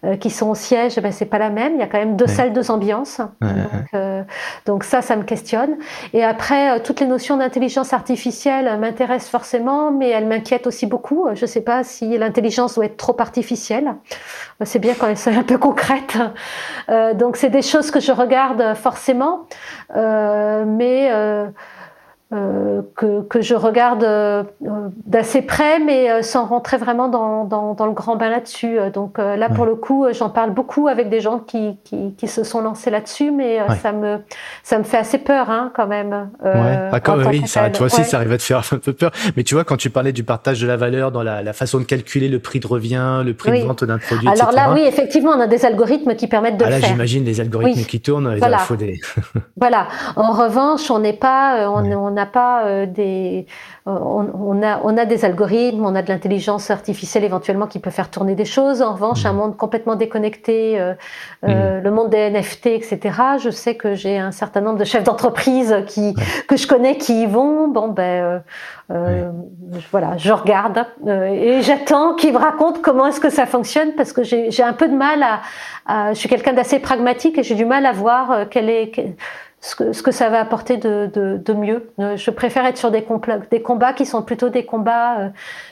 [0.04, 1.74] euh, qui sont au siège, ben, c'est pas la même.
[1.74, 3.20] Il y a quand même deux salles, deux ambiances.
[3.40, 4.22] donc, euh,
[4.64, 5.76] donc, ça, ça me questionne.
[6.12, 11.28] Et après, toutes les notions d'intelligence artificielle m'intéressent forcément, mais elles m'inquiètent aussi beaucoup.
[11.34, 13.94] Je sais pas si l'intelligence doit être trop artificielle.
[14.64, 16.16] C'est bien quand elle est un peu concrète.
[17.14, 19.46] donc c'est des choses que je regarde forcément,
[19.94, 21.10] mais
[22.32, 24.42] euh, que, que, je regarde euh,
[25.06, 28.78] d'assez près, mais euh, sans rentrer vraiment dans, dans, dans le grand bain là-dessus.
[28.92, 32.42] Donc là, pour le coup, j'en parle beaucoup avec des gens qui, qui, qui se
[32.42, 34.18] sont lancés là-dessus, mais ça, me,
[34.64, 36.28] ça me fait assez peur hein, quand même.
[36.44, 36.90] ouais.
[36.92, 39.12] Ah, oui, ça, toi aussi, ça arrive à te faire un peu peur.
[39.36, 41.78] Mais tu vois, quand tu parlais du partage de la valeur dans la, la façon
[41.78, 44.82] de calculer le prix de revient, le prix de vente d'un produit, Alors là, oui,
[44.84, 48.00] effectivement, on a des algorithmes qui permettent de ah, le là, j'imagine des algorithmes qui
[48.00, 48.36] tournent.
[48.36, 48.58] Voilà.
[48.60, 49.00] Il faut des...
[49.56, 49.86] voilà.
[50.16, 53.46] En revanche, on n'est pas, on, on n'a pas euh, des,
[53.86, 57.90] euh, on, a, on a des algorithmes, on a de l'intelligence artificielle éventuellement qui peut
[57.90, 58.82] faire tourner des choses.
[58.82, 59.36] En revanche, un mm.
[59.36, 60.94] monde complètement déconnecté, euh,
[61.42, 61.82] mm.
[61.82, 63.00] le monde des NFT, etc.
[63.38, 66.14] Je sais que j'ai un certain nombre de chefs d'entreprise qui
[66.48, 67.68] que je connais qui y vont.
[67.68, 68.42] Bon ben
[69.90, 74.22] voilà, je regarde et j'attends qu'ils me racontent comment est-ce que ça fonctionne parce que
[74.22, 75.24] j'ai un peu de mal
[75.86, 78.92] à, je suis quelqu'un d'assez pragmatique et j'ai du mal à voir quelle est
[79.66, 81.90] ce que, ça va apporter de, mieux.
[81.98, 83.04] Euh, je préfère être sur des,
[83.50, 85.28] des combats qui sont plutôt des combats, euh,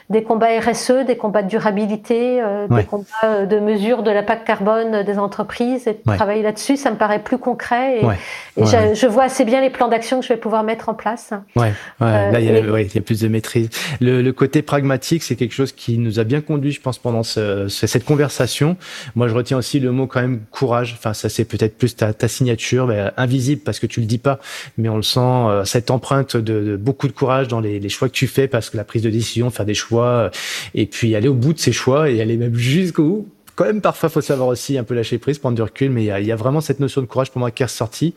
[0.09, 5.03] des combats RSE, des combats de durabilité, euh, des combats de mesure de l'impact carbone
[5.03, 5.87] des entreprises.
[5.87, 8.01] Et travailler là-dessus, ça me paraît plus concret.
[8.01, 10.93] Et, et je, vois assez bien les plans d'action que je vais pouvoir mettre en
[10.93, 11.31] place.
[11.55, 13.69] Ouais, là, il y, a, il y, a, plus de maîtrise.
[14.01, 17.23] Le, le côté pragmatique, c'est quelque chose qui nous a bien conduit, je pense, pendant
[17.23, 18.77] ce, cette conversation.
[19.15, 20.95] Moi, je retiens aussi le mot quand même courage.
[20.97, 24.17] Enfin, ça, c'est peut-être plus ta, ta signature, mais invisible parce que tu le dis
[24.17, 24.39] pas,
[24.77, 28.13] mais on le sent, euh, cette empreinte de, beaucoup de courage dans les, choix que
[28.13, 30.29] tu fais, parce que la prise de décision, faire des choix, euh,
[30.73, 33.81] et puis aller au bout de ces choix et aller même jusqu'au bout quand même
[33.81, 36.35] parfois faut savoir aussi un peu lâcher prise, prendre du recul, mais il y a,
[36.35, 38.13] vraiment cette notion de courage pour moi qui est ressortie.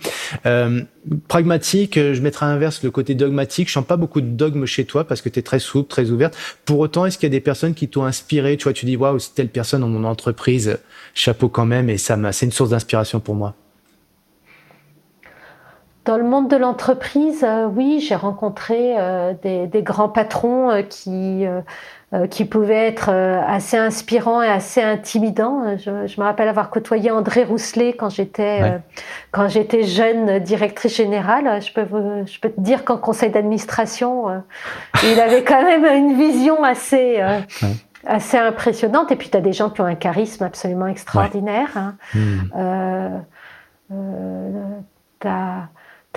[0.46, 0.82] Euh,
[1.28, 3.68] pragmatique, je mettrai à l'inverse le côté dogmatique.
[3.68, 6.10] Je sens pas beaucoup de dogmes chez toi parce que tu es très souple, très
[6.10, 6.36] ouverte.
[6.64, 8.56] Pour autant, est-ce qu'il y a des personnes qui t'ont inspiré?
[8.56, 10.78] Tu vois, tu dis waouh, c'est telle personne dans mon entreprise,
[11.14, 13.54] chapeau quand même, et ça c'est une source d'inspiration pour moi.
[16.04, 21.44] Dans le monde de l'entreprise, euh, oui, j'ai rencontré euh, des, grands patrons euh, qui,
[22.30, 25.76] qui pouvaient être assez inspirants et assez intimidants.
[25.76, 28.80] Je, me rappelle avoir côtoyé André Rousselet quand j'étais
[29.30, 31.60] quand j'étais jeune directrice générale.
[31.60, 31.84] Je peux
[32.24, 34.42] je peux te dire qu'en conseil d'administration,
[35.04, 37.20] il avait quand même une vision assez
[38.06, 39.12] assez impressionnante.
[39.12, 41.68] Et puis tu as des gens qui ont un charisme absolument extraordinaire.
[41.76, 41.96] Hein.
[42.14, 43.20] Hmm.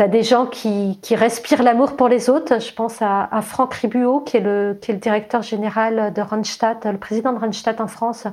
[0.01, 2.59] Tu des gens qui, qui respirent l'amour pour les autres.
[2.59, 6.21] Je pense à, à Franck Ribuot, qui est, le, qui est le directeur général de
[6.21, 8.25] Randstad, le président de Randstad en France,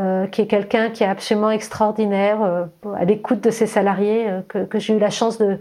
[0.00, 2.64] euh, qui est quelqu'un qui est absolument extraordinaire, euh,
[2.96, 5.60] à l'écoute de ses salariés, euh, que, que j'ai eu la chance de,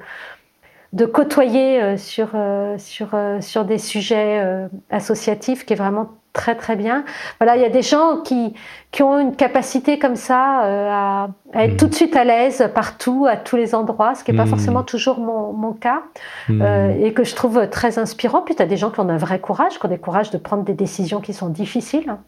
[0.91, 2.30] de côtoyer sur,
[2.77, 3.09] sur,
[3.39, 7.05] sur des sujets associatifs qui est vraiment très très bien.
[7.39, 8.53] Voilà, il y a des gens qui,
[8.91, 11.30] qui ont une capacité comme ça euh, à,
[11.64, 14.45] être tout de suite à l'aise partout, à tous les endroits, ce qui n'est pas
[14.45, 14.49] hmm.
[14.49, 16.01] forcément toujours mon, mon cas,
[16.49, 16.61] hmm.
[16.61, 18.41] euh, et que je trouve très inspirant.
[18.41, 20.38] Puis tu as des gens qui ont un vrai courage, qui ont des courage de
[20.39, 22.19] prendre des décisions qui sont difficiles, hein.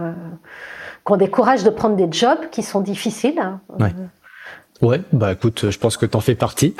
[0.00, 0.12] euh,
[1.06, 3.38] qui ont des courage de prendre des jobs qui sont difficiles.
[3.38, 3.60] Hein.
[3.78, 3.92] Ouais.
[4.80, 6.74] Ouais, bah écoute, je pense que tu en fais partie.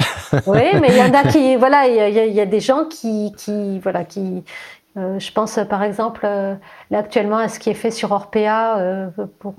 [0.46, 3.32] oui, mais il y en a qui, voilà, il y, y, a des gens qui,
[3.36, 4.42] qui, voilà, qui,
[4.98, 6.54] euh, je pense par exemple euh,
[6.90, 9.08] là actuellement à ce qui est fait sur Orpea euh,
[9.38, 9.54] pour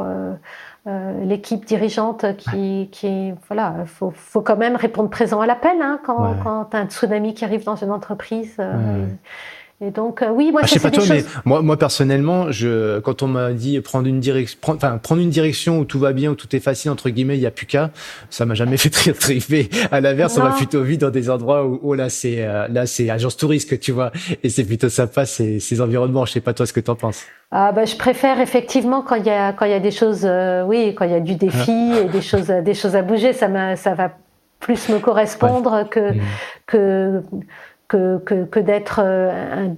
[1.24, 6.36] l'équipe dirigeante qui, qui voilà, faut, faut quand même répondre présent à l'appel hein, quand,
[6.44, 8.58] quand as un tsunami qui arrive dans une entreprise.
[9.86, 13.00] Et donc, euh, oui, moi, ah, je sais pas toi, mais moi, moi personnellement, je,
[13.00, 16.32] quand on m'a dit prendre une direction, enfin prendre une direction où tout va bien,
[16.32, 17.92] où tout est facile entre guillemets, il y a plus qu'à,
[18.30, 19.70] ça m'a jamais fait très triper.
[19.92, 22.86] À l'inverse, on va plutôt vite dans des endroits où, oh là, c'est euh, là,
[22.86, 24.12] c'est agence touriste, tu vois,
[24.42, 26.26] et c'est plutôt sympa ces, ces environnements.
[26.26, 27.26] Je sais pas toi ce que tu en penses.
[27.52, 30.22] Ah bah, je préfère effectivement quand il y a quand il y a des choses,
[30.24, 33.34] euh, oui, quand il y a du défi et des choses des choses à bouger,
[33.34, 34.12] ça ça va
[34.62, 36.22] plus me correspondre que mmh.
[36.68, 37.22] que
[37.94, 39.76] que, que, d'être euh, un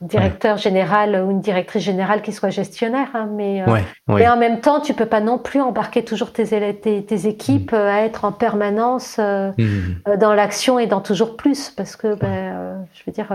[0.00, 3.08] directeur général ou une directrice générale qui soit gestionnaire.
[3.14, 3.78] Hein, mais, euh,
[4.08, 7.72] mais en même temps, tu peux pas non plus embarquer toujours tes, tes, tes équipes
[7.72, 10.16] euh, à être en permanence mmh.
[10.18, 11.70] dans l'action et dans toujours plus.
[11.70, 13.28] Parce que, ben, je veux dire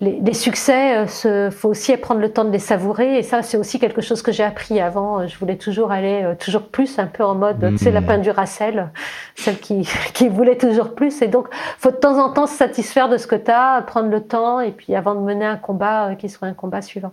[0.00, 3.18] les, succès, il euh, faut aussi prendre le temps de les savourer.
[3.18, 5.26] Et ça, c'est aussi quelque chose que j'ai appris avant.
[5.26, 8.00] Je voulais toujours aller euh, toujours plus, un peu en mode, c'est tu sais, la
[8.00, 8.20] mmh.
[8.20, 8.90] du Racel,
[9.36, 11.22] celle qui, qui voulait toujours plus.
[11.22, 11.48] Et donc,
[11.78, 14.60] faut de temps en temps se satisfaire de ce que tu as, prendre le temps,
[14.60, 17.12] et puis avant de mener un combat euh, qui soit un combat suivant.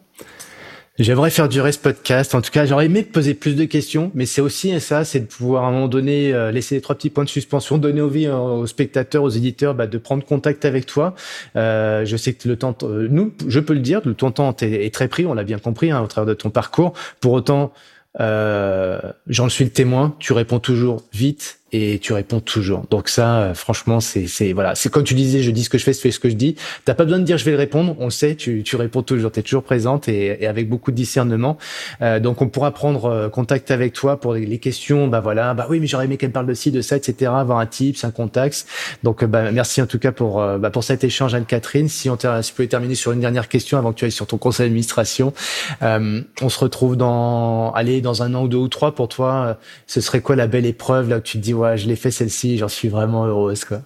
[1.01, 2.35] J'aimerais faire durer ce podcast.
[2.35, 5.25] En tout cas, j'aurais aimé poser plus de questions, mais c'est aussi ça, c'est de
[5.25, 8.27] pouvoir à un moment donné euh, laisser les trois petits points de suspension, donner envie
[8.27, 11.15] euh, aux spectateurs, aux éditeurs, bah, de prendre contact avec toi.
[11.55, 14.55] Euh, je sais que le temps, euh, nous, je peux le dire, le ton temps
[14.61, 16.93] est, très pris, on l'a bien compris hein, au travers de ton parcours.
[17.19, 17.73] Pour autant,
[18.19, 20.15] j'en suis le témoin.
[20.19, 22.85] Tu réponds toujours vite, et tu réponds toujours.
[22.89, 25.77] Donc ça, euh, franchement, c'est c'est voilà, c'est comme tu disais, je dis ce que
[25.77, 26.55] je fais, je fais ce que je dis.
[26.85, 29.03] T'as pas besoin de dire je vais le répondre, on le sait, tu tu réponds
[29.03, 31.57] toujours, t'es toujours présente et, et, avec beaucoup de discernement.
[32.01, 35.07] Euh, donc on pourra prendre euh, contact avec toi pour les, questions.
[35.07, 37.31] Bah voilà, bah oui, mais j'aurais aimé qu'elle parle de ci, de ça, etc.
[37.33, 38.65] Avoir un tips, un contact.
[39.03, 41.87] Donc bah merci en tout cas pour bah, pour cet échange, Anne-Catherine.
[41.87, 44.37] Si on si pouvais terminer sur une dernière question avant que tu ailles sur ton
[44.37, 45.33] conseil d'administration,
[45.81, 49.57] euh, on se retrouve dans allez dans un an ou deux ou trois pour toi.
[49.87, 52.57] ce serait quoi la belle épreuve là où tu te dis je l'ai fait celle-ci,
[52.57, 53.65] j'en suis vraiment heureuse.
[53.65, 53.81] Quoi.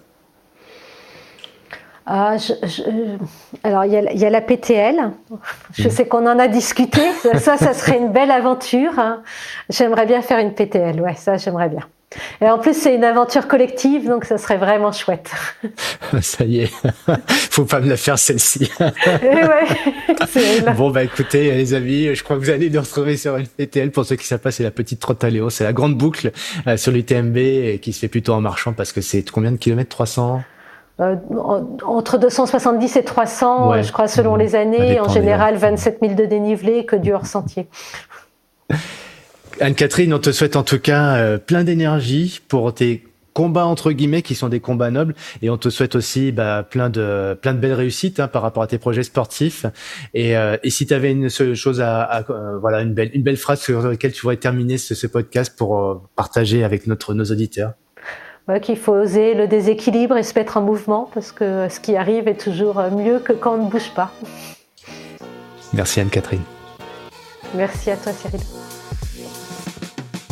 [2.08, 2.36] Ah,
[3.64, 5.10] alors, il y, a, la PTL.
[5.72, 5.90] Je mm.
[5.90, 7.00] sais qu'on en a discuté.
[7.38, 8.96] Ça, ça serait une belle aventure.
[8.98, 9.22] Hein.
[9.68, 11.00] J'aimerais bien faire une PTL.
[11.00, 11.82] Ouais, ça, j'aimerais bien.
[12.40, 15.30] Et en plus, c'est une aventure collective, donc ça serait vraiment chouette.
[16.20, 16.72] ça y est,
[17.28, 18.70] faut pas me la faire celle-ci.
[18.80, 23.90] ouais, bon bah écoutez les amis, je crois que vous allez nous retrouver sur PTL.
[23.90, 26.30] Pour ceux qui savent pas, c'est la petite Trottaléo, c'est la grande boucle
[26.66, 29.90] euh, sur l'UTMB qui se fait plutôt en marchant parce que c'est combien de kilomètres?
[29.90, 30.42] 300
[30.98, 31.16] euh,
[31.84, 34.38] entre 270 et 300, je crois, selon mmh.
[34.38, 35.00] les années.
[35.00, 37.68] En général, 27 000 de dénivelé que du hors sentier.
[39.60, 43.02] Anne-Catherine, on te souhaite en tout cas euh, plein d'énergie pour tes
[43.32, 46.90] combats entre guillemets qui sont des combats nobles et on te souhaite aussi bah, plein
[46.90, 49.66] de plein de belles réussites hein, par rapport à tes projets sportifs
[50.14, 53.22] et, euh, et si tu avais une seule chose à, euh, voilà une belle une
[53.22, 57.24] belle phrase sur laquelle tu voudrais terminer ce, ce podcast pour partager avec notre nos
[57.24, 57.72] auditeurs?
[58.62, 62.28] Qu'il faut oser le déséquilibre et se mettre en mouvement parce que ce qui arrive
[62.28, 64.12] est toujours mieux que quand on ne bouge pas.
[65.72, 66.42] Merci Anne-Catherine.
[67.54, 68.40] Merci à toi Cyril.